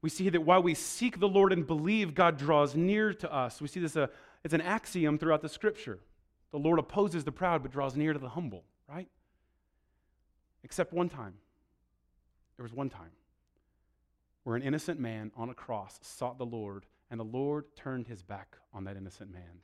We 0.00 0.10
see 0.10 0.28
that 0.28 0.42
while 0.42 0.62
we 0.62 0.74
seek 0.74 1.18
the 1.18 1.28
Lord 1.28 1.52
and 1.52 1.66
believe, 1.66 2.14
God 2.14 2.36
draws 2.36 2.76
near 2.76 3.12
to 3.14 3.32
us. 3.32 3.60
We 3.60 3.68
see 3.68 3.80
this, 3.80 3.96
uh, 3.96 4.06
it's 4.44 4.54
an 4.54 4.60
axiom 4.60 5.18
throughout 5.18 5.42
the 5.42 5.48
scripture. 5.48 5.98
The 6.52 6.58
Lord 6.58 6.78
opposes 6.78 7.24
the 7.24 7.32
proud 7.32 7.62
but 7.62 7.72
draws 7.72 7.96
near 7.96 8.12
to 8.12 8.18
the 8.18 8.28
humble, 8.28 8.64
right? 8.88 9.08
Except 10.62 10.92
one 10.92 11.08
time. 11.08 11.34
There 12.56 12.62
was 12.64 12.72
one 12.72 12.90
time 12.90 13.10
where 14.44 14.56
an 14.56 14.62
innocent 14.62 14.98
man 14.98 15.30
on 15.36 15.50
a 15.50 15.54
cross 15.54 15.98
sought 16.02 16.38
the 16.38 16.46
Lord, 16.46 16.86
and 17.10 17.20
the 17.20 17.24
Lord 17.24 17.64
turned 17.76 18.06
his 18.06 18.22
back 18.22 18.56
on 18.72 18.84
that 18.84 18.96
innocent 18.96 19.30
man, 19.30 19.62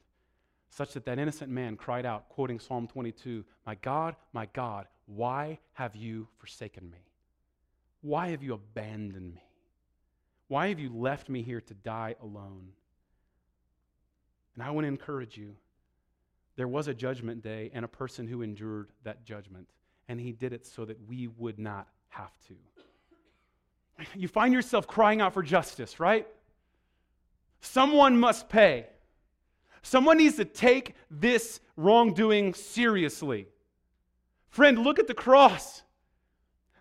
such 0.68 0.93
that 0.93 1.05
that 1.07 1.18
innocent 1.18 1.51
man 1.51 1.76
cried 1.76 2.05
out, 2.05 2.28
quoting 2.28 2.61
Psalm 2.61 2.87
22 2.87 3.45
My 3.66 3.76
God, 3.76 4.14
my 4.32 4.47
God, 4.53 4.87
why 5.07 5.59
have 5.72 5.97
you 5.97 6.28
forsaken 6.39 6.91
me? 6.91 6.99
Why 8.03 8.28
have 8.28 8.43
you 8.43 8.53
abandoned 8.53 9.35
me? 9.35 9.43
Why 10.49 10.68
have 10.68 10.78
you 10.78 10.90
left 10.90 11.28
me 11.28 11.42
here 11.42 11.61
to 11.61 11.74
die 11.74 12.16
alone? 12.22 12.68
And 14.55 14.62
I 14.62 14.70
want 14.70 14.84
to 14.84 14.88
encourage 14.88 15.36
you 15.36 15.57
there 16.57 16.68
was 16.68 16.86
a 16.86 16.95
judgment 16.95 17.42
day 17.42 17.70
and 17.74 17.84
a 17.84 17.88
person 17.88 18.28
who 18.28 18.42
endured 18.42 18.90
that 19.03 19.24
judgment, 19.24 19.68
and 20.09 20.20
he 20.20 20.32
did 20.32 20.53
it 20.53 20.66
so 20.66 20.84
that 20.84 20.99
we 21.09 21.26
would 21.26 21.59
not 21.59 21.88
have 22.09 22.32
to. 22.49 22.55
You 24.16 24.26
find 24.26 24.53
yourself 24.53 24.88
crying 24.88 25.20
out 25.20 25.34
for 25.34 25.42
justice, 25.42 26.01
right? 26.01 26.26
Someone 27.61 28.18
must 28.18 28.49
pay. 28.49 28.86
Someone 29.82 30.18
needs 30.18 30.34
to 30.36 30.45
take 30.45 30.95
this 31.11 31.61
wrongdoing 31.76 32.55
seriously. 32.55 33.47
Friend, 34.49 34.78
look 34.78 34.99
at 34.99 35.07
the 35.07 35.14
cross. 35.14 35.82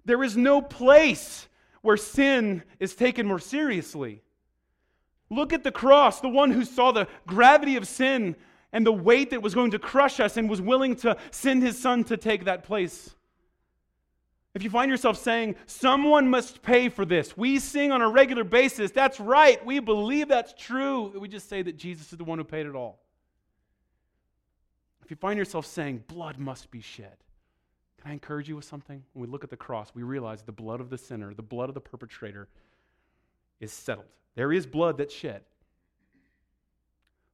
There 0.06 0.24
is 0.24 0.36
no 0.36 0.60
place 0.60 1.48
where 1.84 1.98
sin 1.98 2.64
is 2.80 2.96
taken 2.96 3.28
more 3.28 3.38
seriously. 3.40 4.24
Look 5.30 5.54
at 5.54 5.64
the 5.64 5.72
cross, 5.72 6.22
the 6.22 6.30
one 6.30 6.50
who 6.50 6.66
saw 6.66 6.92
the 6.92 7.08
gravity 7.28 7.76
of 7.76 7.88
sin 7.88 8.36
and 8.72 8.86
the 8.86 8.92
weight 8.92 9.30
that 9.30 9.44
was 9.44 9.54
going 9.54 9.72
to 9.72 9.80
crush 9.80 10.20
us 10.20 10.38
and 10.38 10.50
was 10.50 10.62
willing 10.62 10.96
to 10.98 11.16
send 11.30 11.62
his 11.62 11.80
son 11.80 12.04
to 12.06 12.18
take 12.18 12.46
that 12.46 12.64
place. 12.64 13.14
If 14.56 14.64
you 14.64 14.70
find 14.70 14.90
yourself 14.90 15.18
saying, 15.18 15.56
someone 15.66 16.30
must 16.30 16.62
pay 16.62 16.88
for 16.88 17.06
this, 17.06 17.36
we 17.36 17.60
sing 17.60 17.92
on 17.92 18.02
a 18.02 18.10
regular 18.10 18.44
basis, 18.44 18.92
that's 18.92 19.20
right, 19.20 19.64
we 19.66 19.80
believe 19.80 20.28
that's 20.28 20.54
true, 20.54 21.12
we 21.20 21.28
just 21.28 21.50
say 21.50 21.64
that 21.64 21.76
Jesus 21.76 22.12
is 22.12 22.18
the 22.18 22.24
one 22.24 22.38
who 22.38 22.44
paid 22.44 22.66
it 22.66 22.76
all. 22.76 23.00
If 25.04 25.10
you 25.10 25.18
find 25.18 25.38
yourself 25.38 25.66
saying, 25.66 26.04
blood 26.08 26.38
must 26.38 26.70
be 26.72 26.82
shed, 26.82 27.18
can 28.04 28.12
I 28.12 28.14
encourage 28.16 28.50
you 28.50 28.58
with 28.58 28.66
something? 28.66 29.02
When 29.14 29.28
we 29.28 29.32
look 29.32 29.46
at 29.46 29.50
the 29.50 29.56
cross, 29.56 29.92
we 29.96 30.04
realize 30.04 30.42
the 30.44 30.52
blood 30.52 30.82
of 30.82 30.90
the 30.90 30.98
sinner, 30.98 31.34
the 31.34 31.42
blood 31.42 31.70
of 31.70 31.74
the 31.74 31.80
perpetrator, 31.80 32.50
is 33.62 33.72
settled. 33.72 34.08
There 34.36 34.52
is 34.52 34.66
blood 34.66 34.98
that's 34.98 35.14
shed. 35.14 35.42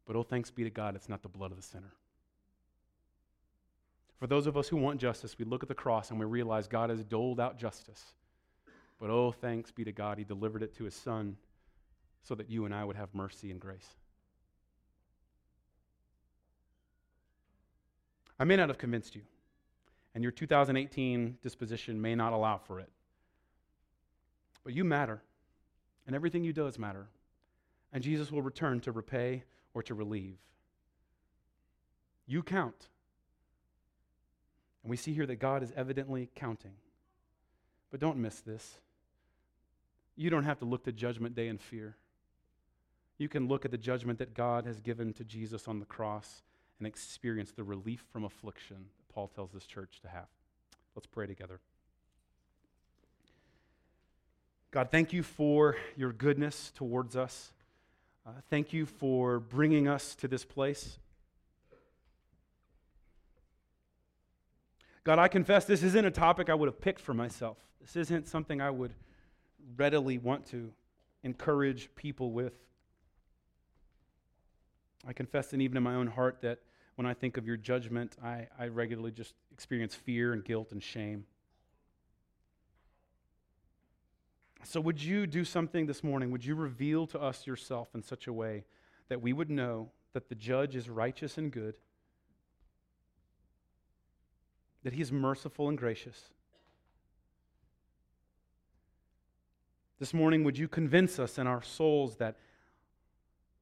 But 0.05 0.15
oh, 0.15 0.22
thanks 0.22 0.51
be 0.51 0.63
to 0.63 0.70
God, 0.70 0.95
it's 0.95 1.09
not 1.09 1.24
the 1.24 1.28
blood 1.28 1.49
of 1.49 1.57
the 1.57 1.63
sinner. 1.63 1.91
For 4.20 4.28
those 4.28 4.45
of 4.45 4.57
us 4.57 4.67
who 4.67 4.78
want 4.78 5.01
justice, 5.01 5.39
we 5.39 5.45
look 5.45 5.63
at 5.63 5.70
the 5.70 5.76
cross 5.76 6.11
and 6.11 6.20
we 6.20 6.28
realize 6.28 6.67
God 6.67 6.91
has 6.91 7.03
doled 7.03 7.39
out 7.39 7.57
justice. 7.57 8.03
But 8.99 9.09
oh, 9.09 9.32
thanks 9.32 9.72
be 9.72 9.84
to 9.86 9.91
God, 9.91 10.20
He 10.20 10.24
delivered 10.24 10.61
it 10.61 10.76
to 10.76 10.84
His 10.84 10.93
Son 10.93 11.36
so 12.22 12.36
that 12.36 12.47
you 12.47 12.65
and 12.65 12.76
I 12.76 12.86
would 12.86 12.95
have 12.95 13.09
mercy 13.15 13.49
and 13.49 13.59
grace. 13.59 13.95
I 18.39 18.43
may 18.43 18.55
not 18.55 18.70
have 18.70 18.78
convinced 18.78 19.15
you 19.15 19.24
and 20.20 20.24
your 20.26 20.34
2018 20.34 21.38
disposition 21.41 22.01
may 22.01 22.13
not 22.13 22.34
allow 22.34 22.57
for 22.57 22.82
it. 22.82 22.89
But 24.65 24.74
you 24.74 24.84
matter, 24.84 25.22
and 26.05 26.13
everything 26.13 26.43
you 26.43 26.51
do 26.51 26.65
does 26.65 26.78
matter. 26.78 27.07
And 27.93 28.03
Jesus 28.03 28.30
will 28.30 28.41
return 28.41 28.82
to 28.82 28.91
repay 28.91 29.45
or 29.74 29.82
to 29.84 29.93
relieve. 29.93 30.36
You 32.28 32.43
count. 32.43 32.89
And 34.84 34.89
we 34.89 34.97
see 34.97 35.13
here 35.13 35.26
that 35.26 35.39
God 35.39 35.63
is 35.63 35.72
evidently 35.74 36.30
counting. 36.36 36.74
But 37.89 38.01
don't 38.01 38.17
miss 38.17 38.41
this. 38.41 38.78
You 40.17 40.30
don't 40.30 40.43
have 40.43 40.59
to 40.59 40.65
look 40.65 40.84
to 40.84 40.91
Judgment 40.91 41.34
Day 41.34 41.47
in 41.47 41.57
fear. 41.57 41.95
You 43.17 43.30
can 43.30 43.47
look 43.47 43.63
at 43.63 43.72
the 43.72 43.78
judgment 43.78 44.20
that 44.20 44.34
God 44.34 44.65
has 44.65 44.82
given 44.82 45.13
to 45.13 45.24
Jesus 45.24 45.65
on 45.70 45.80
the 45.80 45.86
cross 45.86 46.41
and 46.78 46.86
experience 46.86 47.53
the 47.53 47.63
relief 47.63 48.03
from 48.11 48.26
affliction 48.26 48.88
Paul 49.14 49.28
tells 49.28 49.51
this 49.51 49.66
church 49.66 49.99
to 50.01 50.07
have. 50.07 50.28
Let's 50.95 51.07
pray 51.07 51.28
together. 51.28 51.60
God, 54.72 54.89
thank 54.91 55.14
you 55.14 55.24
for 55.24 55.76
your 55.95 56.14
goodness 56.14 56.72
towards 56.76 57.16
us. 57.16 57.51
Uh, 58.26 58.32
thank 58.49 58.72
you 58.72 58.86
for 58.86 59.39
bringing 59.39 59.88
us 59.88 60.14
to 60.16 60.28
this 60.28 60.45
place. 60.45 60.99
God, 65.03 65.18
I 65.18 65.28
confess 65.28 65.66
this 65.66 65.82
isn't 65.82 66.05
a 66.05 66.12
topic 66.12 66.49
I 66.49 66.53
would 66.53 66.68
have 66.68 66.80
picked 66.80 66.99
for 66.99 67.16
myself. 67.16 67.57
This 67.82 67.95
isn't 67.95 68.28
something 68.28 68.62
I 68.62 68.70
would 68.70 68.93
readily 69.76 70.20
want 70.20 70.45
to 70.47 70.72
encourage 71.24 71.89
people 71.95 72.32
with. 72.32 72.53
I 75.07 75.14
confess, 75.14 75.53
and 75.53 75.62
even 75.62 75.78
in 75.78 75.84
my 75.84 75.95
own 75.95 76.07
heart, 76.07 76.41
that 76.41 76.60
when 77.00 77.06
I 77.06 77.14
think 77.14 77.38
of 77.38 77.47
your 77.47 77.56
judgment, 77.56 78.18
I, 78.22 78.50
I 78.60 78.68
regularly 78.68 79.12
just 79.12 79.34
experience 79.54 79.95
fear 79.95 80.34
and 80.34 80.43
guilt 80.43 80.74
and 80.74 80.84
shame. 80.84 81.24
So, 84.66 84.82
would 84.82 85.02
you 85.02 85.26
do 85.26 85.45
something 85.45 85.86
this 85.86 86.04
morning? 86.04 86.30
Would 86.32 86.43
you 86.43 86.56
reveal 86.56 87.08
to 87.08 87.22
us 87.22 87.47
yourself 87.47 87.88
in 87.95 88.04
such 88.04 88.28
a 88.28 88.34
way 88.34 88.66
that 89.08 89.22
we 89.22 89.32
would 89.32 89.50
know 89.50 89.91
that 90.12 90.28
the 90.28 90.36
judge 90.36 90.76
is 90.76 90.89
righteous 90.89 91.38
and 91.38 91.54
good, 91.54 91.76
that 94.84 94.91
he 94.91 95.02
is 95.02 95.10
merciful 95.10 95.70
and 95.70 95.78
gracious? 95.78 96.32
This 100.00 100.14
morning, 100.14 100.43
would 100.43 100.58
you 100.58 100.68
convince 100.68 101.18
us 101.18 101.38
in 101.38 101.47
our 101.47 101.62
souls 101.64 102.18
that 102.18 102.36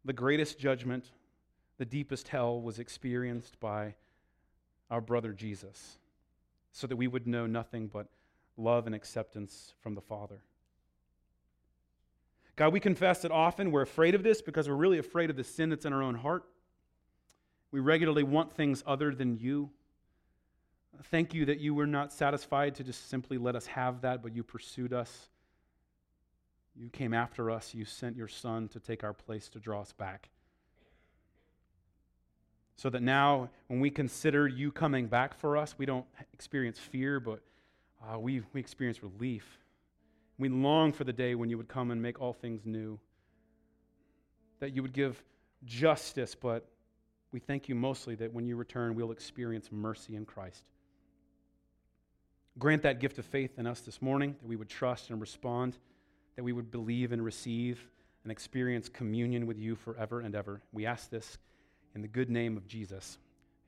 the 0.03 0.13
greatest 0.13 0.57
judgment, 0.57 1.11
the 1.77 1.85
deepest 1.85 2.27
hell, 2.29 2.61
was 2.61 2.79
experienced 2.79 3.59
by 3.59 3.95
our 4.89 5.01
brother 5.01 5.33
Jesus, 5.33 5.99
so 6.71 6.87
that 6.87 6.95
we 6.95 7.07
would 7.07 7.27
know 7.27 7.45
nothing 7.45 7.87
but 7.87 8.07
love 8.57 8.85
and 8.85 8.95
acceptance 8.95 9.73
from 9.81 9.95
the 9.95 10.01
Father? 10.01 10.41
God, 12.55 12.73
we 12.73 12.79
confess 12.79 13.21
that 13.21 13.31
often 13.31 13.71
we're 13.71 13.83
afraid 13.83 14.15
of 14.15 14.23
this 14.23 14.41
because 14.41 14.67
we're 14.67 14.75
really 14.75 14.97
afraid 14.97 15.29
of 15.29 15.35
the 15.35 15.43
sin 15.43 15.69
that's 15.69 15.85
in 15.85 15.93
our 15.93 16.01
own 16.01 16.15
heart. 16.15 16.43
We 17.71 17.79
regularly 17.79 18.23
want 18.23 18.51
things 18.53 18.83
other 18.87 19.13
than 19.13 19.37
you. 19.37 19.69
Thank 21.03 21.35
you 21.35 21.45
that 21.45 21.59
you 21.59 21.75
were 21.75 21.85
not 21.85 22.11
satisfied 22.11 22.73
to 22.75 22.83
just 22.83 23.09
simply 23.09 23.37
let 23.37 23.55
us 23.55 23.67
have 23.67 24.01
that, 24.01 24.23
but 24.23 24.35
you 24.35 24.41
pursued 24.43 24.93
us. 24.93 25.29
You 26.75 26.89
came 26.89 27.13
after 27.13 27.51
us. 27.51 27.75
You 27.75 27.85
sent 27.85 28.15
your 28.15 28.27
Son 28.27 28.67
to 28.69 28.79
take 28.79 29.03
our 29.03 29.13
place 29.13 29.49
to 29.49 29.59
draw 29.59 29.81
us 29.81 29.93
back. 29.93 30.29
So 32.77 32.91
that 32.91 33.01
now, 33.01 33.49
when 33.67 33.79
we 33.79 33.89
consider 33.89 34.47
you 34.47 34.71
coming 34.71 35.07
back 35.07 35.33
for 35.33 35.57
us, 35.57 35.75
we 35.79 35.87
don't 35.87 36.05
experience 36.31 36.77
fear, 36.77 37.19
but 37.19 37.41
uh, 38.07 38.19
we, 38.19 38.43
we 38.53 38.59
experience 38.59 39.01
relief. 39.01 39.57
We 40.37 40.47
long 40.49 40.93
for 40.93 41.03
the 41.03 41.11
day 41.11 41.33
when 41.33 41.49
you 41.49 41.57
would 41.57 41.67
come 41.67 41.89
and 41.89 41.99
make 41.99 42.21
all 42.21 42.33
things 42.33 42.61
new, 42.65 42.99
that 44.59 44.75
you 44.75 44.83
would 44.83 44.93
give 44.93 45.23
justice, 45.65 46.35
but 46.35 46.67
we 47.31 47.39
thank 47.39 47.67
you 47.67 47.73
mostly 47.73 48.13
that 48.15 48.31
when 48.31 48.45
you 48.45 48.55
return, 48.55 48.93
we'll 48.93 49.11
experience 49.11 49.69
mercy 49.71 50.15
in 50.15 50.25
Christ. 50.25 50.63
Grant 52.59 52.83
that 52.83 52.99
gift 52.99 53.17
of 53.17 53.25
faith 53.25 53.57
in 53.57 53.65
us 53.65 53.81
this 53.81 54.03
morning, 54.03 54.35
that 54.39 54.47
we 54.47 54.55
would 54.55 54.69
trust 54.69 55.09
and 55.09 55.19
respond, 55.19 55.77
that 56.35 56.43
we 56.43 56.53
would 56.53 56.69
believe 56.69 57.11
and 57.11 57.25
receive 57.25 57.89
and 58.23 58.31
experience 58.31 58.87
communion 58.87 59.47
with 59.47 59.57
you 59.57 59.75
forever 59.75 60.21
and 60.21 60.35
ever. 60.35 60.61
We 60.71 60.85
ask 60.85 61.09
this 61.09 61.39
in 61.97 62.03
the 62.03 62.07
good 62.07 62.29
name 62.29 62.57
of 62.57 62.67
Jesus. 62.67 63.17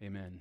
Amen. 0.03 0.39